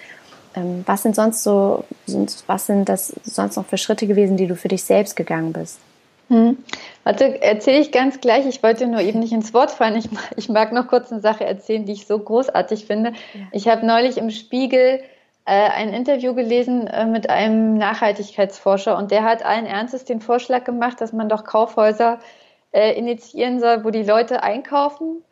Ähm, 0.55 0.83
was 0.87 1.03
sind 1.03 1.15
sonst 1.15 1.43
so, 1.43 1.85
was 2.47 2.67
sind 2.67 2.89
das 2.89 3.15
sonst 3.25 3.57
noch 3.57 3.67
für 3.67 3.79
Schritte 3.79 4.07
gewesen, 4.07 4.37
die 4.37 4.47
du 4.47 4.57
für 4.57 4.69
dich 4.69 4.85
selbst 4.85 5.17
gegangen 5.17 5.53
bist? 5.53 5.79
Hm. 6.29 6.57
Warte, 7.05 7.41
erzähle 7.41 7.79
ich 7.79 7.93
ganz 7.93 8.21
gleich. 8.21 8.47
Ich 8.47 8.63
wollte 8.63 8.87
nur 8.87 9.01
eben 9.01 9.21
nicht 9.21 9.33
ins 9.33 9.55
Wort 9.55 9.71
fallen. 9.71 9.97
Ich, 9.97 10.09
ich 10.37 10.49
mag 10.49 10.73
noch 10.73 10.89
kurz 10.89 11.13
eine 11.13 11.21
Sache 11.21 11.45
erzählen, 11.45 11.85
die 11.85 11.93
ich 11.93 12.07
so 12.07 12.19
großartig 12.19 12.87
finde. 12.87 13.11
Ja. 13.11 13.41
Ich 13.53 13.69
habe 13.69 13.87
neulich 13.87 14.19
im 14.19 14.31
Spiegel 14.31 15.01
ein 15.53 15.93
Interview 15.93 16.35
gelesen 16.35 16.87
äh, 16.87 17.07
mit 17.07 17.31
einem 17.31 17.79
Nachhaltigkeitsforscher 17.79 18.97
und 18.97 19.11
der 19.11 19.23
hat 19.23 19.45
allen 19.45 19.67
Ernstes 19.67 20.05
den 20.05 20.21
Vorschlag 20.21 20.65
gemacht, 20.65 21.01
dass 21.01 21.13
man 21.13 21.29
doch 21.29 21.45
Kaufhäuser 21.45 22.19
äh, 22.73 22.93
initiieren 22.99 23.61
soll, 23.61 23.85
wo 23.85 23.91
die 23.91 24.03
Leute 24.03 24.43
einkaufen 24.43 25.25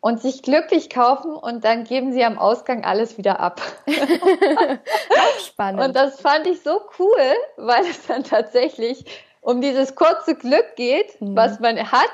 und 0.00 0.20
sich 0.20 0.42
glücklich 0.42 0.90
kaufen 0.90 1.34
und 1.34 1.64
dann 1.64 1.84
geben 1.84 2.12
sie 2.12 2.24
am 2.24 2.36
Ausgang 2.36 2.84
alles 2.84 3.16
wieder 3.16 3.40
ab. 3.40 3.62
Spannend. 5.46 5.82
Und 5.82 5.96
das 5.96 6.20
fand 6.20 6.46
ich 6.46 6.60
so 6.60 6.80
cool, 6.98 7.34
weil 7.56 7.84
es 7.84 8.06
dann 8.06 8.22
tatsächlich 8.22 9.04
um 9.40 9.60
dieses 9.60 9.94
kurze 9.94 10.34
Glück 10.34 10.76
geht, 10.76 11.20
mhm. 11.20 11.36
was 11.36 11.60
man 11.60 11.90
hat. 11.90 12.10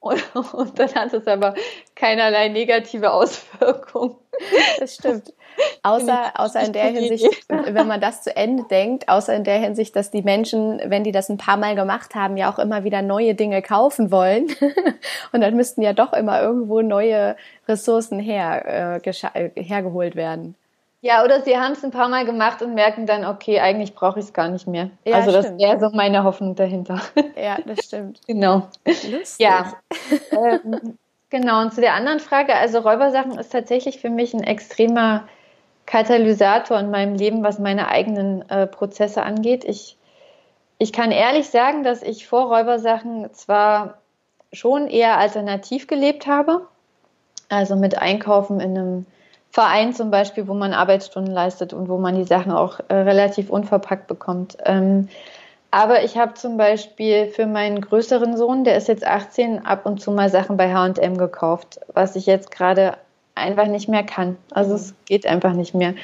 Und, 0.00 0.24
und, 0.54 0.78
dann 0.78 0.94
hat 0.94 1.12
es 1.12 1.26
aber 1.26 1.54
keinerlei 1.94 2.48
negative 2.48 3.10
Auswirkungen. 3.10 4.16
Das 4.78 4.94
stimmt. 4.94 5.32
Außer, 5.82 6.32
außer 6.34 6.60
in 6.60 6.72
der 6.72 6.84
Hinsicht, 6.84 7.46
wenn 7.48 7.86
man 7.86 8.00
das 8.00 8.22
zu 8.22 8.34
Ende 8.34 8.64
denkt, 8.64 9.08
außer 9.08 9.34
in 9.34 9.44
der 9.44 9.58
Hinsicht, 9.58 9.94
dass 9.94 10.10
die 10.10 10.22
Menschen, 10.22 10.80
wenn 10.84 11.04
die 11.04 11.12
das 11.12 11.28
ein 11.28 11.38
paar 11.38 11.56
Mal 11.56 11.74
gemacht 11.74 12.14
haben, 12.14 12.36
ja 12.36 12.52
auch 12.52 12.58
immer 12.58 12.84
wieder 12.84 13.02
neue 13.02 13.34
Dinge 13.34 13.62
kaufen 13.62 14.10
wollen. 14.10 14.48
Und 15.32 15.40
dann 15.40 15.54
müssten 15.54 15.82
ja 15.82 15.92
doch 15.92 16.12
immer 16.12 16.42
irgendwo 16.42 16.82
neue 16.82 17.36
Ressourcen 17.68 18.18
her, 18.18 19.00
äh, 19.04 19.50
hergeholt 19.60 20.16
werden. 20.16 20.56
Ja, 21.06 21.22
oder 21.22 21.42
sie 21.42 21.56
haben 21.56 21.72
es 21.72 21.84
ein 21.84 21.92
paar 21.92 22.08
Mal 22.08 22.24
gemacht 22.24 22.62
und 22.62 22.74
merken 22.74 23.06
dann, 23.06 23.24
okay, 23.24 23.60
eigentlich 23.60 23.94
brauche 23.94 24.18
ich 24.18 24.24
es 24.24 24.32
gar 24.32 24.48
nicht 24.48 24.66
mehr. 24.66 24.90
Ja, 25.04 25.16
also 25.16 25.30
das 25.30 25.56
wäre 25.56 25.78
so 25.78 25.90
meine 25.90 26.24
Hoffnung 26.24 26.56
dahinter. 26.56 27.00
Ja, 27.36 27.58
das 27.64 27.84
stimmt. 27.84 28.20
genau. 28.26 28.68
Lustig. 28.86 29.38
Ja. 29.38 29.74
ähm, 30.32 30.98
genau, 31.30 31.60
und 31.60 31.74
zu 31.74 31.80
der 31.80 31.94
anderen 31.94 32.18
Frage, 32.18 32.56
also 32.56 32.78
Räubersachen 32.78 33.38
ist 33.38 33.52
tatsächlich 33.52 34.00
für 34.00 34.10
mich 34.10 34.34
ein 34.34 34.42
extremer 34.42 35.28
Katalysator 35.86 36.78
in 36.78 36.90
meinem 36.90 37.14
Leben, 37.14 37.42
was 37.42 37.58
meine 37.58 37.88
eigenen 37.88 38.48
äh, 38.50 38.66
Prozesse 38.66 39.22
angeht. 39.22 39.64
Ich, 39.64 39.96
ich 40.78 40.92
kann 40.92 41.12
ehrlich 41.12 41.48
sagen, 41.48 41.84
dass 41.84 42.02
ich 42.02 42.26
vor 42.26 42.48
Räubersachen 42.48 43.32
zwar 43.32 43.98
schon 44.52 44.88
eher 44.88 45.18
alternativ 45.18 45.86
gelebt 45.86 46.26
habe, 46.26 46.62
also 47.48 47.76
mit 47.76 47.98
Einkaufen 47.98 48.60
in 48.60 48.76
einem 48.76 49.06
Verein 49.50 49.94
zum 49.94 50.10
Beispiel, 50.10 50.48
wo 50.48 50.54
man 50.54 50.74
Arbeitsstunden 50.74 51.32
leistet 51.32 51.72
und 51.72 51.88
wo 51.88 51.98
man 51.98 52.14
die 52.14 52.24
Sachen 52.24 52.52
auch 52.52 52.80
äh, 52.88 52.94
relativ 52.94 53.48
unverpackt 53.48 54.06
bekommt. 54.06 54.58
Ähm, 54.64 55.08
aber 55.70 56.04
ich 56.04 56.16
habe 56.16 56.34
zum 56.34 56.56
Beispiel 56.56 57.28
für 57.28 57.46
meinen 57.46 57.80
größeren 57.80 58.36
Sohn, 58.36 58.64
der 58.64 58.76
ist 58.76 58.88
jetzt 58.88 59.06
18, 59.06 59.64
ab 59.64 59.86
und 59.86 60.00
zu 60.00 60.10
mal 60.10 60.30
Sachen 60.30 60.56
bei 60.56 60.72
HM 60.72 61.16
gekauft, 61.16 61.80
was 61.92 62.16
ich 62.16 62.26
jetzt 62.26 62.50
gerade 62.50 62.96
einfach 63.36 63.66
nicht 63.66 63.88
mehr 63.88 64.02
kann. 64.02 64.36
Also 64.50 64.74
es 64.74 64.94
geht 65.04 65.26
einfach 65.26 65.52
nicht 65.52 65.74
mehr. 65.74 65.94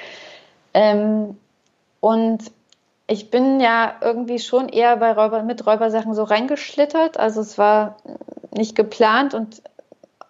Ähm, 0.74 1.36
und 2.00 2.50
ich 3.06 3.30
bin 3.30 3.60
ja 3.60 3.94
irgendwie 4.00 4.38
schon 4.38 4.68
eher 4.68 4.96
bei 4.96 5.12
Räuber, 5.12 5.42
mit 5.42 5.66
Räubersachen 5.66 6.14
so 6.14 6.22
reingeschlittert. 6.22 7.18
Also 7.18 7.40
es 7.40 7.58
war 7.58 7.96
nicht 8.50 8.74
geplant 8.74 9.34
und 9.34 9.62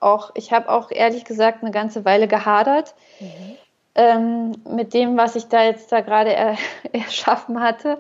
auch, 0.01 0.33
ich 0.35 0.53
habe 0.53 0.69
auch 0.69 0.91
ehrlich 0.91 1.25
gesagt 1.25 1.63
eine 1.63 1.71
ganze 1.71 2.05
Weile 2.05 2.27
gehadert 2.27 2.95
mhm. 3.21 3.57
ähm, 3.95 4.53
mit 4.69 4.95
dem, 4.95 5.17
was 5.17 5.37
ich 5.37 5.47
da 5.47 5.63
jetzt 5.63 5.93
da 5.93 6.01
gerade 6.01 6.35
er, 6.35 6.57
erschaffen 6.93 7.61
hatte. 7.61 7.99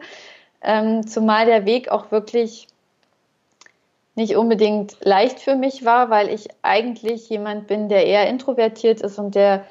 Ähm, 0.63 1.07
zumal 1.07 1.47
der 1.47 1.65
Weg 1.65 1.91
auch 1.91 2.11
wirklich 2.11 2.69
nicht 4.15 4.37
unbedingt 4.37 4.97
leicht 5.05 5.41
für 5.41 5.57
mich 5.57 5.85
war, 5.85 6.11
weil 6.11 6.29
ich 6.29 6.49
eigentlich 6.63 7.29
jemand 7.29 7.67
bin, 7.67 7.89
der 7.89 8.07
eher 8.07 8.29
introvertiert 8.29 9.01
ist 9.01 9.19
und 9.19 9.35
der 9.35 9.65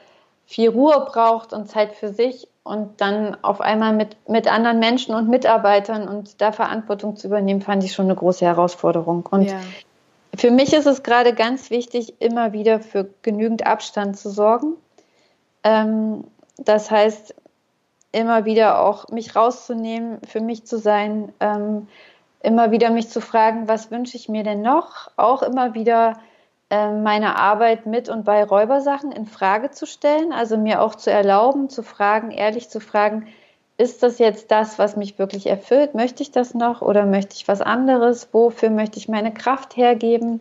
viel 0.46 0.70
Ruhe 0.70 1.06
braucht 1.08 1.54
und 1.54 1.70
Zeit 1.70 1.94
für 1.94 2.10
sich 2.10 2.48
und 2.64 3.02
dann 3.02 3.38
auf 3.44 3.62
einmal 3.62 3.94
mit, 3.94 4.18
mit 4.28 4.52
anderen 4.52 4.80
Menschen 4.80 5.16
und 5.16 5.30
Mitarbeitern 5.30 6.08
und 6.08 6.42
da 6.42 6.52
Verantwortung 6.52 7.16
zu 7.16 7.28
übernehmen, 7.28 7.62
fand 7.62 7.84
ich 7.84 7.94
schon 7.94 8.06
eine 8.06 8.16
große 8.16 8.46
Herausforderung. 8.46 9.26
Und 9.30 9.50
ja. 9.50 9.60
Für 10.36 10.52
mich 10.52 10.74
ist 10.74 10.86
es 10.86 11.04
gerade 11.04 11.34
ganz 11.34 11.70
wichtig, 11.70 12.16
immer 12.20 12.54
wieder 12.54 12.80
für 12.80 13.10
genügend 13.22 13.66
Abstand 13.66 14.18
zu 14.18 14.30
sorgen. 14.30 14.76
Ähm, 15.64 16.24
das 16.58 16.90
heißt, 16.90 17.36
immer 18.12 18.46
wieder 18.46 18.82
auch 18.82 19.10
mich 19.10 19.36
rauszunehmen, 19.36 20.20
für 20.26 20.42
mich 20.42 20.66
zu 20.66 20.78
sein, 20.78 21.34
ähm, 21.40 21.88
immer 22.44 22.72
wieder 22.72 22.90
mich 22.90 23.10
zu 23.10 23.22
fragen, 23.22 23.68
was 23.68 23.92
wünsche 23.92 24.18
ich 24.18 24.30
mir 24.30 24.44
denn 24.44 24.62
noch? 24.62 25.12
Auch 25.18 25.44
immer 25.44 25.74
wieder 25.74 26.20
äh, 26.70 26.92
meine 26.92 27.36
Arbeit 27.38 27.86
mit 27.86 28.10
und 28.10 28.24
bei 28.24 28.44
Räubersachen 28.44 29.12
in 29.12 29.26
Frage 29.26 29.72
zu 29.72 29.86
stellen, 29.86 30.32
also 30.32 30.58
mir 30.58 30.82
auch 30.82 30.96
zu 30.96 31.12
erlauben, 31.12 31.70
zu 31.70 31.84
fragen, 31.84 32.32
ehrlich 32.32 32.70
zu 32.70 32.80
fragen, 32.80 33.28
ist 33.78 34.04
das 34.04 34.20
jetzt 34.20 34.52
das, 34.52 34.78
was 34.78 34.96
mich 34.96 35.18
wirklich 35.18 35.48
erfüllt? 35.48 35.96
Möchte 35.96 36.24
ich 36.24 36.32
das 36.32 36.54
noch 36.54 36.82
oder 36.82 37.06
möchte 37.06 37.36
ich 37.36 37.48
was 37.48 37.62
anderes? 37.62 38.30
Wofür 38.32 38.70
möchte 38.70 39.00
ich 39.00 39.10
meine 39.10 39.34
Kraft 39.34 39.76
hergeben? 39.76 40.40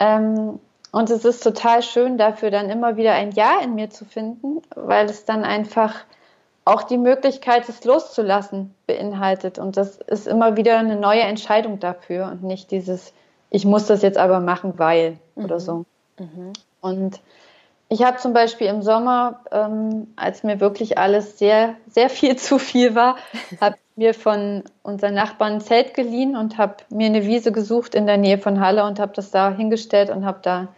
Ähm, 0.00 0.58
und 0.90 1.10
es 1.10 1.24
ist 1.24 1.42
total 1.42 1.82
schön, 1.82 2.16
dafür 2.16 2.50
dann 2.50 2.70
immer 2.70 2.96
wieder 2.96 3.12
ein 3.12 3.32
Ja 3.32 3.60
in 3.62 3.74
mir 3.74 3.90
zu 3.90 4.04
finden, 4.04 4.62
weil 4.74 5.06
es 5.06 5.24
dann 5.24 5.44
einfach 5.44 5.94
auch 6.68 6.82
die 6.82 6.98
Möglichkeit, 6.98 7.68
es 7.68 7.84
loszulassen, 7.84 8.74
beinhaltet. 8.86 9.58
Und 9.58 9.76
das 9.76 9.96
ist 9.96 10.26
immer 10.26 10.56
wieder 10.56 10.78
eine 10.78 10.96
neue 10.96 11.22
Entscheidung 11.22 11.80
dafür 11.80 12.26
und 12.26 12.42
nicht 12.42 12.70
dieses, 12.70 13.12
ich 13.50 13.64
muss 13.64 13.86
das 13.86 14.02
jetzt 14.02 14.18
aber 14.18 14.40
machen, 14.40 14.74
weil 14.76 15.18
mhm. 15.34 15.44
oder 15.44 15.60
so. 15.60 15.84
Mhm. 16.18 16.52
Und 16.80 17.20
ich 17.88 18.02
habe 18.04 18.18
zum 18.18 18.34
Beispiel 18.34 18.66
im 18.66 18.82
Sommer, 18.82 19.40
ähm, 19.50 20.08
als 20.16 20.42
mir 20.42 20.60
wirklich 20.60 20.98
alles 20.98 21.38
sehr, 21.38 21.74
sehr 21.88 22.10
viel 22.10 22.36
zu 22.36 22.58
viel 22.58 22.94
war, 22.94 23.16
habe 23.60 23.76
mir 23.96 24.14
von 24.14 24.62
unseren 24.82 25.14
Nachbarn 25.14 25.54
ein 25.54 25.60
Zelt 25.60 25.94
geliehen 25.94 26.36
und 26.36 26.58
habe 26.58 26.76
mir 26.90 27.06
eine 27.06 27.24
Wiese 27.24 27.50
gesucht 27.50 27.94
in 27.94 28.06
der 28.06 28.18
Nähe 28.18 28.38
von 28.38 28.60
Halle 28.60 28.84
und 28.84 29.00
habe 29.00 29.12
das 29.14 29.30
da 29.30 29.50
hingestellt 29.50 30.10
und 30.10 30.24
habe 30.24 30.38
da 30.42 30.68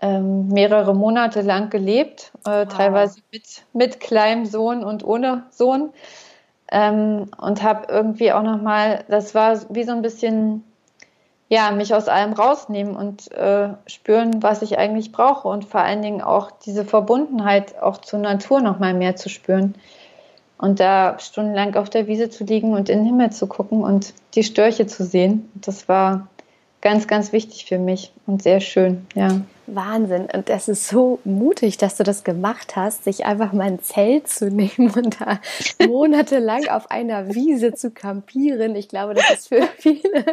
ähm, 0.00 0.48
mehrere 0.48 0.94
Monate 0.94 1.42
lang 1.42 1.70
gelebt, 1.70 2.32
äh, 2.44 2.66
wow. 2.66 2.68
teilweise 2.68 3.20
mit, 3.32 3.64
mit 3.72 4.00
kleinem 4.00 4.46
Sohn 4.46 4.84
und 4.84 5.04
ohne 5.04 5.44
Sohn. 5.50 5.90
Ähm, 6.70 7.30
und 7.38 7.62
habe 7.62 7.86
irgendwie 7.88 8.32
auch 8.32 8.42
nochmal, 8.42 9.04
das 9.08 9.34
war 9.34 9.56
wie 9.70 9.84
so 9.84 9.92
ein 9.92 10.02
bisschen 10.02 10.64
ja, 11.48 11.70
mich 11.70 11.94
aus 11.94 12.08
allem 12.08 12.32
rausnehmen 12.32 12.96
und 12.96 13.30
äh, 13.32 13.68
spüren, 13.86 14.42
was 14.42 14.62
ich 14.62 14.78
eigentlich 14.78 15.12
brauche 15.12 15.46
und 15.46 15.64
vor 15.64 15.80
allen 15.80 16.02
Dingen 16.02 16.20
auch 16.20 16.50
diese 16.50 16.84
Verbundenheit 16.84 17.80
auch 17.80 17.98
zur 17.98 18.18
Natur 18.18 18.60
noch 18.60 18.80
mal 18.80 18.94
mehr 18.94 19.14
zu 19.14 19.28
spüren 19.28 19.76
und 20.58 20.80
da 20.80 21.18
stundenlang 21.20 21.76
auf 21.76 21.88
der 21.88 22.08
Wiese 22.08 22.30
zu 22.30 22.44
liegen 22.44 22.72
und 22.72 22.88
in 22.88 23.00
den 23.00 23.06
Himmel 23.06 23.30
zu 23.30 23.46
gucken 23.46 23.84
und 23.84 24.12
die 24.34 24.42
Störche 24.42 24.86
zu 24.86 25.04
sehen. 25.04 25.48
Das 25.54 25.88
war 25.88 26.26
ganz, 26.80 27.06
ganz 27.06 27.32
wichtig 27.32 27.66
für 27.66 27.78
mich 27.78 28.12
und 28.26 28.42
sehr 28.42 28.60
schön, 28.60 29.06
ja. 29.14 29.40
Wahnsinn. 29.66 30.28
Und 30.32 30.48
das 30.48 30.68
ist 30.68 30.88
so 30.88 31.18
mutig, 31.24 31.76
dass 31.78 31.96
du 31.96 32.04
das 32.04 32.24
gemacht 32.24 32.76
hast, 32.76 33.04
sich 33.04 33.26
einfach 33.26 33.52
mal 33.52 33.64
ein 33.64 33.80
Zelt 33.80 34.28
zu 34.28 34.48
nehmen 34.50 34.90
und 34.94 35.20
da 35.20 35.40
monatelang 35.86 36.68
auf 36.68 36.90
einer 36.90 37.34
Wiese 37.34 37.74
zu 37.74 37.90
kampieren. 37.90 38.76
Ich 38.76 38.88
glaube, 38.88 39.14
das 39.14 39.30
ist 39.30 39.48
für 39.48 39.62
viele, 39.78 40.24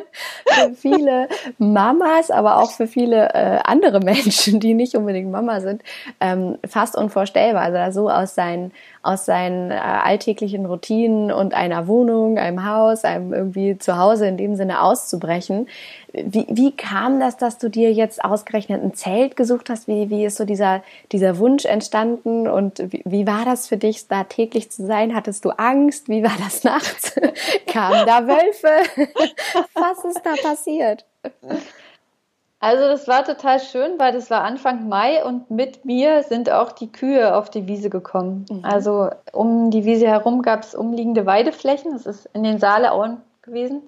für 0.45 0.73
viele 0.75 1.27
Mamas, 1.57 2.31
aber 2.31 2.57
auch 2.57 2.71
für 2.71 2.87
viele 2.87 3.29
äh, 3.33 3.59
andere 3.63 3.99
Menschen, 3.99 4.59
die 4.59 4.73
nicht 4.73 4.95
unbedingt 4.95 5.31
Mama 5.31 5.61
sind, 5.61 5.81
ähm, 6.19 6.57
fast 6.67 6.95
unvorstellbar. 6.95 7.63
Also 7.63 7.77
da 7.77 7.91
so 7.91 8.09
aus 8.09 8.35
seinen, 8.35 8.71
aus 9.01 9.25
seinen 9.25 9.71
äh, 9.71 9.75
alltäglichen 9.75 10.65
Routinen 10.65 11.31
und 11.31 11.53
einer 11.53 11.87
Wohnung, 11.87 12.37
einem 12.37 12.65
Haus, 12.65 13.03
einem 13.03 13.33
irgendwie 13.33 13.77
zu 13.77 13.97
Hause 13.97 14.27
in 14.27 14.37
dem 14.37 14.55
Sinne 14.55 14.81
auszubrechen. 14.81 15.67
Wie, 16.13 16.45
wie 16.47 16.71
kam 16.75 17.19
das, 17.19 17.37
dass 17.37 17.57
du 17.57 17.69
dir 17.69 17.91
jetzt 17.91 18.23
ausgerechnet 18.23 18.83
ein 18.83 18.93
Zelt 18.93 19.22
gesucht 19.29 19.69
hast? 19.69 19.87
Wie, 19.87 20.09
wie 20.09 20.25
ist 20.25 20.37
so 20.37 20.45
dieser, 20.45 20.83
dieser 21.11 21.37
Wunsch 21.37 21.65
entstanden 21.65 22.47
und 22.47 22.79
wie, 22.79 23.01
wie 23.05 23.27
war 23.27 23.45
das 23.45 23.67
für 23.67 23.77
dich, 23.77 24.07
da 24.07 24.23
täglich 24.23 24.71
zu 24.71 24.85
sein? 24.85 25.15
Hattest 25.15 25.45
du 25.45 25.51
Angst? 25.51 26.09
Wie 26.09 26.23
war 26.23 26.35
das 26.43 26.63
nachts? 26.63 27.15
Kamen 27.67 28.05
da 28.05 28.27
Wölfe? 28.27 28.89
Was 29.73 30.05
ist 30.05 30.21
da 30.23 30.33
passiert? 30.41 31.05
Also 32.63 32.87
das 32.87 33.09
war 33.09 33.25
total 33.25 33.59
schön, 33.59 33.99
weil 33.99 34.13
das 34.13 34.29
war 34.29 34.41
Anfang 34.45 34.87
Mai 34.87 35.25
und 35.25 35.51
mit 35.51 35.83
mir 35.83 36.23
sind 36.23 36.49
auch 36.49 36.71
die 36.71 36.89
Kühe 36.89 37.35
auf 37.35 37.49
die 37.49 37.67
Wiese 37.67 37.89
gekommen. 37.89 38.45
Mhm. 38.49 38.63
Also 38.63 39.09
um 39.33 39.69
die 39.69 39.83
Wiese 39.83 40.07
herum 40.07 40.41
gab 40.41 40.63
es 40.63 40.73
umliegende 40.73 41.25
Weideflächen. 41.25 41.91
Das 41.91 42.05
ist 42.05 42.29
in 42.33 42.43
den 42.43 42.59
Saaleauen 42.59 43.17
gewesen. 43.41 43.81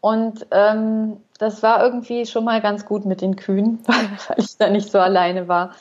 Und 0.00 0.46
ähm, 0.50 1.18
das 1.38 1.62
war 1.62 1.82
irgendwie 1.82 2.26
schon 2.26 2.44
mal 2.44 2.60
ganz 2.60 2.86
gut 2.86 3.04
mit 3.04 3.20
den 3.20 3.36
Kühen, 3.36 3.80
weil 3.86 4.38
ich 4.38 4.56
da 4.56 4.68
nicht 4.68 4.90
so 4.90 4.98
alleine 4.98 5.48
war. 5.48 5.74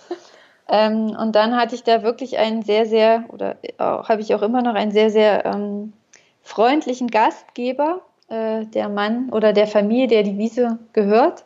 Ähm, 0.70 1.16
und 1.18 1.36
dann 1.36 1.56
hatte 1.56 1.76
ich 1.76 1.84
da 1.84 2.04
wirklich 2.04 2.38
einen 2.38 2.62
sehr, 2.62 2.86
sehr, 2.86 3.24
oder 3.30 3.56
habe 3.80 4.22
ich 4.22 4.36
auch 4.36 4.42
immer 4.42 4.62
noch 4.62 4.76
einen 4.76 4.92
sehr, 4.92 5.10
sehr 5.10 5.46
ähm, 5.46 5.94
freundlichen 6.42 7.08
Gastgeber, 7.08 8.02
äh, 8.30 8.66
der 8.66 8.90
Mann 8.90 9.30
oder 9.30 9.54
der 9.54 9.68
Familie, 9.68 10.08
der 10.08 10.24
die 10.24 10.38
Wiese 10.38 10.80
gehört. 10.94 11.46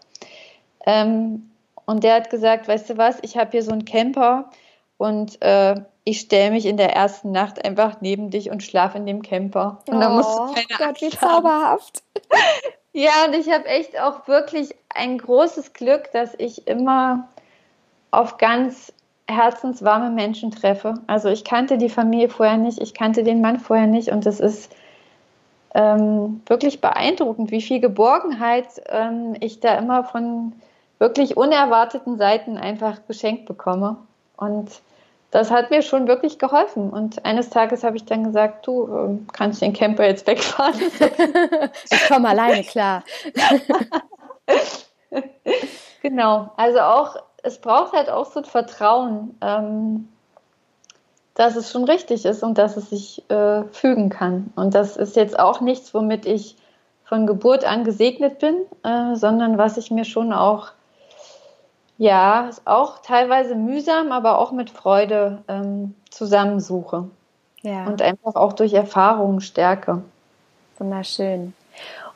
Ähm, 0.86 1.52
und 1.86 2.04
der 2.04 2.16
hat 2.16 2.30
gesagt, 2.30 2.68
weißt 2.68 2.92
du 2.92 2.98
was, 2.98 3.20
ich 3.22 3.38
habe 3.38 3.52
hier 3.52 3.64
so 3.64 3.72
einen 3.72 3.86
Camper 3.86 4.50
und 4.98 5.42
äh, 5.42 5.76
ich 6.04 6.22
stelle 6.22 6.52
mich 6.52 6.66
in 6.66 6.78
der 6.78 6.96
ersten 6.96 7.32
Nacht 7.32 7.64
einfach 7.64 8.02
neben 8.02 8.32
dich 8.32 8.50
und 8.50 8.64
schlafe 8.64 8.98
in 8.98 9.06
dem 9.06 9.22
Camper. 9.22 9.80
Und 9.86 9.98
oh, 9.98 10.00
dann 10.00 10.16
musst 10.16 10.38
du 10.38 10.54
keine 10.54 10.78
Gott, 10.78 11.02
wie 11.02 11.10
zauberhaft. 11.10 12.04
ja, 12.94 13.12
und 13.28 13.36
ich 13.36 13.52
habe 13.52 13.66
echt 13.66 14.00
auch 14.00 14.28
wirklich 14.28 14.74
ein 14.90 15.18
großes 15.18 15.74
Glück, 15.74 16.12
dass 16.12 16.34
ich 16.38 16.68
immer 16.68 17.28
auf 18.10 18.38
ganz 18.38 18.92
herzenswarme 19.28 20.10
Menschen 20.10 20.52
treffe. 20.52 20.96
Also 21.08 21.30
ich 21.30 21.44
kannte 21.44 21.78
die 21.78 21.90
Familie 21.90 22.30
vorher 22.30 22.58
nicht, 22.58 22.82
ich 22.82 22.94
kannte 22.94 23.24
den 23.24 23.42
Mann 23.42 23.60
vorher 23.60 23.88
nicht 23.88 24.10
und 24.10 24.26
es 24.26 24.40
ist 24.40 24.76
ähm, 25.74 26.42
wirklich 26.48 26.82
beeindruckend, 26.82 27.52
wie 27.52 27.62
viel 27.62 27.80
Geborgenheit 27.80 28.68
ähm, 28.90 29.36
ich 29.40 29.60
da 29.60 29.76
immer 29.76 30.04
von 30.04 30.54
wirklich 31.00 31.38
unerwarteten 31.38 32.18
Seiten 32.18 32.58
einfach 32.58 33.00
geschenkt 33.08 33.46
bekomme. 33.46 33.98
Und 34.36 34.70
das 35.32 35.50
hat 35.50 35.72
mir 35.72 35.82
schon 35.82 36.08
wirklich 36.08 36.38
geholfen. 36.40 36.90
Und 36.90 37.26
eines 37.26 37.50
Tages 37.50 37.84
habe 37.84 37.96
ich 37.96 38.06
dann 38.06 38.26
gesagt, 38.26 38.68
du 38.68 38.88
ähm, 38.88 39.28
kannst 39.32 39.62
den 39.62 39.72
Camper 39.74 40.06
jetzt 40.06 40.28
wegfahren. 40.28 40.76
ich 41.90 42.08
komme 42.10 42.30
alleine, 42.30 42.64
klar. 42.64 43.04
genau. 46.02 46.52
Also 46.58 46.82
auch, 46.82 47.16
es 47.44 47.60
braucht 47.60 47.94
halt 47.94 48.10
auch 48.10 48.26
so 48.26 48.42
ein 48.42 48.46
Vertrauen, 48.46 49.38
ähm, 49.42 50.10
dass 51.34 51.56
es 51.56 51.72
schon 51.72 51.86
richtig 51.86 52.26
ist 52.26 52.44
und 52.44 52.58
dass 52.58 52.76
es 52.76 52.90
sich 52.90 53.24
äh, 53.32 53.64
fügen 53.72 54.10
kann. 54.10 54.52
Und 54.58 54.76
das 54.76 54.98
ist 54.98 55.16
jetzt 55.16 55.40
auch 55.40 55.62
nichts, 55.62 55.94
womit 55.94 56.26
ich 56.26 56.58
von 57.06 57.26
Geburt 57.26 57.64
an 57.64 57.86
gesegnet 57.86 58.40
bin, 58.40 58.56
äh, 58.84 59.16
sondern 59.16 59.58
was 59.58 59.78
ich 59.78 59.92
mir 59.92 60.04
schon 60.04 60.34
auch 60.34 60.74
ja, 62.02 62.50
auch 62.66 62.98
teilweise 63.04 63.54
mühsam, 63.54 64.12
aber 64.12 64.40
auch 64.40 64.52
mit 64.52 64.72
Freude 64.72 65.44
ähm, 65.48 65.94
zusammensuche. 66.10 67.04
Ja. 67.62 67.86
Und 67.86 68.02
einfach 68.02 68.34
auch 68.34 68.54
durch 68.54 68.74
Erfahrungen 68.74 69.40
stärke. 69.40 70.02
Wunderschön. 70.80 71.54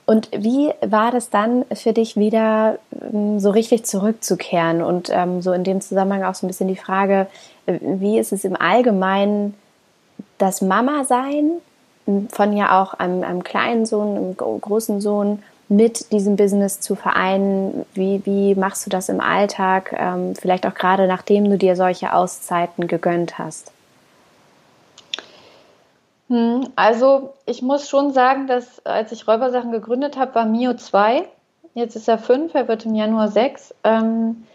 Und 0.07 0.31
wie 0.31 0.71
war 0.81 1.11
das 1.11 1.29
dann 1.29 1.65
für 1.71 1.93
dich 1.93 2.17
wieder 2.17 2.79
ähm, 2.99 3.39
so 3.39 3.51
richtig 3.51 3.85
zurückzukehren? 3.85 4.81
Und 4.81 5.11
ähm, 5.13 5.43
so 5.43 5.51
in 5.53 5.63
dem 5.63 5.81
Zusammenhang 5.81 6.23
auch 6.23 6.33
so 6.33 6.47
ein 6.47 6.49
bisschen 6.49 6.67
die 6.67 6.77
Frage, 6.77 7.27
äh, 7.67 7.77
wie 7.79 8.17
ist 8.17 8.33
es 8.33 8.43
im 8.43 8.59
Allgemeinen 8.59 9.53
das 10.39 10.61
Mama-Sein 10.61 11.51
von 12.29 12.57
ja 12.57 12.81
auch 12.81 12.95
einem, 12.95 13.21
einem 13.21 13.43
kleinen 13.43 13.85
Sohn, 13.85 14.17
einem 14.17 14.35
großen 14.35 14.99
Sohn 14.99 15.43
mit 15.67 16.11
diesem 16.11 16.35
Business 16.35 16.79
zu 16.79 16.95
vereinen? 16.95 17.85
Wie, 17.93 18.21
wie 18.25 18.55
machst 18.55 18.85
du 18.85 18.89
das 18.89 19.09
im 19.09 19.19
Alltag? 19.19 19.95
Ähm, 19.97 20.35
vielleicht 20.35 20.65
auch 20.65 20.73
gerade 20.73 21.07
nachdem 21.07 21.49
du 21.49 21.57
dir 21.57 21.75
solche 21.75 22.13
Auszeiten 22.13 22.87
gegönnt 22.87 23.37
hast. 23.37 23.71
Hm, 26.29 26.67
also 26.75 27.33
ich 27.45 27.61
muss 27.61 27.89
schon 27.89 28.13
sagen, 28.13 28.47
dass 28.47 28.85
als 28.85 29.11
ich 29.11 29.27
Räubersachen 29.27 29.71
gegründet 29.71 30.17
habe, 30.17 30.35
war 30.35 30.45
Mio 30.45 30.73
2. 30.73 31.27
Jetzt 31.73 31.95
ist 31.95 32.07
er 32.07 32.17
5, 32.17 32.53
er 32.53 32.67
wird 32.67 32.85
im 32.85 32.95
Januar 32.95 33.27
6. 33.27 33.73
Ähm, 33.83 34.45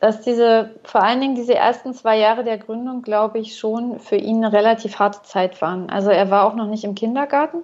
dass 0.00 0.22
diese, 0.22 0.70
vor 0.82 1.02
allen 1.02 1.20
Dingen 1.20 1.34
diese 1.34 1.54
ersten 1.54 1.92
zwei 1.92 2.18
Jahre 2.18 2.42
der 2.42 2.56
Gründung, 2.56 3.02
glaube 3.02 3.38
ich, 3.38 3.58
schon 3.58 4.00
für 4.00 4.16
ihn 4.16 4.42
eine 4.42 4.52
relativ 4.52 4.98
harte 4.98 5.22
Zeit 5.22 5.60
waren. 5.60 5.90
Also 5.90 6.10
er 6.10 6.30
war 6.30 6.46
auch 6.46 6.54
noch 6.54 6.66
nicht 6.66 6.84
im 6.84 6.94
Kindergarten. 6.94 7.58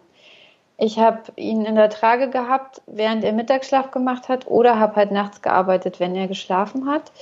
Ich 0.79 0.99
habe 0.99 1.23
ihn 1.37 1.65
in 1.65 1.75
der 1.75 1.89
Trage 1.89 2.29
gehabt, 2.29 2.83
während 2.87 3.25
er 3.25 3.33
Mittagsschlaf 3.33 3.91
gemacht 3.93 4.29
hat, 4.29 4.47
oder 4.47 4.79
habe 4.79 4.97
halt 4.97 5.11
nachts 5.11 5.41
gearbeitet, 5.41 6.01
wenn 6.01 6.15
er 6.15 6.29
geschlafen 6.29 6.91
hat. 6.91 7.13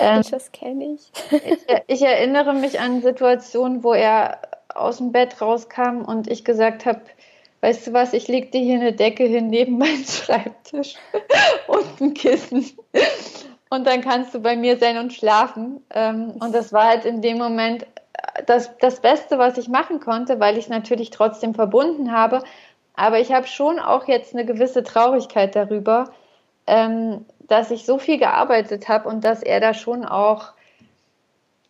Ähm, 0.00 0.22
das 0.28 0.50
kenne 0.50 0.96
ich. 0.96 1.12
ich. 1.30 1.82
Ich 1.86 2.02
erinnere 2.02 2.52
mich 2.52 2.80
an 2.80 3.00
Situationen, 3.00 3.84
wo 3.84 3.92
er 3.92 4.38
aus 4.74 4.96
dem 4.96 5.12
Bett 5.12 5.40
rauskam 5.40 6.02
und 6.04 6.28
ich 6.28 6.44
gesagt 6.44 6.84
habe, 6.84 7.00
weißt 7.60 7.86
du 7.86 7.92
was, 7.92 8.12
ich 8.12 8.26
leg 8.26 8.50
dir 8.50 8.60
hier 8.60 8.80
eine 8.80 8.92
Decke 8.92 9.22
hin 9.22 9.48
neben 9.48 9.78
meinen 9.78 10.04
Schreibtisch 10.04 10.96
und 11.68 12.00
ein 12.00 12.14
Kissen. 12.14 12.66
Und 13.70 13.86
dann 13.86 14.00
kannst 14.00 14.34
du 14.34 14.40
bei 14.40 14.56
mir 14.56 14.78
sein 14.78 14.98
und 14.98 15.12
schlafen. 15.12 15.84
Ähm, 15.94 16.32
und 16.40 16.52
das 16.52 16.72
war 16.72 16.88
halt 16.88 17.04
in 17.04 17.22
dem 17.22 17.38
Moment 17.38 17.86
das, 18.46 18.76
das 18.78 19.00
Beste, 19.00 19.38
was 19.38 19.58
ich 19.58 19.68
machen 19.68 20.00
konnte, 20.00 20.40
weil 20.40 20.56
ich 20.56 20.64
es 20.64 20.70
natürlich 20.70 21.10
trotzdem 21.10 21.54
verbunden 21.54 22.12
habe 22.12 22.42
aber 22.98 23.20
ich 23.20 23.32
habe 23.32 23.46
schon 23.46 23.78
auch 23.78 24.08
jetzt 24.08 24.34
eine 24.34 24.44
gewisse 24.44 24.82
Traurigkeit 24.82 25.54
darüber, 25.54 26.10
ähm, 26.66 27.24
dass 27.46 27.70
ich 27.70 27.86
so 27.86 27.98
viel 27.98 28.18
gearbeitet 28.18 28.88
habe 28.88 29.08
und 29.08 29.24
dass 29.24 29.42
er 29.42 29.60
da 29.60 29.72
schon 29.72 30.04
auch, 30.04 30.48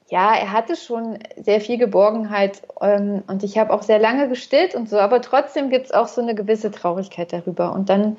ja, 0.08 0.34
er 0.34 0.52
hatte 0.52 0.74
schon 0.74 1.18
sehr 1.36 1.60
viel 1.60 1.76
Geborgenheit 1.76 2.62
ähm, 2.80 3.22
und 3.26 3.44
ich 3.44 3.58
habe 3.58 3.72
auch 3.74 3.82
sehr 3.82 3.98
lange 3.98 4.28
gestillt 4.28 4.74
und 4.74 4.88
so, 4.88 4.98
aber 4.98 5.20
trotzdem 5.20 5.68
gibt 5.68 5.86
es 5.86 5.92
auch 5.92 6.08
so 6.08 6.22
eine 6.22 6.34
gewisse 6.34 6.70
Traurigkeit 6.70 7.32
darüber. 7.32 7.72
Und 7.72 7.90
dann 7.90 8.16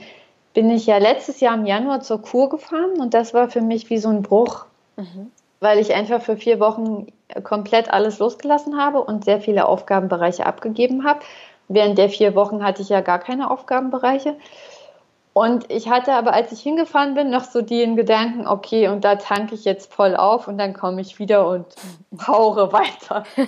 bin 0.54 0.70
ich 0.70 0.86
ja 0.86 1.00
letztes 1.00 1.40
Jahr 1.40 1.56
im 1.56 1.66
Januar 1.66 2.02
zur 2.02 2.22
Kur 2.22 2.50
gefahren 2.50 3.00
und 3.00 3.14
das 3.16 3.34
war 3.34 3.50
für 3.50 3.62
mich 3.62 3.90
wie 3.90 3.98
so 3.98 4.10
ein 4.10 4.22
Bruch. 4.22 4.66
Mhm. 4.98 5.32
weil 5.62 5.80
ich 5.80 5.94
einfach 5.94 6.22
für 6.22 6.38
vier 6.38 6.60
Wochen 6.60 7.08
komplett 7.44 7.92
alles 7.92 8.20
losgelassen 8.20 8.78
habe 8.78 9.02
und 9.02 9.26
sehr 9.26 9.42
viele 9.42 9.66
Aufgabenbereiche 9.66 10.46
abgegeben 10.46 11.04
habe. 11.06 11.20
Während 11.70 11.98
der 11.98 12.10
vier 12.10 12.36
Wochen 12.36 12.64
hatte 12.64 12.82
ich 12.82 12.90
ja 12.90 13.02
gar 13.02 13.20
keine 13.20 13.50
Aufgabenbereiche. 13.50 14.36
Und 15.32 15.72
ich 15.72 15.90
hatte 15.90 16.14
aber, 16.14 16.34
als 16.34 16.52
ich 16.52 16.60
hingefahren 16.60 17.14
bin, 17.14 17.30
noch 17.30 17.46
so 17.46 17.62
den 17.62 17.96
Gedanken, 17.96 18.46
okay, 18.46 18.90
und 18.90 19.06
da 19.06 19.16
tanke 19.16 19.56
ich 19.56 19.64
jetzt 19.64 19.94
voll 19.94 20.18
auf 20.18 20.50
und 20.50 20.58
dann 20.58 20.74
komme 20.74 21.00
ich 21.00 21.20
wieder 21.20 21.48
und 21.48 21.66
haure 22.28 22.74
weiter. 22.74 23.24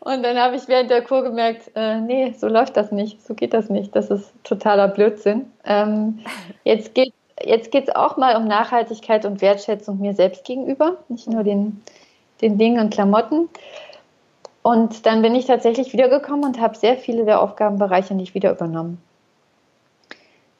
und 0.00 0.24
dann 0.24 0.38
habe 0.38 0.56
ich 0.56 0.66
während 0.66 0.90
der 0.90 1.02
Kur 1.02 1.22
gemerkt, 1.22 1.70
äh, 1.76 2.00
nee, 2.00 2.34
so 2.36 2.48
läuft 2.48 2.76
das 2.76 2.90
nicht, 2.90 3.24
so 3.24 3.34
geht 3.34 3.54
das 3.54 3.68
nicht. 3.68 3.94
Das 3.94 4.10
ist 4.10 4.32
totaler 4.42 4.88
Blödsinn. 4.88 5.52
Ähm, 5.64 6.20
jetzt 6.64 6.94
geht 6.94 7.12
jetzt 7.44 7.70
geht 7.70 7.88
es 7.88 7.94
auch 7.94 8.16
mal 8.16 8.36
um 8.36 8.46
Nachhaltigkeit 8.46 9.24
und 9.24 9.40
Wertschätzung 9.40 10.00
mir 10.00 10.14
selbst 10.14 10.44
gegenüber, 10.44 10.98
nicht 11.08 11.28
nur 11.28 11.42
den, 11.44 11.82
den 12.40 12.58
Dingen 12.58 12.80
und 12.80 12.92
Klamotten. 12.92 13.48
Und 14.62 15.06
dann 15.06 15.22
bin 15.22 15.34
ich 15.34 15.46
tatsächlich 15.46 15.92
wiedergekommen 15.92 16.44
und 16.44 16.60
habe 16.60 16.76
sehr 16.76 16.96
viele 16.96 17.24
der 17.24 17.40
Aufgabenbereiche 17.40 18.14
nicht 18.14 18.34
wieder 18.34 18.52
übernommen. 18.52 19.02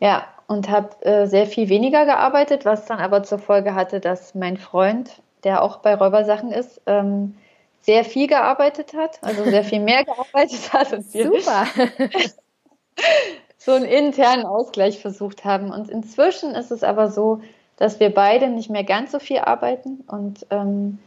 Ja, 0.00 0.26
und 0.48 0.68
habe 0.68 1.00
äh, 1.05 1.26
sehr 1.26 1.46
viel 1.46 1.68
weniger 1.68 2.05
gearbeitet, 2.05 2.64
was 2.64 2.86
dann 2.86 2.98
aber 2.98 3.22
zur 3.22 3.38
Folge 3.38 3.74
hatte, 3.74 4.00
dass 4.00 4.34
mein 4.34 4.57
Freund, 4.57 5.22
der 5.44 5.62
auch 5.62 5.78
bei 5.78 5.94
Räubersachen 5.94 6.50
ist, 6.50 6.80
ähm, 6.86 7.36
sehr 7.80 8.05
viel 8.05 8.26
gearbeitet 8.26 8.94
hat, 8.94 9.18
also 9.22 9.44
sehr 9.44 9.64
viel 9.64 9.80
mehr 9.80 10.05
gearbeitet 10.05 10.72
hat. 10.72 10.92
Und 10.92 11.05
Super. 11.05 11.66
so 13.59 13.72
einen 13.72 13.84
internen 13.84 14.44
Ausgleich 14.44 15.00
versucht 15.00 15.44
haben. 15.44 15.70
Und 15.70 15.88
inzwischen 15.88 16.55
ist 16.55 16.72
es 16.72 16.82
aber 16.82 17.11
so, 17.11 17.40
dass 17.76 18.00
wir 18.00 18.12
beide 18.12 18.48
nicht 18.48 18.70
mehr 18.70 18.84
ganz 18.84 19.12
so 19.12 19.20
viel 19.20 19.38
arbeiten 19.38 20.05
und 20.09 20.46
ähm, 20.50 20.98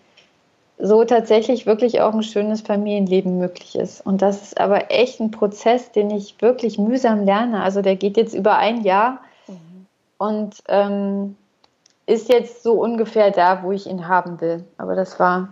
so 0.78 1.04
tatsächlich 1.06 1.66
wirklich 1.66 2.02
auch 2.02 2.14
ein 2.14 2.24
schönes 2.24 2.62
Familienleben 2.62 3.38
möglich 3.38 3.76
ist. 3.76 4.06
Und 4.06 4.22
das 4.22 4.42
ist 4.42 4.60
aber 4.60 4.92
echt 4.92 5.20
ein 5.20 5.32
Prozess, 5.32 5.92
den 5.92 6.12
ich 6.12 6.42
wirklich 6.42 6.78
mühsam 6.78 7.26
lerne. 7.26 7.64
Also 7.64 7.82
der 7.82 7.96
geht 7.96 8.18
jetzt 8.18 8.34
über 8.34 8.58
ein 8.58 8.84
Jahr 8.84 9.20
mhm. 9.48 9.86
und 10.18 10.56
ähm, 10.68 11.36
ist 12.06 12.30
jetzt 12.30 12.62
so 12.62 12.74
ungefähr 12.74 13.32
da, 13.32 13.64
wo 13.64 13.72
ich 13.72 13.88
ihn 13.88 14.08
haben 14.08 14.42
will. 14.42 14.64
Aber 14.78 14.96
das 14.96 15.20
war 15.20 15.50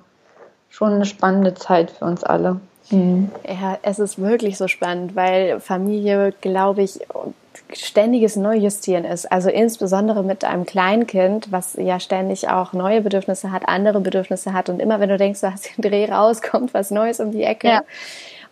schon 0.70 0.94
eine 0.94 1.06
spannende 1.06 1.54
Zeit 1.54 1.92
für 1.92 2.06
uns 2.06 2.24
alle. 2.24 2.60
Mhm. 2.90 3.32
Ja, 3.48 3.78
es 3.82 4.00
ist 4.00 4.20
wirklich 4.20 4.58
so 4.58 4.68
spannend, 4.68 5.16
weil 5.16 5.60
Familie, 5.60 6.34
glaube 6.42 6.84
ich, 6.84 7.00
ständiges 7.76 8.36
Neujustieren 8.36 9.06
ist. 9.06 9.32
Also 9.32 9.50
insbesondere 9.50 10.24
mit 10.24 10.44
einem 10.44 10.66
Kleinkind, 10.66 11.52
was 11.52 11.76
ja 11.76 12.00
ständig 12.00 12.50
auch 12.50 12.74
neue 12.74 13.02
Bedürfnisse 13.02 13.52
hat, 13.52 13.68
andere 13.68 14.00
Bedürfnisse 14.00 14.54
hat 14.54 14.70
und 14.70 14.80
immer 14.80 15.00
wenn 15.00 15.10
du 15.10 15.18
denkst, 15.18 15.42
du 15.42 15.52
hast 15.52 15.78
den 15.78 15.82
Dreh 15.82 16.12
raus, 16.12 16.42
kommt 16.42 16.74
was 16.74 16.92
Neues 16.92 17.20
um 17.20 17.32
die 17.32 17.44
Ecke. 17.44 17.68
Ja. 17.68 17.84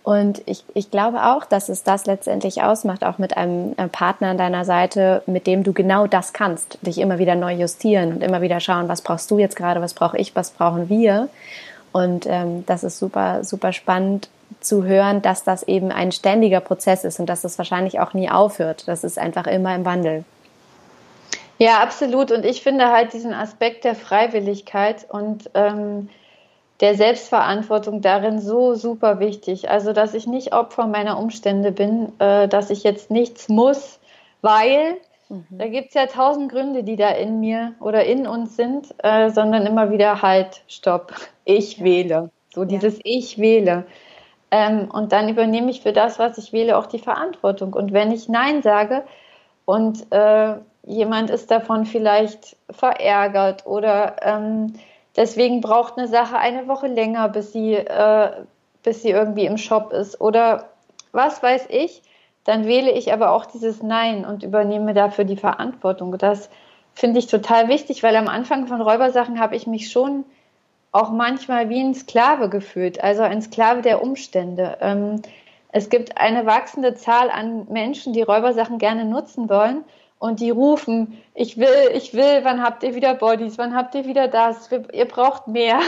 Und 0.03 0.41
ich, 0.47 0.63
ich 0.73 0.89
glaube 0.89 1.23
auch, 1.23 1.45
dass 1.45 1.69
es 1.69 1.83
das 1.83 2.07
letztendlich 2.07 2.63
ausmacht, 2.63 3.03
auch 3.03 3.19
mit 3.19 3.37
einem 3.37 3.73
äh, 3.77 3.87
Partner 3.87 4.29
an 4.29 4.37
deiner 4.37 4.65
Seite, 4.65 5.21
mit 5.27 5.45
dem 5.45 5.63
du 5.63 5.73
genau 5.73 6.07
das 6.07 6.33
kannst, 6.33 6.79
dich 6.81 6.97
immer 6.97 7.19
wieder 7.19 7.35
neu 7.35 7.53
justieren 7.53 8.13
und 8.13 8.23
immer 8.23 8.41
wieder 8.41 8.59
schauen, 8.59 8.87
was 8.87 9.03
brauchst 9.03 9.29
du 9.29 9.37
jetzt 9.37 9.55
gerade, 9.55 9.79
was 9.79 9.93
brauche 9.93 10.17
ich, 10.17 10.35
was 10.35 10.51
brauchen 10.51 10.89
wir. 10.89 11.29
Und 11.91 12.25
ähm, 12.27 12.65
das 12.65 12.83
ist 12.83 12.97
super, 12.97 13.43
super 13.43 13.73
spannend 13.73 14.29
zu 14.61 14.83
hören, 14.83 15.21
dass 15.21 15.43
das 15.43 15.63
eben 15.63 15.91
ein 15.91 16.11
ständiger 16.11 16.59
Prozess 16.59 17.03
ist 17.03 17.19
und 17.19 17.27
dass 17.27 17.41
das 17.41 17.57
wahrscheinlich 17.57 17.99
auch 17.99 18.13
nie 18.13 18.29
aufhört. 18.29 18.87
Das 18.87 19.03
ist 19.03 19.19
einfach 19.19 19.47
immer 19.47 19.75
im 19.75 19.85
Wandel. 19.85 20.23
Ja, 21.57 21.79
absolut. 21.79 22.31
Und 22.31 22.45
ich 22.45 22.63
finde 22.63 22.87
halt 22.91 23.13
diesen 23.13 23.33
Aspekt 23.33 23.83
der 23.83 23.95
Freiwilligkeit 23.95 25.05
und 25.09 25.49
ähm, 25.53 26.09
der 26.79 26.95
Selbstverantwortung 26.95 28.01
darin 28.01 28.39
so 28.39 28.73
super 28.73 29.19
wichtig. 29.19 29.69
Also, 29.69 29.93
dass 29.93 30.13
ich 30.13 30.25
nicht 30.25 30.53
Opfer 30.53 30.87
meiner 30.87 31.19
Umstände 31.19 31.71
bin, 31.71 32.13
äh, 32.19 32.47
dass 32.47 32.71
ich 32.71 32.83
jetzt 32.83 33.11
nichts 33.11 33.49
muss, 33.49 33.99
weil 34.41 34.97
Mhm. 35.31 35.45
Da 35.57 35.67
gibt 35.67 35.87
es 35.89 35.93
ja 35.93 36.07
tausend 36.07 36.51
Gründe, 36.51 36.83
die 36.83 36.97
da 36.97 37.09
in 37.09 37.39
mir 37.39 37.73
oder 37.79 38.03
in 38.03 38.27
uns 38.27 38.57
sind, 38.57 38.93
äh, 38.97 39.29
sondern 39.29 39.65
immer 39.65 39.89
wieder 39.89 40.21
halt, 40.21 40.61
stopp, 40.67 41.13
ich 41.45 41.81
wähle. 41.81 42.29
So 42.53 42.65
dieses 42.65 42.95
ja. 42.95 43.01
Ich 43.05 43.37
wähle. 43.37 43.85
Ähm, 44.51 44.89
und 44.91 45.13
dann 45.13 45.29
übernehme 45.29 45.71
ich 45.71 45.81
für 45.81 45.93
das, 45.93 46.19
was 46.19 46.37
ich 46.37 46.51
wähle, 46.51 46.77
auch 46.77 46.85
die 46.85 46.99
Verantwortung. 46.99 47.73
Und 47.73 47.93
wenn 47.93 48.11
ich 48.11 48.27
Nein 48.27 48.61
sage 48.61 49.03
und 49.65 50.11
äh, 50.11 50.55
jemand 50.83 51.29
ist 51.29 51.49
davon 51.49 51.85
vielleicht 51.85 52.57
verärgert 52.69 53.65
oder 53.65 54.17
ähm, 54.21 54.73
deswegen 55.15 55.61
braucht 55.61 55.97
eine 55.97 56.07
Sache 56.07 56.37
eine 56.37 56.67
Woche 56.67 56.87
länger, 56.87 57.29
bis 57.29 57.53
sie, 57.53 57.75
äh, 57.75 58.31
bis 58.83 59.01
sie 59.01 59.11
irgendwie 59.11 59.45
im 59.45 59.57
Shop 59.57 59.93
ist 59.93 60.19
oder 60.19 60.69
was 61.13 61.41
weiß 61.41 61.67
ich, 61.69 62.01
dann 62.43 62.65
wähle 62.65 62.91
ich 62.91 63.13
aber 63.13 63.31
auch 63.31 63.45
dieses 63.45 63.83
Nein 63.83 64.25
und 64.25 64.43
übernehme 64.43 64.93
dafür 64.93 65.25
die 65.25 65.37
Verantwortung. 65.37 66.17
Das 66.17 66.49
finde 66.93 67.19
ich 67.19 67.27
total 67.27 67.67
wichtig, 67.67 68.03
weil 68.03 68.15
am 68.15 68.27
Anfang 68.27 68.67
von 68.67 68.81
Räubersachen 68.81 69.39
habe 69.39 69.55
ich 69.55 69.67
mich 69.67 69.91
schon 69.91 70.25
auch 70.91 71.11
manchmal 71.11 71.69
wie 71.69 71.79
ein 71.79 71.95
Sklave 71.95 72.49
gefühlt, 72.49 73.03
also 73.03 73.21
ein 73.23 73.41
Sklave 73.41 73.81
der 73.81 74.03
Umstände. 74.03 74.77
Ähm, 74.81 75.21
es 75.71 75.89
gibt 75.89 76.17
eine 76.17 76.45
wachsende 76.45 76.95
Zahl 76.95 77.29
an 77.29 77.67
Menschen, 77.69 78.13
die 78.13 78.21
Räubersachen 78.21 78.77
gerne 78.77 79.05
nutzen 79.05 79.49
wollen 79.49 79.85
und 80.19 80.39
die 80.39 80.49
rufen, 80.49 81.21
ich 81.33 81.57
will, 81.57 81.91
ich 81.93 82.13
will, 82.13 82.43
wann 82.43 82.61
habt 82.61 82.83
ihr 82.83 82.93
wieder 82.93 83.15
Bodies, 83.15 83.57
wann 83.57 83.73
habt 83.73 83.95
ihr 83.95 84.05
wieder 84.05 84.27
das, 84.27 84.69
ihr 84.71 85.05
braucht 85.05 85.47
mehr. 85.47 85.79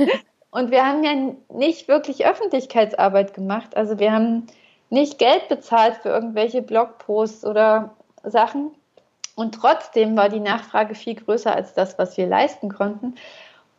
und 0.50 0.70
wir 0.70 0.86
haben 0.86 1.02
ja 1.04 1.12
nicht 1.52 1.88
wirklich 1.88 2.26
Öffentlichkeitsarbeit 2.26 3.32
gemacht. 3.32 3.76
Also 3.76 3.98
wir 3.98 4.12
haben 4.12 4.46
nicht 4.90 5.18
Geld 5.18 5.48
bezahlt 5.48 5.96
für 5.96 6.10
irgendwelche 6.10 6.60
Blogposts 6.60 7.44
oder 7.44 7.94
Sachen. 8.22 8.72
Und 9.36 9.54
trotzdem 9.54 10.16
war 10.16 10.28
die 10.28 10.40
Nachfrage 10.40 10.94
viel 10.94 11.14
größer 11.14 11.54
als 11.54 11.72
das, 11.72 11.98
was 11.98 12.16
wir 12.18 12.26
leisten 12.26 12.68
konnten. 12.68 13.14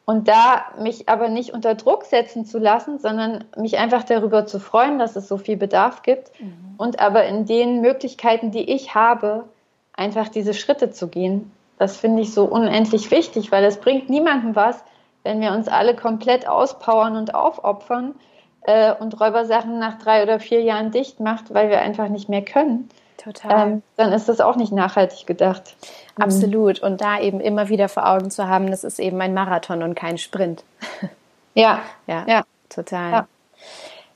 Und 0.06 0.28
da 0.28 0.66
mich 0.80 1.08
aber 1.10 1.30
nicht 1.30 1.54
unter 1.54 1.76
Druck 1.76 2.06
setzen 2.06 2.46
zu 2.46 2.58
lassen, 2.58 3.00
sondern 3.00 3.46
mich 3.56 3.78
einfach 3.78 4.04
darüber 4.04 4.46
zu 4.46 4.60
freuen, 4.60 5.00
dass 5.00 5.16
es 5.16 5.28
so 5.28 5.38
viel 5.38 5.58
Bedarf 5.58 6.02
gibt 6.02 6.32
mhm. 6.40 6.76
und 6.78 7.00
aber 7.00 7.26
in 7.26 7.46
den 7.46 7.82
Möglichkeiten, 7.82 8.52
die 8.52 8.72
ich 8.72 8.96
habe, 8.96 9.46
einfach 9.94 10.28
diese 10.28 10.54
Schritte 10.54 10.92
zu 10.92 11.08
gehen. 11.08 11.52
Das 11.78 11.98
finde 11.98 12.22
ich 12.24 12.34
so 12.34 12.46
unendlich 12.46 13.12
wichtig, 13.12 13.52
weil 13.52 13.64
es 13.64 13.78
bringt 13.78 14.10
niemandem 14.10 14.56
was, 14.56 14.84
wenn 15.24 15.42
wir 15.42 15.52
uns 15.52 15.68
alle 15.68 15.96
komplett 15.96 16.48
auspowern 16.48 17.16
und 17.16 17.36
aufopfern 17.36 18.16
äh, 18.64 18.94
und 18.94 19.20
Räubersachen 19.20 19.80
nach 19.80 20.00
drei 20.00 20.24
oder 20.24 20.40
vier 20.40 20.62
Jahren 20.62 20.92
dicht 20.92 21.20
macht, 21.20 21.54
weil 21.54 21.70
wir 21.70 21.80
einfach 21.80 22.10
nicht 22.10 22.30
mehr 22.30 22.44
können. 22.44 22.90
Total. 23.24 23.68
Ähm, 23.68 23.84
dann 23.98 24.12
ist 24.14 24.30
das 24.30 24.42
auch 24.42 24.56
nicht 24.56 24.72
nachhaltig 24.72 25.28
gedacht. 25.28 25.76
Mhm. 26.18 26.24
Absolut. 26.24 26.80
Und 26.82 27.02
da 27.02 27.20
eben 27.20 27.40
immer 27.40 27.70
wieder 27.70 27.88
vor 27.88 28.10
Augen 28.10 28.32
zu 28.32 28.48
haben, 28.48 28.72
das 28.72 28.84
ist 28.84 29.00
eben 29.00 29.22
ein 29.22 29.34
Marathon 29.34 29.84
und 29.84 29.96
kein 29.96 30.18
Sprint. 30.18 30.64
Ja. 31.54 31.82
Ja, 32.08 32.24
ja. 32.30 32.44
total. 32.70 33.12
Ja. 33.12 33.28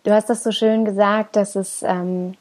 Du 0.05 0.11
hast 0.13 0.29
das 0.29 0.41
so 0.41 0.51
schön 0.51 0.85
gesagt, 0.85 1.35
dass 1.35 1.57
es, 1.57 1.83
ähm, 1.83 2.35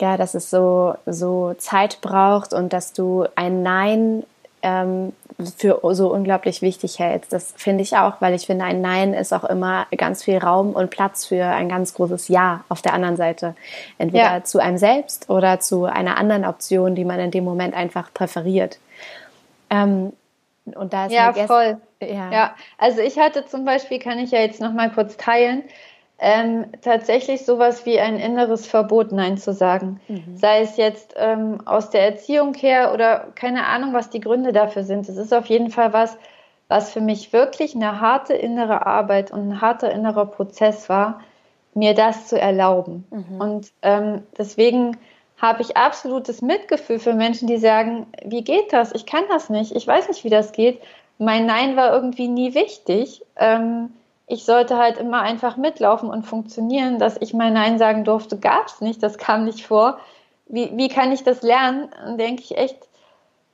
ja, 0.00 0.16
dass 0.16 0.34
es 0.34 0.50
so, 0.50 0.94
so 1.04 1.54
Zeit 1.54 2.00
braucht 2.00 2.52
und 2.52 2.72
dass 2.72 2.92
du 2.92 3.26
ein 3.34 3.64
Nein 3.64 4.22
ähm, 4.66 5.12
für 5.56 5.80
so 5.94 6.12
unglaublich 6.12 6.62
wichtig 6.62 6.98
hältst. 6.98 7.32
Das 7.32 7.52
finde 7.56 7.82
ich 7.82 7.96
auch, 7.96 8.20
weil 8.20 8.34
ich 8.34 8.46
finde, 8.46 8.64
ein 8.64 8.80
Nein 8.80 9.12
ist 9.12 9.32
auch 9.32 9.44
immer 9.44 9.86
ganz 9.96 10.24
viel 10.24 10.38
Raum 10.38 10.72
und 10.72 10.90
Platz 10.90 11.26
für 11.26 11.44
ein 11.44 11.68
ganz 11.68 11.94
großes 11.94 12.28
Ja 12.28 12.64
auf 12.68 12.82
der 12.82 12.94
anderen 12.94 13.16
Seite. 13.16 13.54
Entweder 13.98 14.36
ja. 14.36 14.44
zu 14.44 14.58
einem 14.58 14.78
selbst 14.78 15.28
oder 15.28 15.60
zu 15.60 15.84
einer 15.84 16.16
anderen 16.16 16.44
Option, 16.44 16.94
die 16.94 17.04
man 17.04 17.20
in 17.20 17.30
dem 17.30 17.44
Moment 17.44 17.74
einfach 17.74 18.12
präferiert. 18.12 18.78
Ähm, 19.68 20.12
und 20.64 20.92
da 20.92 21.06
ist 21.06 21.12
ja 21.12 21.32
voll. 21.32 21.78
Ja. 22.00 22.30
ja, 22.30 22.54
also 22.76 23.00
ich 23.00 23.18
hatte 23.18 23.46
zum 23.46 23.64
Beispiel, 23.64 23.98
kann 23.98 24.18
ich 24.18 24.30
ja 24.30 24.40
jetzt 24.40 24.60
noch 24.60 24.72
mal 24.72 24.90
kurz 24.90 25.16
teilen, 25.16 25.62
ähm, 26.18 26.66
tatsächlich 26.80 27.44
sowas 27.44 27.84
wie 27.84 28.00
ein 28.00 28.18
inneres 28.18 28.66
Verbot, 28.66 29.12
Nein 29.12 29.36
zu 29.36 29.52
sagen. 29.52 30.00
Mhm. 30.08 30.36
Sei 30.36 30.60
es 30.60 30.76
jetzt 30.76 31.14
ähm, 31.16 31.58
aus 31.66 31.90
der 31.90 32.04
Erziehung 32.06 32.54
her 32.54 32.92
oder 32.94 33.28
keine 33.34 33.66
Ahnung, 33.66 33.92
was 33.92 34.08
die 34.08 34.20
Gründe 34.20 34.52
dafür 34.52 34.84
sind. 34.84 35.08
Es 35.08 35.16
ist 35.16 35.34
auf 35.34 35.46
jeden 35.46 35.70
Fall 35.70 35.92
was, 35.92 36.16
was 36.68 36.90
für 36.90 37.02
mich 37.02 37.32
wirklich 37.32 37.74
eine 37.74 38.00
harte 38.00 38.34
innere 38.34 38.86
Arbeit 38.86 39.30
und 39.30 39.48
ein 39.48 39.60
harter 39.60 39.92
innerer 39.92 40.26
Prozess 40.26 40.88
war, 40.88 41.20
mir 41.74 41.92
das 41.92 42.28
zu 42.28 42.40
erlauben. 42.40 43.06
Mhm. 43.10 43.40
Und 43.40 43.72
ähm, 43.82 44.22
deswegen 44.38 44.96
habe 45.36 45.60
ich 45.60 45.76
absolutes 45.76 46.40
Mitgefühl 46.40 46.98
für 46.98 47.12
Menschen, 47.12 47.46
die 47.46 47.58
sagen, 47.58 48.06
wie 48.24 48.42
geht 48.42 48.72
das? 48.72 48.94
Ich 48.94 49.04
kann 49.04 49.24
das 49.28 49.50
nicht. 49.50 49.76
Ich 49.76 49.86
weiß 49.86 50.08
nicht, 50.08 50.24
wie 50.24 50.30
das 50.30 50.52
geht. 50.52 50.80
Mein 51.18 51.44
Nein 51.44 51.76
war 51.76 51.92
irgendwie 51.92 52.28
nie 52.28 52.54
wichtig. 52.54 53.22
Ähm, 53.36 53.90
ich 54.26 54.44
sollte 54.44 54.76
halt 54.76 54.98
immer 54.98 55.20
einfach 55.20 55.56
mitlaufen 55.56 56.10
und 56.10 56.24
funktionieren. 56.24 56.98
Dass 56.98 57.16
ich 57.20 57.32
mein 57.32 57.52
Nein 57.52 57.78
sagen 57.78 58.04
durfte, 58.04 58.38
gab 58.38 58.66
es 58.66 58.80
nicht, 58.80 59.02
das 59.02 59.18
kam 59.18 59.44
nicht 59.44 59.66
vor. 59.66 59.98
Wie, 60.46 60.76
wie 60.76 60.88
kann 60.88 61.12
ich 61.12 61.22
das 61.22 61.42
lernen? 61.42 61.88
Dann 61.96 62.18
denke 62.18 62.42
ich 62.42 62.56
echt, 62.56 62.76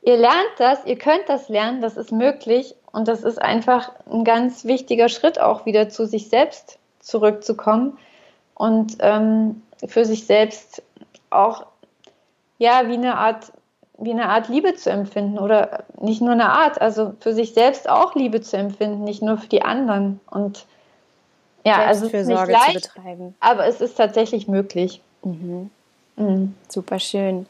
ihr 0.03 0.17
lernt 0.17 0.53
das, 0.59 0.85
ihr 0.85 0.99
könnt 0.99 1.29
das 1.29 1.49
lernen, 1.49 1.81
das 1.81 1.97
ist 1.97 2.13
möglich. 2.13 2.75
Und 2.91 3.09
das 3.09 3.23
ist 3.23 3.41
einfach 3.41 3.91
ein 4.11 4.25
ganz 4.25 4.65
wichtiger 4.65 5.09
Schritt, 5.09 5.41
auch 5.41 5.67
wieder 5.67 5.89
zu 5.89 6.07
sich 6.07 6.29
selbst 6.29 6.79
zurückzukommen 7.01 7.99
und 8.55 8.97
ähm, 9.01 9.63
für 9.87 10.05
sich 10.05 10.27
selbst 10.27 10.83
auch 11.31 11.67
ja 12.59 12.87
wie 12.87 12.95
eine 12.95 13.17
Art 13.17 13.53
wie 14.03 14.11
eine 14.11 14.29
Art 14.29 14.49
Liebe 14.49 14.75
zu 14.75 14.91
empfinden 14.91 15.39
oder 15.39 15.85
nicht 16.01 16.21
nur 16.21 16.33
eine 16.33 16.51
Art, 16.51 16.81
also 16.81 17.15
für 17.21 17.33
sich 17.33 17.55
selbst 17.55 17.89
auch 17.89 18.15
Liebe 18.15 18.41
zu 18.41 18.57
empfinden, 18.57 19.05
nicht 19.05 19.23
nur 19.23 19.39
für 19.39 19.49
die 19.49 19.63
anderen 19.63 20.21
und 20.31 20.67
ja, 21.65 21.85
also 21.85 22.07
es 22.07 22.13
ist 22.13 22.27
nicht 22.27 22.49
leicht, 22.49 22.85
zu 22.85 22.95
betreiben. 22.95 23.35
aber 23.39 23.67
es 23.67 23.81
ist 23.81 23.97
tatsächlich 23.97 24.49
möglich. 24.49 25.01
Mhm. 25.23 25.71
Mhm. 26.17 26.55
Super 26.69 26.99
schön. 26.99 27.47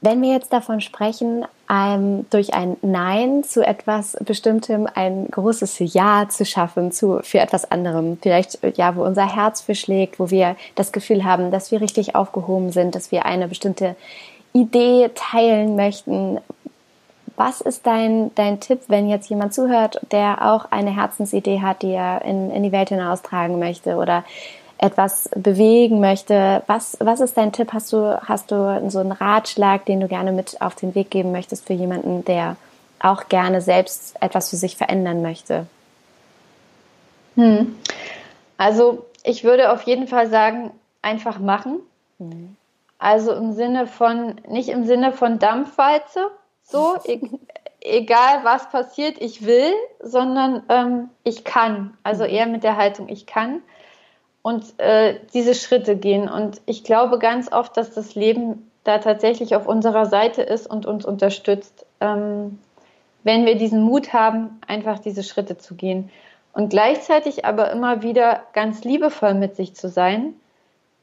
Wenn 0.00 0.20
wir 0.20 0.32
jetzt 0.32 0.52
davon 0.52 0.80
sprechen, 0.80 1.46
ähm, 1.70 2.26
durch 2.28 2.52
ein 2.52 2.76
Nein 2.82 3.42
zu 3.42 3.66
etwas 3.66 4.16
Bestimmtem 4.20 4.86
ein 4.94 5.28
großes 5.30 5.78
Ja 5.78 6.28
zu 6.28 6.44
schaffen 6.44 6.92
zu, 6.92 7.20
für 7.22 7.38
etwas 7.38 7.70
anderem, 7.70 8.18
vielleicht 8.20 8.58
ja, 8.76 8.96
wo 8.96 9.02
unser 9.02 9.34
Herz 9.34 9.62
verschlägt, 9.62 10.18
wo 10.18 10.30
wir 10.30 10.56
das 10.74 10.92
Gefühl 10.92 11.24
haben, 11.24 11.50
dass 11.50 11.70
wir 11.70 11.80
richtig 11.80 12.14
aufgehoben 12.14 12.70
sind, 12.70 12.94
dass 12.94 13.12
wir 13.12 13.24
eine 13.24 13.48
bestimmte 13.48 13.96
Idee 14.54 15.10
teilen 15.14 15.76
möchten. 15.76 16.40
Was 17.36 17.60
ist 17.60 17.86
dein, 17.86 18.32
dein 18.36 18.60
Tipp, 18.60 18.82
wenn 18.86 19.08
jetzt 19.08 19.28
jemand 19.28 19.52
zuhört, 19.52 20.00
der 20.12 20.52
auch 20.52 20.70
eine 20.70 20.94
Herzensidee 20.94 21.60
hat, 21.60 21.82
die 21.82 21.92
er 21.92 22.22
in, 22.22 22.50
in 22.50 22.62
die 22.62 22.72
Welt 22.72 22.90
hinaustragen 22.90 23.58
möchte 23.58 23.96
oder 23.96 24.24
etwas 24.78 25.28
bewegen 25.34 26.00
möchte. 26.00 26.62
Was, 26.66 26.96
was 27.00 27.20
ist 27.20 27.36
dein 27.36 27.52
Tipp? 27.52 27.72
Hast 27.72 27.92
du, 27.92 28.20
hast 28.22 28.50
du 28.50 28.90
so 28.90 28.98
einen 28.98 29.12
Ratschlag, 29.12 29.86
den 29.86 30.00
du 30.00 30.08
gerne 30.08 30.30
mit 30.30 30.60
auf 30.60 30.74
den 30.74 30.94
Weg 30.94 31.10
geben 31.10 31.32
möchtest 31.32 31.66
für 31.66 31.72
jemanden, 31.72 32.24
der 32.24 32.56
auch 33.00 33.28
gerne 33.28 33.60
selbst 33.60 34.14
etwas 34.20 34.50
für 34.50 34.56
sich 34.56 34.76
verändern 34.76 35.22
möchte? 35.22 35.66
Hm. 37.36 37.74
Also 38.56 39.04
ich 39.24 39.42
würde 39.42 39.72
auf 39.72 39.82
jeden 39.82 40.06
Fall 40.06 40.28
sagen, 40.28 40.70
einfach 41.02 41.38
machen. 41.38 41.80
Mhm. 42.18 42.56
Also 43.04 43.34
im 43.34 43.52
Sinne 43.52 43.86
von, 43.86 44.36
nicht 44.48 44.70
im 44.70 44.86
Sinne 44.86 45.12
von 45.12 45.38
Dampfwalze, 45.38 46.30
so, 46.62 46.96
e 47.04 47.20
egal 47.82 48.44
was 48.44 48.70
passiert, 48.70 49.20
ich 49.20 49.44
will, 49.44 49.74
sondern 50.00 50.62
ähm, 50.70 51.10
ich 51.22 51.44
kann. 51.44 51.98
Also 52.02 52.24
mhm. 52.24 52.30
eher 52.30 52.46
mit 52.46 52.64
der 52.64 52.78
Haltung, 52.78 53.10
ich 53.10 53.26
kann 53.26 53.60
und 54.40 54.80
äh, 54.80 55.20
diese 55.34 55.54
Schritte 55.54 55.96
gehen. 55.96 56.30
Und 56.30 56.62
ich 56.64 56.82
glaube 56.82 57.18
ganz 57.18 57.52
oft, 57.52 57.76
dass 57.76 57.92
das 57.92 58.14
Leben 58.14 58.70
da 58.84 58.96
tatsächlich 58.96 59.54
auf 59.54 59.66
unserer 59.66 60.06
Seite 60.06 60.40
ist 60.40 60.66
und 60.66 60.86
uns 60.86 61.04
unterstützt, 61.04 61.84
ähm, 62.00 62.58
wenn 63.22 63.44
wir 63.44 63.56
diesen 63.56 63.82
Mut 63.82 64.14
haben, 64.14 64.62
einfach 64.66 64.98
diese 64.98 65.24
Schritte 65.24 65.58
zu 65.58 65.74
gehen. 65.74 66.08
Und 66.54 66.70
gleichzeitig 66.70 67.44
aber 67.44 67.70
immer 67.70 68.00
wieder 68.00 68.44
ganz 68.54 68.82
liebevoll 68.82 69.34
mit 69.34 69.56
sich 69.56 69.76
zu 69.76 69.90
sein, 69.90 70.32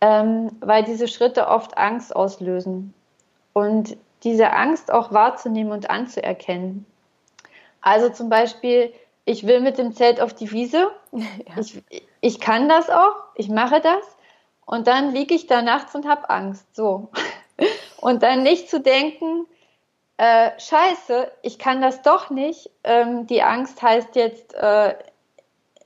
ähm, 0.01 0.51
weil 0.59 0.83
diese 0.83 1.07
Schritte 1.07 1.47
oft 1.47 1.77
Angst 1.77 2.15
auslösen. 2.15 2.93
Und 3.53 3.97
diese 4.23 4.51
Angst 4.51 4.91
auch 4.91 5.11
wahrzunehmen 5.11 5.71
und 5.71 5.89
anzuerkennen. 5.89 6.85
Also 7.81 8.09
zum 8.09 8.29
Beispiel, 8.29 8.93
ich 9.25 9.47
will 9.47 9.61
mit 9.61 9.77
dem 9.77 9.93
Zelt 9.93 10.21
auf 10.21 10.33
die 10.33 10.51
Wiese. 10.51 10.91
Ja. 11.11 11.59
Ich, 11.59 11.83
ich 12.21 12.39
kann 12.39 12.69
das 12.69 12.89
auch, 12.89 13.15
ich 13.35 13.49
mache 13.49 13.81
das 13.81 14.03
und 14.65 14.87
dann 14.87 15.11
liege 15.13 15.33
ich 15.33 15.47
da 15.47 15.61
nachts 15.61 15.93
und 15.95 16.07
habe 16.07 16.29
Angst. 16.29 16.75
So. 16.75 17.09
Und 17.97 18.23
dann 18.23 18.41
nicht 18.41 18.67
zu 18.67 18.79
denken, 18.79 19.45
äh, 20.17 20.51
scheiße, 20.59 21.31
ich 21.43 21.59
kann 21.59 21.81
das 21.81 22.01
doch 22.01 22.31
nicht. 22.31 22.71
Ähm, 22.83 23.27
die 23.27 23.43
Angst 23.43 23.79
heißt 23.81 24.15
jetzt, 24.15 24.55
äh, 24.55 24.95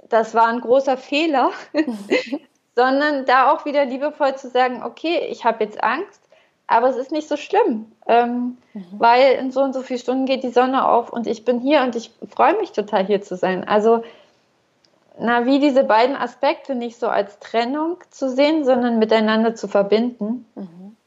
das 0.08 0.34
war 0.34 0.48
ein 0.48 0.62
großer 0.62 0.96
Fehler, 0.96 1.52
sondern 2.76 3.26
da 3.26 3.52
auch 3.52 3.66
wieder 3.66 3.86
liebevoll 3.86 4.36
zu 4.36 4.50
sagen, 4.50 4.84
okay, 4.84 5.28
ich 5.30 5.46
habe 5.46 5.64
jetzt 5.64 5.84
Angst, 5.84 6.22
aber 6.68 6.90
es 6.90 6.98
ist 6.98 7.12
nicht 7.12 7.28
so 7.28 7.38
schlimm, 7.38 7.92
ähm, 8.08 8.58
mhm. 8.74 8.86
weil 8.98 9.34
in 9.34 9.52
so 9.52 9.62
und 9.62 9.74
so 9.74 9.82
vielen 9.82 10.00
Stunden 10.00 10.26
geht 10.26 10.44
die 10.44 10.50
Sonne 10.50 10.88
auf 10.88 11.12
und 11.12 11.28
ich 11.28 11.46
bin 11.46 11.60
hier 11.60 11.82
und 11.84 11.96
ich 11.96 12.12
freue 12.30 12.58
mich 12.58 12.72
total 12.72 13.06
hier 13.06 13.22
zu 13.22 13.38
sein. 13.38 13.68
Also 13.68 14.04
na, 15.18 15.46
wie 15.46 15.60
diese 15.60 15.84
beiden 15.86 16.16
Aspekte 16.16 16.76
nicht 16.76 17.00
so 17.00 17.08
als 17.08 17.40
Trennung 17.40 17.98
zu 18.10 18.30
sehen, 18.30 18.66
sondern 18.66 19.00
miteinander 19.00 19.56
zu 19.56 19.70
verbinden 19.70 20.46
mhm. 20.56 20.98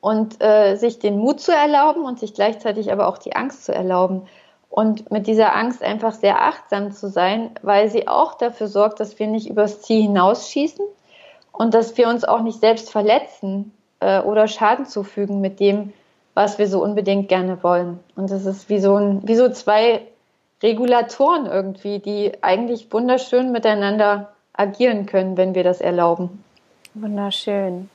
und 0.00 0.42
äh, 0.42 0.76
sich 0.76 0.98
den 0.98 1.18
Mut 1.18 1.40
zu 1.40 1.52
erlauben 1.52 2.04
und 2.04 2.18
sich 2.18 2.32
gleichzeitig 2.32 2.90
aber 2.90 3.08
auch 3.08 3.18
die 3.18 3.36
Angst 3.36 3.66
zu 3.66 3.74
erlauben. 3.74 4.26
Und 4.70 5.10
mit 5.10 5.26
dieser 5.26 5.54
Angst 5.54 5.82
einfach 5.82 6.14
sehr 6.14 6.40
achtsam 6.40 6.92
zu 6.92 7.10
sein, 7.10 7.50
weil 7.60 7.90
sie 7.90 8.08
auch 8.08 8.38
dafür 8.38 8.68
sorgt, 8.68 9.00
dass 9.00 9.18
wir 9.18 9.26
nicht 9.26 9.50
übers 9.50 9.82
Ziel 9.82 10.00
hinausschießen 10.00 10.86
und 11.62 11.74
dass 11.74 11.96
wir 11.96 12.08
uns 12.08 12.24
auch 12.24 12.42
nicht 12.42 12.58
selbst 12.58 12.90
verletzen 12.90 13.70
äh, 14.00 14.20
oder 14.20 14.48
Schaden 14.48 14.84
zufügen 14.84 15.40
mit 15.40 15.60
dem, 15.60 15.92
was 16.34 16.58
wir 16.58 16.66
so 16.66 16.82
unbedingt 16.82 17.28
gerne 17.28 17.62
wollen. 17.62 18.00
Und 18.16 18.32
das 18.32 18.46
ist 18.46 18.68
wie 18.68 18.80
so, 18.80 18.96
ein, 18.96 19.20
wie 19.28 19.36
so 19.36 19.48
zwei 19.48 20.02
Regulatoren 20.60 21.46
irgendwie, 21.46 22.00
die 22.00 22.32
eigentlich 22.42 22.92
wunderschön 22.92 23.52
miteinander 23.52 24.32
agieren 24.54 25.06
können, 25.06 25.36
wenn 25.36 25.54
wir 25.54 25.62
das 25.62 25.80
erlauben. 25.80 26.42
Wunderschön. 26.94 27.88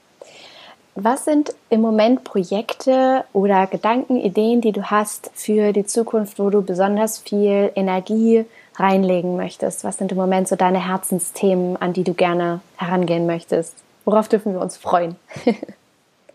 Was 0.95 1.25
sind 1.25 1.53
im 1.69 1.81
Moment 1.81 2.23
Projekte 2.23 3.25
oder 3.33 3.67
Gedanken, 3.67 4.15
Ideen, 4.15 4.61
die 4.61 4.71
du 4.71 4.83
hast 4.83 5.29
für 5.33 5.73
die 5.73 5.85
Zukunft, 5.85 6.39
wo 6.39 6.49
du 6.49 6.61
besonders 6.61 7.19
viel 7.19 7.69
Energie 7.75 8.45
reinlegen 8.77 9.35
möchtest? 9.35 9.83
Was 9.83 9.97
sind 9.97 10.11
im 10.11 10.17
Moment 10.17 10.47
so 10.47 10.55
deine 10.55 10.85
Herzensthemen, 10.85 11.77
an 11.77 11.93
die 11.93 12.03
du 12.03 12.13
gerne 12.13 12.61
herangehen 12.77 13.25
möchtest? 13.25 13.75
Worauf 14.05 14.29
dürfen 14.29 14.53
wir 14.53 14.61
uns 14.61 14.77
freuen? 14.77 15.15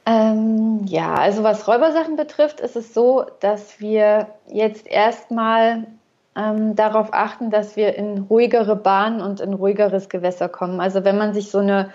ähm, 0.07 0.85
ja, 0.87 1.15
also 1.15 1.43
was 1.43 1.67
Räubersachen 1.67 2.17
betrifft, 2.17 2.61
ist 2.61 2.77
es 2.77 2.93
so, 2.93 3.25
dass 3.41 3.81
wir 3.81 4.27
jetzt 4.49 4.87
erstmal 4.87 5.87
ähm, 6.37 6.77
darauf 6.77 7.09
achten, 7.13 7.51
dass 7.51 7.77
wir 7.77 7.95
in 7.95 8.27
ruhigere 8.29 8.77
Bahnen 8.77 9.21
und 9.21 9.41
in 9.41 9.53
ruhigeres 9.53 10.09
Gewässer 10.09 10.49
kommen. 10.49 10.81
Also 10.81 11.05
wenn 11.05 11.19
man 11.19 11.35
sich 11.35 11.51
so 11.51 11.59
eine, 11.59 11.91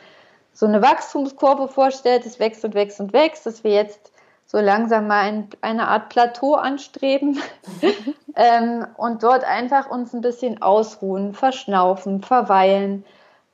so 0.53 0.65
eine 0.65 0.81
Wachstumskurve 0.81 1.67
vorstellt, 1.67 2.25
es 2.25 2.39
wächst 2.39 2.63
und 2.63 2.73
wächst 2.73 2.99
und 2.99 3.13
wächst, 3.13 3.45
dass 3.45 3.63
wir 3.63 3.71
jetzt 3.71 4.11
so 4.47 4.59
langsam 4.59 5.07
mal 5.07 5.21
ein, 5.23 5.49
eine 5.61 5.87
Art 5.87 6.09
Plateau 6.09 6.55
anstreben. 6.55 7.39
Ähm, 8.39 8.85
und 8.97 9.23
dort 9.23 9.43
einfach 9.43 9.89
uns 9.89 10.13
ein 10.13 10.21
bisschen 10.21 10.61
ausruhen, 10.61 11.33
verschnaufen, 11.33 12.21
verweilen, 12.21 13.03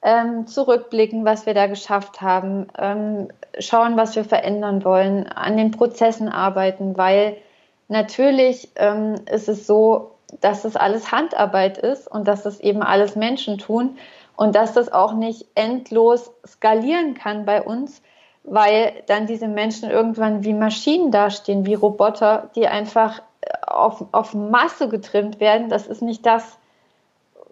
ähm, 0.02 0.46
zurückblicken, 0.46 1.24
was 1.24 1.46
wir 1.46 1.54
da 1.54 1.68
geschafft 1.68 2.20
haben, 2.20 2.68
ähm, 2.78 3.30
schauen, 3.60 3.96
was 3.96 4.18
wir 4.18 4.26
verändern 4.26 4.84
wollen, 4.84 5.26
an 5.28 5.56
den 5.56 5.72
Prozessen 5.72 6.28
arbeiten, 6.28 6.98
weil 6.98 7.38
natürlich 7.88 8.72
ähm, 8.76 9.16
ist 9.32 9.48
es 9.48 9.66
so, 9.66 10.12
dass 10.42 10.64
das 10.64 10.76
alles 10.76 11.14
Handarbeit 11.14 11.78
ist 11.78 12.12
und 12.12 12.28
dass 12.28 12.44
das 12.44 12.60
eben 12.60 12.84
alles 12.84 13.16
Menschen 13.16 13.58
tun 13.58 13.98
und 14.36 14.56
dass 14.56 14.74
das 14.74 14.92
auch 14.92 15.14
nicht 15.14 15.46
endlos 15.56 16.32
skalieren 16.46 17.14
kann 17.14 17.46
bei 17.46 17.62
uns, 17.62 18.02
weil 18.44 18.94
dann 19.08 19.28
diese 19.28 19.48
Menschen 19.48 19.90
irgendwann 19.90 20.44
wie 20.44 20.54
Maschinen 20.54 21.12
dastehen, 21.12 21.66
wie 21.66 21.76
Roboter, 21.76 22.50
die 22.56 22.68
einfach 22.68 23.22
auf, 23.66 24.06
auf 24.12 24.34
Masse 24.34 24.90
getrimmt 24.90 25.40
werden. 25.40 25.70
Das 25.70 25.88
ist 25.88 26.02
nicht 26.02 26.26
das, 26.26 26.58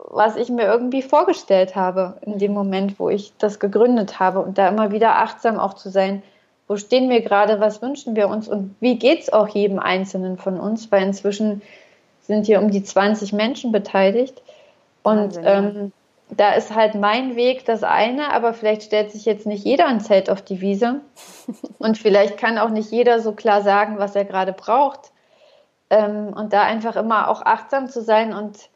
was 0.10 0.36
ich 0.36 0.50
mir 0.50 0.64
irgendwie 0.64 1.02
vorgestellt 1.02 1.76
habe 1.76 2.18
in 2.22 2.38
dem 2.38 2.54
Moment, 2.54 3.00
wo 3.00 3.10
ich 3.10 3.34
das 3.38 3.60
gegründet 3.60 4.20
habe 4.20 4.40
und 4.40 4.58
da 4.58 4.68
immer 4.68 4.92
wieder 4.92 5.18
achtsam 5.18 5.58
auch 5.58 5.74
zu 5.76 5.90
sein, 5.90 6.22
wo 6.68 6.78
stehen 6.78 7.10
wir 7.10 7.22
gerade, 7.22 7.60
was 7.60 7.82
wünschen 7.82 8.16
wir 8.16 8.28
uns 8.28 8.48
und 8.48 8.76
wie 8.80 8.98
geht 8.98 9.22
es 9.22 9.34
auch 9.34 9.48
jedem 9.50 9.80
Einzelnen 9.80 10.38
von 10.38 10.60
uns, 10.60 10.92
weil 10.92 11.04
inzwischen 11.04 11.62
sind 12.22 12.46
hier 12.46 12.62
um 12.62 12.72
die 12.72 12.84
20 12.84 13.34
Menschen 13.34 13.72
beteiligt. 13.72 14.42
Und 15.04 15.40
ähm, 15.44 15.92
da 16.32 16.54
ist 16.54 16.74
halt 16.74 16.96
mein 16.96 17.36
Weg 17.36 17.66
das 17.66 17.84
eine, 17.84 18.32
aber 18.32 18.54
vielleicht 18.54 18.84
stellt 18.84 19.12
sich 19.12 19.26
jetzt 19.26 19.46
nicht 19.46 19.66
jeder 19.66 19.88
ein 19.88 20.00
Zelt 20.00 20.30
auf 20.30 20.42
die 20.42 20.62
Wiese. 20.62 21.02
und 21.78 21.98
vielleicht 21.98 22.38
kann 22.38 22.58
auch 22.58 22.70
nicht 22.70 22.92
jeder 22.92 23.20
so 23.20 23.34
klar 23.34 23.62
sagen, 23.62 24.00
was 24.00 24.16
er 24.16 24.26
gerade 24.26 24.54
braucht. 24.54 25.12
Ähm, 25.90 26.34
und 26.34 26.54
da 26.54 26.64
einfach 26.64 26.96
immer 26.96 27.28
auch 27.28 27.42
achtsam 27.42 27.90
zu 27.90 28.02
sein 28.02 28.34
und 28.34 28.70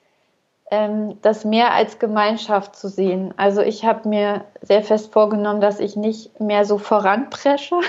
ähm, 0.70 1.18
das 1.22 1.46
mehr 1.46 1.74
als 1.74 2.00
Gemeinschaft 2.00 2.76
zu 2.76 2.90
sehen. 2.90 3.34
Also 3.38 3.62
ich 3.62 3.86
habe 3.86 4.10
mir 4.10 4.46
sehr 4.62 4.84
fest 4.84 5.14
vorgenommen, 5.14 5.62
dass 5.62 5.80
ich 5.80 5.96
nicht 5.96 6.40
mehr 6.42 6.66
so 6.66 6.78
voranpresche. 6.78 7.80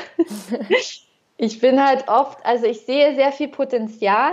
ich 1.37 1.61
bin 1.61 1.85
halt 1.85 2.09
oft, 2.09 2.45
also 2.45 2.67
ich 2.67 2.87
sehe 2.87 3.17
sehr 3.17 3.33
viel 3.33 3.49
Potenzial 3.49 4.33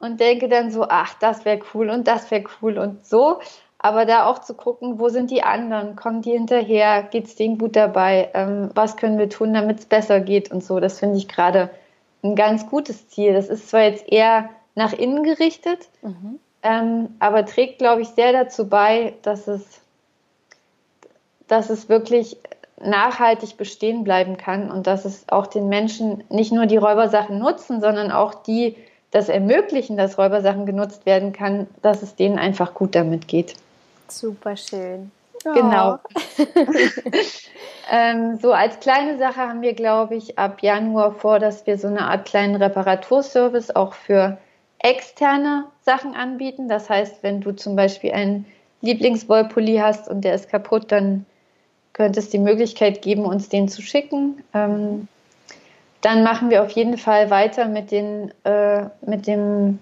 und 0.00 0.20
denke 0.20 0.48
dann 0.48 0.70
so, 0.70 0.86
ach, 0.88 1.14
das 1.20 1.44
wäre 1.44 1.60
cool 1.72 1.88
und 1.88 2.06
das 2.06 2.30
wäre 2.30 2.44
cool 2.60 2.78
und 2.78 3.06
so. 3.06 3.38
Aber 3.78 4.04
da 4.06 4.26
auch 4.26 4.40
zu 4.40 4.54
gucken, 4.54 4.98
wo 4.98 5.08
sind 5.08 5.30
die 5.30 5.44
anderen? 5.44 5.94
Kommen 5.94 6.22
die 6.22 6.32
hinterher? 6.32 7.04
Geht 7.04 7.26
es 7.26 7.36
denen 7.36 7.58
gut 7.58 7.76
dabei? 7.76 8.30
Ähm, 8.34 8.70
was 8.74 8.96
können 8.96 9.18
wir 9.18 9.28
tun, 9.28 9.54
damit 9.54 9.78
es 9.78 9.86
besser 9.86 10.20
geht 10.20 10.50
und 10.50 10.64
so? 10.64 10.80
Das 10.80 10.98
finde 10.98 11.16
ich 11.16 11.28
gerade 11.28 11.70
ein 12.24 12.34
ganz 12.34 12.66
gutes 12.66 13.08
Ziel. 13.08 13.34
Das 13.34 13.48
ist 13.48 13.68
zwar 13.70 13.82
jetzt 13.82 14.08
eher 14.08 14.48
nach 14.74 14.92
innen 14.92 15.22
gerichtet, 15.22 15.88
mhm. 16.02 16.40
ähm, 16.62 17.16
aber 17.20 17.46
trägt, 17.46 17.78
glaube 17.78 18.02
ich, 18.02 18.08
sehr 18.08 18.32
dazu 18.32 18.68
bei, 18.68 19.14
dass 19.22 19.46
es, 19.46 19.80
dass 21.46 21.70
es 21.70 21.88
wirklich 21.88 22.36
nachhaltig 22.80 23.56
bestehen 23.56 24.04
bleiben 24.04 24.36
kann 24.36 24.70
und 24.70 24.86
dass 24.86 25.04
es 25.04 25.28
auch 25.28 25.46
den 25.46 25.68
Menschen 25.68 26.24
nicht 26.30 26.52
nur 26.52 26.66
die 26.66 26.76
Räubersachen 26.76 27.38
nutzen, 27.38 27.80
sondern 27.80 28.10
auch 28.10 28.34
die 28.34 28.76
das 29.10 29.28
ermöglichen, 29.28 29.96
dass 29.96 30.18
Räubersachen 30.18 30.66
genutzt 30.66 31.06
werden 31.06 31.32
kann, 31.32 31.66
dass 31.82 32.02
es 32.02 32.14
denen 32.14 32.38
einfach 32.38 32.74
gut 32.74 32.94
damit 32.94 33.26
geht. 33.26 33.54
Super 34.08 34.56
schön. 34.56 35.10
Genau. 35.44 35.94
Oh. 35.94 36.44
ähm, 37.90 38.38
so 38.40 38.52
als 38.52 38.80
kleine 38.80 39.18
Sache 39.18 39.36
haben 39.36 39.62
wir, 39.62 39.74
glaube 39.74 40.16
ich, 40.16 40.38
ab 40.38 40.62
Januar 40.62 41.12
vor, 41.12 41.38
dass 41.38 41.66
wir 41.66 41.78
so 41.78 41.86
eine 41.88 42.02
Art 42.02 42.26
kleinen 42.26 42.56
Reparaturservice 42.56 43.74
auch 43.74 43.94
für 43.94 44.38
externe 44.80 45.64
Sachen 45.82 46.14
anbieten. 46.14 46.68
Das 46.68 46.90
heißt, 46.90 47.22
wenn 47.22 47.40
du 47.40 47.52
zum 47.52 47.76
Beispiel 47.76 48.12
einen 48.12 48.46
Lieblingswollpulli 48.80 49.76
hast 49.78 50.08
und 50.08 50.22
der 50.22 50.34
ist 50.34 50.48
kaputt, 50.50 50.90
dann 50.92 51.26
könnte 51.92 52.20
es 52.20 52.30
die 52.30 52.38
Möglichkeit 52.38 53.02
geben, 53.02 53.24
uns 53.24 53.48
den 53.48 53.68
zu 53.68 53.82
schicken. 53.82 54.42
Ähm, 54.54 55.08
dann 56.00 56.22
machen 56.22 56.50
wir 56.50 56.62
auf 56.62 56.70
jeden 56.70 56.96
Fall 56.96 57.30
weiter 57.30 57.66
mit, 57.66 57.90
den, 57.90 58.32
äh, 58.44 58.84
mit 59.00 59.26
dem 59.26 59.80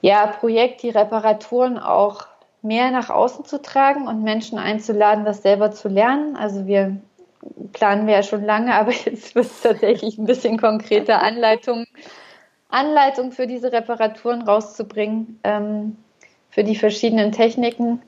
ja, 0.00 0.26
Projekt, 0.26 0.82
die 0.82 0.90
Reparaturen 0.90 1.78
auch 1.78 2.26
mehr 2.62 2.90
nach 2.90 3.10
außen 3.10 3.44
zu 3.44 3.62
tragen 3.62 4.08
und 4.08 4.22
Menschen 4.22 4.58
einzuladen, 4.58 5.24
das 5.24 5.42
selber 5.42 5.70
zu 5.70 5.88
lernen. 5.88 6.36
Also 6.36 6.66
wir 6.66 6.96
planen 7.72 8.06
wir 8.06 8.14
ja 8.14 8.22
schon 8.22 8.44
lange, 8.44 8.74
aber 8.76 8.92
jetzt 8.92 9.34
wird 9.34 9.46
es 9.46 9.62
tatsächlich 9.62 10.18
ein 10.18 10.26
bisschen 10.26 10.58
konkreter 10.58 11.22
Anleitungen 11.22 11.86
Anleitung 12.68 13.32
für 13.32 13.46
diese 13.46 13.72
Reparaturen 13.72 14.42
rauszubringen, 14.42 15.40
ähm, 15.44 15.96
für 16.50 16.64
die 16.64 16.76
verschiedenen 16.76 17.32
Techniken. 17.32 18.02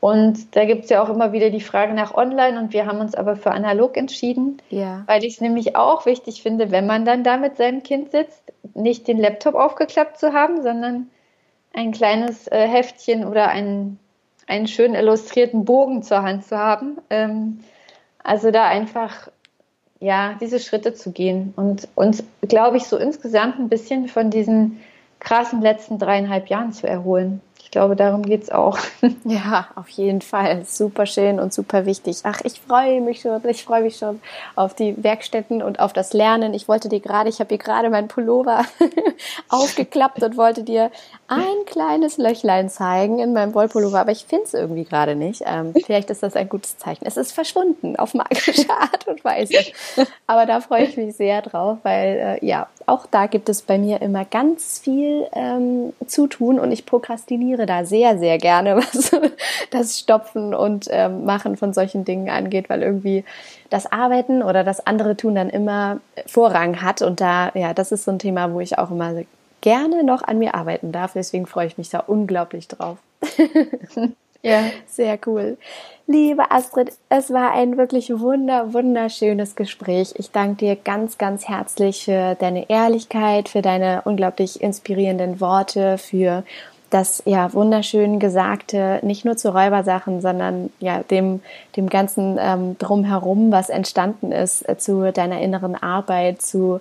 Und 0.00 0.56
da 0.56 0.64
gibt 0.64 0.84
es 0.84 0.90
ja 0.90 1.02
auch 1.02 1.08
immer 1.08 1.32
wieder 1.32 1.50
die 1.50 1.60
Frage 1.60 1.94
nach 1.94 2.14
Online 2.14 2.58
und 2.58 2.72
wir 2.72 2.86
haben 2.86 2.98
uns 2.98 3.14
aber 3.14 3.36
für 3.36 3.52
analog 3.52 3.96
entschieden, 3.96 4.58
ja. 4.68 5.04
weil 5.06 5.24
ich 5.24 5.34
es 5.34 5.40
nämlich 5.40 5.76
auch 5.76 6.06
wichtig 6.06 6.42
finde, 6.42 6.72
wenn 6.72 6.86
man 6.86 7.04
dann 7.04 7.22
da 7.22 7.36
mit 7.36 7.56
seinem 7.56 7.84
Kind 7.84 8.10
sitzt, 8.10 8.42
nicht 8.74 9.06
den 9.06 9.18
Laptop 9.18 9.54
aufgeklappt 9.54 10.18
zu 10.18 10.32
haben, 10.32 10.60
sondern 10.62 11.08
ein 11.74 11.92
kleines 11.92 12.48
äh, 12.48 12.66
Heftchen 12.66 13.24
oder 13.24 13.48
einen, 13.48 13.98
einen 14.46 14.66
schön 14.66 14.94
illustrierten 14.94 15.64
Bogen 15.64 16.02
zur 16.02 16.22
Hand 16.22 16.44
zu 16.44 16.56
haben. 16.56 16.98
Ähm, 17.10 17.60
also 18.22 18.50
da 18.50 18.66
einfach 18.66 19.28
ja 20.00 20.34
diese 20.40 20.60
Schritte 20.60 20.94
zu 20.94 21.12
gehen 21.12 21.52
und 21.56 21.88
uns, 21.94 22.24
glaube 22.42 22.76
ich, 22.76 22.84
so 22.84 22.96
insgesamt 22.96 23.58
ein 23.58 23.68
bisschen 23.68 24.08
von 24.08 24.30
diesen 24.30 24.80
krassen 25.20 25.62
letzten 25.62 25.98
dreieinhalb 25.98 26.48
Jahren 26.48 26.72
zu 26.72 26.88
erholen 26.88 27.40
glaube, 27.72 27.96
darum 27.96 28.22
geht 28.22 28.44
es 28.44 28.50
auch. 28.50 28.78
Ja, 29.24 29.68
auf 29.76 29.88
jeden 29.88 30.20
Fall. 30.20 30.64
Super 30.64 31.06
schön 31.06 31.40
und 31.40 31.52
super 31.54 31.86
wichtig. 31.86 32.18
Ach, 32.24 32.40
ich 32.44 32.60
freue 32.60 33.00
mich 33.00 33.20
schon, 33.20 33.40
ich 33.48 33.64
freue 33.64 33.82
mich 33.82 33.96
schon 33.96 34.20
auf 34.56 34.74
die 34.74 34.94
Werkstätten 35.02 35.62
und 35.62 35.80
auf 35.80 35.92
das 35.92 36.12
Lernen. 36.12 36.54
Ich 36.54 36.68
wollte 36.68 36.88
dir 36.88 37.00
gerade, 37.00 37.28
ich 37.28 37.40
habe 37.40 37.48
hier 37.48 37.58
gerade 37.58 37.88
meinen 37.88 38.08
Pullover 38.08 38.64
aufgeklappt 39.48 40.22
und 40.22 40.36
wollte 40.36 40.64
dir 40.64 40.90
ein 41.28 41.64
kleines 41.66 42.18
Löchlein 42.18 42.68
zeigen 42.68 43.18
in 43.20 43.32
meinem 43.32 43.54
Wollpullover, 43.54 44.00
aber 44.00 44.12
ich 44.12 44.24
finde 44.24 44.44
es 44.44 44.54
irgendwie 44.54 44.84
gerade 44.84 45.14
nicht. 45.14 45.42
Ähm, 45.46 45.72
vielleicht 45.84 46.10
ist 46.10 46.22
das 46.22 46.36
ein 46.36 46.48
gutes 46.48 46.76
Zeichen. 46.78 47.06
Es 47.06 47.16
ist 47.16 47.32
verschwunden 47.32 47.96
auf 47.96 48.12
magische 48.14 48.68
Art 48.70 49.06
und 49.06 49.24
Weise. 49.24 49.54
Aber 50.26 50.46
da 50.46 50.60
freue 50.60 50.84
ich 50.84 50.96
mich 50.96 51.16
sehr 51.16 51.42
drauf, 51.42 51.78
weil 51.84 52.38
äh, 52.42 52.46
ja, 52.46 52.68
auch 52.86 53.06
da 53.06 53.26
gibt 53.26 53.48
es 53.48 53.62
bei 53.62 53.78
mir 53.78 54.02
immer 54.02 54.24
ganz 54.24 54.78
viel 54.78 55.26
ähm, 55.32 55.92
zu 56.06 56.26
tun 56.26 56.58
und 56.58 56.72
ich 56.72 56.86
prokrastiniere 56.86 57.66
da 57.66 57.84
sehr, 57.84 58.18
sehr 58.18 58.38
gerne, 58.38 58.76
was 58.76 59.10
das 59.70 59.98
Stopfen 59.98 60.54
und 60.54 60.86
ähm, 60.90 61.24
Machen 61.24 61.56
von 61.56 61.72
solchen 61.72 62.04
Dingen 62.04 62.30
angeht, 62.30 62.68
weil 62.68 62.82
irgendwie 62.82 63.24
das 63.70 63.90
Arbeiten 63.90 64.42
oder 64.42 64.64
das 64.64 64.86
andere 64.86 65.16
tun 65.16 65.34
dann 65.34 65.50
immer 65.50 66.00
Vorrang 66.26 66.82
hat 66.82 67.02
und 67.02 67.20
da, 67.20 67.50
ja, 67.54 67.74
das 67.74 67.92
ist 67.92 68.04
so 68.04 68.10
ein 68.10 68.18
Thema, 68.18 68.52
wo 68.52 68.60
ich 68.60 68.78
auch 68.78 68.90
immer 68.90 69.14
gerne 69.60 70.04
noch 70.04 70.22
an 70.22 70.38
mir 70.38 70.54
arbeiten 70.54 70.92
darf. 70.92 71.14
Deswegen 71.14 71.46
freue 71.46 71.66
ich 71.66 71.78
mich 71.78 71.88
da 71.88 72.00
unglaublich 72.00 72.68
drauf. 72.68 72.98
ja, 74.42 74.64
sehr 74.86 75.18
cool. 75.26 75.56
Liebe 76.06 76.50
Astrid, 76.50 76.92
es 77.08 77.32
war 77.32 77.52
ein 77.52 77.76
wirklich 77.76 78.10
wunder, 78.10 78.72
wunderschönes 78.72 79.54
Gespräch. 79.54 80.14
Ich 80.16 80.30
danke 80.32 80.56
dir 80.56 80.76
ganz, 80.76 81.16
ganz 81.16 81.48
herzlich 81.48 82.04
für 82.04 82.34
deine 82.34 82.68
Ehrlichkeit, 82.68 83.48
für 83.48 83.62
deine 83.62 84.02
unglaublich 84.04 84.60
inspirierenden 84.60 85.40
Worte, 85.40 85.98
für 85.98 86.42
das 86.90 87.22
ja 87.24 87.52
wunderschön 87.54 88.18
Gesagte, 88.18 89.00
nicht 89.02 89.24
nur 89.24 89.36
zu 89.36 89.54
Räubersachen, 89.54 90.20
sondern 90.20 90.70
ja 90.78 91.02
dem, 91.02 91.40
dem 91.76 91.88
ganzen 91.88 92.36
ähm, 92.38 92.76
drumherum, 92.78 93.50
was 93.50 93.70
entstanden 93.70 94.30
ist, 94.30 94.68
äh, 94.68 94.76
zu 94.76 95.10
deiner 95.12 95.40
inneren 95.40 95.74
Arbeit, 95.74 96.42
zu 96.42 96.80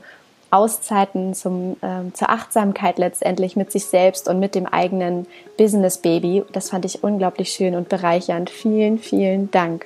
Auszeiten 0.52 1.34
zum, 1.34 1.78
ähm, 1.82 2.14
zur 2.14 2.30
Achtsamkeit 2.30 2.98
letztendlich 2.98 3.56
mit 3.56 3.72
sich 3.72 3.86
selbst 3.86 4.28
und 4.28 4.40
mit 4.40 4.54
dem 4.54 4.68
eigenen 4.68 5.26
Business 5.58 5.98
Baby. 5.98 6.44
Das 6.52 6.70
fand 6.70 6.86
ich 6.86 7.04
unglaublich 7.04 7.50
schön 7.52 7.76
und 7.76 7.90
bereichernd. 7.90 8.50
Vielen, 8.50 9.00
vielen 9.00 9.50
Dank. 9.50 9.86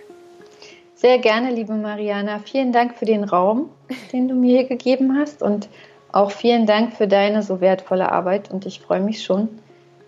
Sehr 0.96 1.20
gerne, 1.20 1.52
liebe 1.52 1.74
Mariana. 1.74 2.40
Vielen 2.40 2.72
Dank 2.72 2.96
für 2.98 3.06
den 3.06 3.24
Raum, 3.24 3.70
den 4.12 4.28
du 4.28 4.36
mir 4.36 4.60
hier 4.60 4.68
gegeben 4.68 5.18
hast 5.18 5.44
und 5.44 5.70
auch 6.12 6.32
vielen 6.32 6.66
Dank 6.66 6.94
für 6.94 7.08
deine 7.08 7.44
so 7.44 7.62
wertvolle 7.62 8.12
Arbeit. 8.12 8.50
Und 8.50 8.66
ich 8.66 8.80
freue 8.80 9.02
mich 9.02 9.24
schon, 9.24 9.50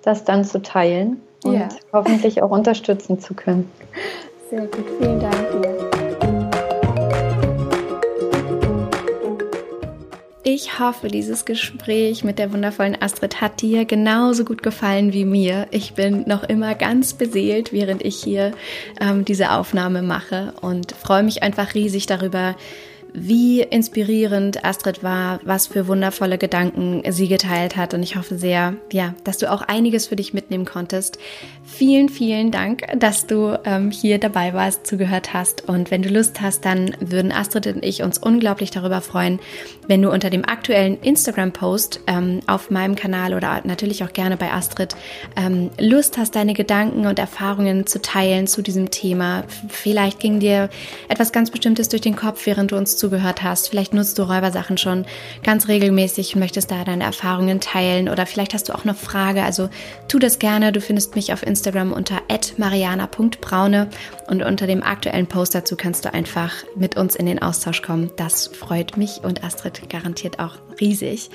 das 0.01 0.23
dann 0.23 0.45
zu 0.45 0.61
teilen 0.61 1.21
und 1.43 1.53
ja. 1.53 1.69
hoffentlich 1.93 2.41
auch 2.41 2.51
unterstützen 2.51 3.19
zu 3.19 3.33
können. 3.33 3.69
Sehr 4.49 4.61
gut. 4.67 4.85
Vielen 4.99 5.19
Dank 5.19 5.61
dir. 5.61 5.76
Ich 10.49 10.79
hoffe, 10.79 11.09
dieses 11.09 11.43
Gespräch 11.43 12.23
mit 12.23 12.39
der 12.39 12.53
wundervollen 12.53 12.95
Astrid 13.01 13.41
hat 13.41 13.61
dir 13.61 13.83
genauso 13.83 14.45
gut 14.45 14.63
gefallen 14.63 15.11
wie 15.11 15.25
mir. 15.25 15.67
Ich 15.71 15.93
bin 15.93 16.23
noch 16.25 16.45
immer 16.45 16.73
ganz 16.73 17.13
beseelt, 17.13 17.73
während 17.73 18.01
ich 18.01 18.23
hier 18.23 18.53
ähm, 19.01 19.25
diese 19.25 19.51
Aufnahme 19.51 20.01
mache 20.01 20.53
und 20.61 20.93
freue 20.93 21.23
mich 21.23 21.43
einfach 21.43 21.73
riesig 21.73 22.05
darüber, 22.05 22.55
wie 23.13 23.61
inspirierend 23.61 24.63
Astrid 24.63 25.03
war, 25.03 25.39
was 25.43 25.67
für 25.67 25.87
wundervolle 25.87 26.37
Gedanken 26.37 27.03
sie 27.11 27.27
geteilt 27.27 27.75
hat. 27.75 27.93
Und 27.93 28.03
ich 28.03 28.15
hoffe 28.15 28.37
sehr, 28.37 28.75
ja, 28.91 29.13
dass 29.23 29.37
du 29.37 29.51
auch 29.51 29.61
einiges 29.61 30.07
für 30.07 30.15
dich 30.15 30.33
mitnehmen 30.33 30.65
konntest. 30.65 31.17
Vielen, 31.63 32.09
vielen 32.09 32.51
Dank, 32.51 32.83
dass 32.97 33.27
du 33.27 33.57
ähm, 33.65 33.91
hier 33.91 34.19
dabei 34.19 34.53
warst, 34.53 34.85
zugehört 34.87 35.33
hast. 35.33 35.67
Und 35.67 35.91
wenn 35.91 36.01
du 36.01 36.09
Lust 36.09 36.41
hast, 36.41 36.65
dann 36.65 36.95
würden 36.99 37.31
Astrid 37.31 37.67
und 37.67 37.83
ich 37.83 38.03
uns 38.03 38.17
unglaublich 38.17 38.71
darüber 38.71 39.01
freuen, 39.01 39.39
wenn 39.87 40.01
du 40.01 40.11
unter 40.11 40.29
dem 40.29 40.45
aktuellen 40.45 40.99
Instagram-Post 41.01 42.01
ähm, 42.07 42.41
auf 42.47 42.69
meinem 42.69 42.95
Kanal 42.95 43.33
oder 43.33 43.61
natürlich 43.63 44.03
auch 44.03 44.13
gerne 44.13 44.37
bei 44.37 44.51
Astrid 44.51 44.95
ähm, 45.35 45.69
Lust 45.79 46.17
hast, 46.17 46.35
deine 46.35 46.53
Gedanken 46.53 47.05
und 47.05 47.19
Erfahrungen 47.19 47.85
zu 47.85 48.01
teilen 48.01 48.47
zu 48.47 48.61
diesem 48.61 48.91
Thema. 48.91 49.43
Vielleicht 49.69 50.19
ging 50.19 50.39
dir 50.39 50.69
etwas 51.07 51.31
ganz 51.31 51.51
Bestimmtes 51.51 51.89
durch 51.89 52.01
den 52.01 52.15
Kopf, 52.15 52.45
während 52.45 52.71
du 52.71 52.75
uns 52.75 52.96
zu 52.97 53.07
zugehört 53.07 53.41
hast. 53.41 53.69
Vielleicht 53.69 53.93
nutzt 53.93 54.19
du 54.19 54.23
Räubersachen 54.23 54.77
schon 54.77 55.05
ganz 55.41 55.69
regelmäßig 55.69 56.35
und 56.35 56.39
möchtest 56.39 56.71
da 56.71 56.83
deine 56.83 57.05
Erfahrungen 57.05 57.61
teilen 57.61 58.09
oder 58.09 58.25
vielleicht 58.25 58.53
hast 58.53 58.67
du 58.67 58.73
auch 58.73 58.83
eine 58.83 58.93
Frage. 58.93 59.43
Also 59.43 59.69
tu 60.09 60.19
das 60.19 60.39
gerne. 60.39 60.73
Du 60.73 60.81
findest 60.81 61.15
mich 61.15 61.31
auf 61.31 61.41
Instagram 61.43 61.93
unter 61.93 62.21
mariana.braune 62.57 63.87
und 64.27 64.43
unter 64.43 64.67
dem 64.67 64.83
aktuellen 64.83 65.27
Post 65.27 65.55
dazu 65.55 65.77
kannst 65.77 66.03
du 66.03 66.13
einfach 66.13 66.53
mit 66.75 66.97
uns 66.97 67.15
in 67.15 67.25
den 67.25 67.41
Austausch 67.41 67.81
kommen. 67.81 68.11
Das 68.17 68.47
freut 68.47 68.97
mich 68.97 69.21
und 69.23 69.43
Astrid 69.43 69.89
garantiert 69.89 70.39
auch 70.39 70.55
riesig. 70.81 71.29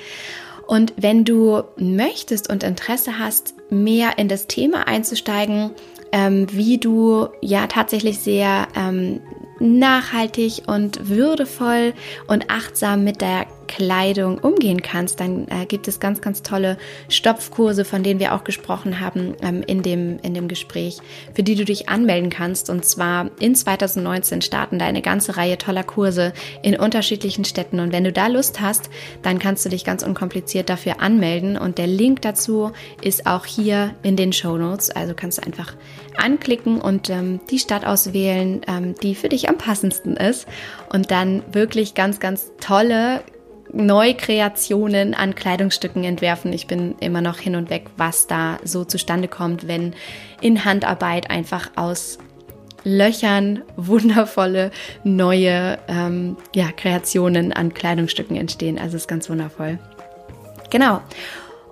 Und 0.67 0.93
wenn 0.95 1.25
du 1.25 1.63
möchtest 1.75 2.49
und 2.49 2.63
Interesse 2.63 3.17
hast, 3.19 3.55
mehr 3.69 4.17
in 4.17 4.27
das 4.27 4.47
Thema 4.47 4.87
einzusteigen, 4.87 5.71
ähm, 6.11 6.47
wie 6.51 6.77
du 6.77 7.27
ja 7.41 7.67
tatsächlich 7.67 8.19
sehr 8.19 8.67
ähm, 8.75 9.19
nachhaltig 9.63 10.63
und 10.67 11.07
würdevoll 11.09 11.93
und 12.27 12.49
achtsam 12.49 13.03
mit 13.03 13.21
der 13.21 13.47
Kleidung 13.75 14.37
umgehen 14.37 14.83
kannst, 14.83 15.19
dann 15.19 15.47
äh, 15.47 15.65
gibt 15.65 15.87
es 15.87 15.99
ganz, 15.99 16.21
ganz 16.21 16.43
tolle 16.43 16.77
Stopfkurse, 17.09 17.85
von 17.85 18.03
denen 18.03 18.19
wir 18.19 18.35
auch 18.35 18.43
gesprochen 18.43 18.99
haben 18.99 19.33
ähm, 19.41 19.63
in, 19.65 19.81
dem, 19.81 20.19
in 20.19 20.35
dem 20.35 20.47
Gespräch, 20.47 20.99
für 21.33 21.41
die 21.41 21.55
du 21.55 21.65
dich 21.65 21.89
anmelden 21.89 22.29
kannst. 22.29 22.69
Und 22.69 22.85
zwar 22.85 23.31
in 23.39 23.55
2019 23.55 24.43
starten 24.43 24.77
da 24.77 24.85
eine 24.85 25.01
ganze 25.01 25.37
Reihe 25.37 25.57
toller 25.57 25.83
Kurse 25.83 26.33
in 26.61 26.79
unterschiedlichen 26.79 27.45
Städten. 27.45 27.79
Und 27.79 27.91
wenn 27.91 28.03
du 28.03 28.11
da 28.11 28.27
Lust 28.27 28.61
hast, 28.61 28.91
dann 29.23 29.39
kannst 29.39 29.65
du 29.65 29.69
dich 29.69 29.83
ganz 29.83 30.03
unkompliziert 30.03 30.69
dafür 30.69 31.01
anmelden. 31.01 31.57
Und 31.57 31.79
der 31.79 31.87
Link 31.87 32.21
dazu 32.21 32.73
ist 33.01 33.25
auch 33.25 33.47
hier 33.47 33.95
in 34.03 34.15
den 34.15 34.33
Show 34.33 34.55
Notes. 34.55 34.91
Also 34.91 35.15
kannst 35.15 35.39
du 35.39 35.47
einfach 35.47 35.73
anklicken 36.15 36.79
und 36.79 37.09
ähm, 37.09 37.39
die 37.49 37.57
Stadt 37.57 37.85
auswählen, 37.85 38.61
ähm, 38.67 38.93
die 39.01 39.15
für 39.15 39.29
dich 39.29 39.49
am 39.49 39.57
passendsten 39.57 40.15
ist. 40.15 40.47
Und 40.91 41.09
dann 41.09 41.41
wirklich 41.51 41.95
ganz, 41.95 42.19
ganz 42.19 42.51
tolle 42.59 43.23
Neukreationen 43.73 45.15
an 45.15 45.35
Kleidungsstücken 45.35 46.03
entwerfen. 46.03 46.53
Ich 46.53 46.67
bin 46.67 46.95
immer 46.99 47.21
noch 47.21 47.39
hin 47.39 47.55
und 47.55 47.69
weg, 47.69 47.87
was 47.97 48.27
da 48.27 48.59
so 48.63 48.85
zustande 48.85 49.27
kommt, 49.27 49.67
wenn 49.67 49.93
in 50.41 50.63
Handarbeit 50.63 51.29
einfach 51.29 51.71
aus 51.75 52.19
Löchern 52.83 53.63
wundervolle 53.75 54.71
neue 55.03 55.79
ähm, 55.87 56.37
ja, 56.53 56.71
Kreationen 56.71 57.51
an 57.51 57.73
Kleidungsstücken 57.73 58.35
entstehen. 58.37 58.77
Also 58.77 58.97
ist 58.97 59.07
ganz 59.07 59.29
wundervoll. 59.29 59.79
Genau. 60.69 61.01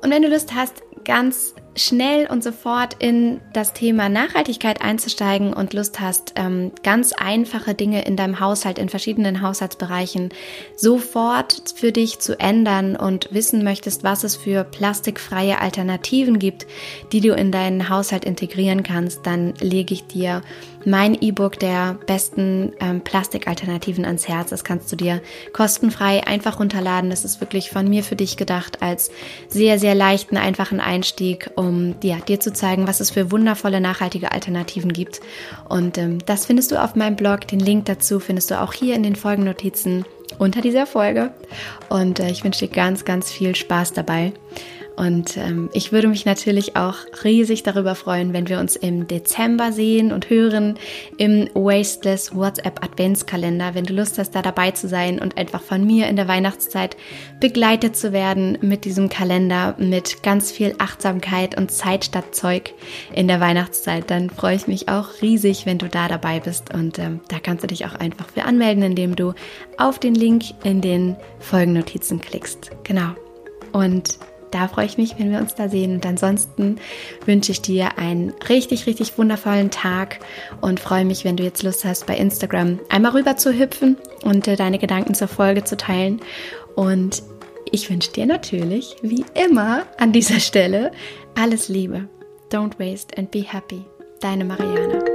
Und 0.01 0.09
wenn 0.09 0.23
du 0.23 0.29
Lust 0.29 0.55
hast, 0.55 0.81
ganz 1.05 1.53
schnell 1.81 2.27
und 2.27 2.43
sofort 2.43 2.95
in 2.99 3.41
das 3.53 3.73
Thema 3.73 4.09
Nachhaltigkeit 4.09 4.81
einzusteigen 4.81 5.53
und 5.53 5.73
Lust 5.73 5.99
hast, 5.99 6.33
ähm, 6.35 6.71
ganz 6.83 7.13
einfache 7.13 7.73
Dinge 7.73 8.05
in 8.05 8.15
deinem 8.15 8.39
Haushalt, 8.39 8.79
in 8.79 8.89
verschiedenen 8.89 9.41
Haushaltsbereichen 9.41 10.29
sofort 10.75 11.73
für 11.75 11.91
dich 11.91 12.19
zu 12.19 12.39
ändern 12.39 12.95
und 12.95 13.29
wissen 13.31 13.63
möchtest, 13.63 14.03
was 14.03 14.23
es 14.23 14.35
für 14.35 14.63
plastikfreie 14.63 15.59
Alternativen 15.59 16.39
gibt, 16.39 16.67
die 17.11 17.21
du 17.21 17.33
in 17.33 17.51
deinen 17.51 17.89
Haushalt 17.89 18.25
integrieren 18.25 18.83
kannst, 18.83 19.25
dann 19.25 19.53
lege 19.59 19.93
ich 19.93 20.05
dir 20.05 20.41
mein 20.85 21.13
E-Book 21.13 21.59
der 21.59 21.97
besten 22.05 22.73
ähm, 22.79 23.01
Plastikalternativen 23.01 24.05
ans 24.05 24.27
Herz. 24.27 24.49
Das 24.49 24.63
kannst 24.63 24.91
du 24.91 24.95
dir 24.95 25.21
kostenfrei 25.53 26.25
einfach 26.25 26.59
runterladen. 26.59 27.09
Das 27.09 27.25
ist 27.25 27.41
wirklich 27.41 27.69
von 27.69 27.87
mir 27.87 28.03
für 28.03 28.15
dich 28.15 28.37
gedacht 28.37 28.81
als 28.81 29.11
sehr, 29.47 29.79
sehr 29.79 29.95
leichten, 29.95 30.37
einfachen 30.37 30.79
Einstieg, 30.79 31.49
um 31.55 31.95
ja, 32.03 32.17
dir 32.17 32.39
zu 32.39 32.53
zeigen, 32.53 32.87
was 32.87 32.99
es 32.99 33.11
für 33.11 33.31
wundervolle, 33.31 33.81
nachhaltige 33.81 34.31
Alternativen 34.31 34.93
gibt. 34.93 35.21
Und 35.69 35.97
ähm, 35.97 36.19
das 36.25 36.45
findest 36.45 36.71
du 36.71 36.81
auf 36.81 36.95
meinem 36.95 37.15
Blog. 37.15 37.47
Den 37.47 37.59
Link 37.59 37.85
dazu 37.85 38.19
findest 38.19 38.51
du 38.51 38.61
auch 38.61 38.73
hier 38.73 38.95
in 38.95 39.03
den 39.03 39.15
Folgennotizen 39.15 40.05
unter 40.37 40.61
dieser 40.61 40.85
Folge. 40.85 41.31
Und 41.89 42.19
äh, 42.19 42.29
ich 42.29 42.43
wünsche 42.43 42.67
dir 42.67 42.73
ganz, 42.73 43.05
ganz 43.05 43.31
viel 43.31 43.55
Spaß 43.55 43.93
dabei. 43.93 44.33
Und 44.95 45.37
ähm, 45.37 45.69
ich 45.73 45.91
würde 45.91 46.07
mich 46.07 46.25
natürlich 46.25 46.75
auch 46.75 46.95
riesig 47.23 47.63
darüber 47.63 47.95
freuen, 47.95 48.33
wenn 48.33 48.49
wir 48.49 48.59
uns 48.59 48.75
im 48.75 49.07
Dezember 49.07 49.71
sehen 49.71 50.11
und 50.11 50.29
hören 50.29 50.77
im 51.17 51.49
Wasteless 51.53 52.35
WhatsApp 52.35 52.83
Adventskalender. 52.83 53.73
Wenn 53.73 53.85
du 53.85 53.93
Lust 53.93 54.17
hast, 54.17 54.35
da 54.35 54.41
dabei 54.41 54.71
zu 54.71 54.87
sein 54.87 55.19
und 55.19 55.37
einfach 55.37 55.61
von 55.61 55.85
mir 55.85 56.07
in 56.07 56.17
der 56.17 56.27
Weihnachtszeit 56.27 56.97
begleitet 57.39 57.95
zu 57.95 58.11
werden 58.11 58.57
mit 58.61 58.85
diesem 58.85 59.09
Kalender, 59.09 59.75
mit 59.77 60.23
ganz 60.23 60.51
viel 60.51 60.75
Achtsamkeit 60.77 61.57
und 61.57 61.71
Zeit 61.71 62.05
statt 62.05 62.35
Zeug 62.35 62.73
in 63.13 63.27
der 63.27 63.39
Weihnachtszeit, 63.39 64.11
dann 64.11 64.29
freue 64.29 64.55
ich 64.55 64.67
mich 64.67 64.89
auch 64.89 65.21
riesig, 65.21 65.65
wenn 65.65 65.77
du 65.77 65.87
da 65.87 66.09
dabei 66.09 66.39
bist. 66.39 66.73
Und 66.73 66.99
ähm, 66.99 67.21
da 67.29 67.39
kannst 67.39 67.63
du 67.63 67.67
dich 67.67 67.85
auch 67.85 67.95
einfach 67.95 68.29
für 68.29 68.43
anmelden, 68.43 68.83
indem 68.83 69.15
du 69.15 69.33
auf 69.77 69.99
den 69.99 70.15
Link 70.15 70.43
in 70.63 70.81
den 70.81 71.15
Folgennotizen 71.39 72.19
klickst. 72.19 72.71
Genau. 72.83 73.15
Und 73.71 74.19
da 74.51 74.67
freue 74.67 74.85
ich 74.85 74.97
mich, 74.97 75.17
wenn 75.17 75.31
wir 75.31 75.39
uns 75.39 75.55
da 75.55 75.69
sehen. 75.69 75.95
Und 75.95 76.05
ansonsten 76.05 76.77
wünsche 77.25 77.51
ich 77.51 77.61
dir 77.61 77.97
einen 77.97 78.33
richtig, 78.49 78.85
richtig 78.85 79.17
wundervollen 79.17 79.71
Tag 79.71 80.19
und 80.59 80.79
freue 80.79 81.05
mich, 81.05 81.25
wenn 81.25 81.37
du 81.37 81.43
jetzt 81.43 81.63
Lust 81.63 81.85
hast, 81.85 82.05
bei 82.05 82.15
Instagram 82.15 82.79
einmal 82.89 83.13
rüber 83.13 83.37
zu 83.37 83.57
hüpfen 83.57 83.97
und 84.23 84.47
deine 84.47 84.77
Gedanken 84.77 85.13
zur 85.13 85.27
Folge 85.27 85.63
zu 85.63 85.77
teilen. 85.77 86.21
Und 86.75 87.23
ich 87.71 87.89
wünsche 87.89 88.11
dir 88.11 88.25
natürlich, 88.25 88.95
wie 89.01 89.25
immer 89.33 89.85
an 89.97 90.11
dieser 90.11 90.39
Stelle, 90.39 90.91
alles 91.35 91.69
Liebe. 91.69 92.07
Don't 92.51 92.77
waste 92.79 93.17
and 93.17 93.31
be 93.31 93.43
happy. 93.43 93.85
Deine 94.19 94.45
Marianne. 94.45 95.10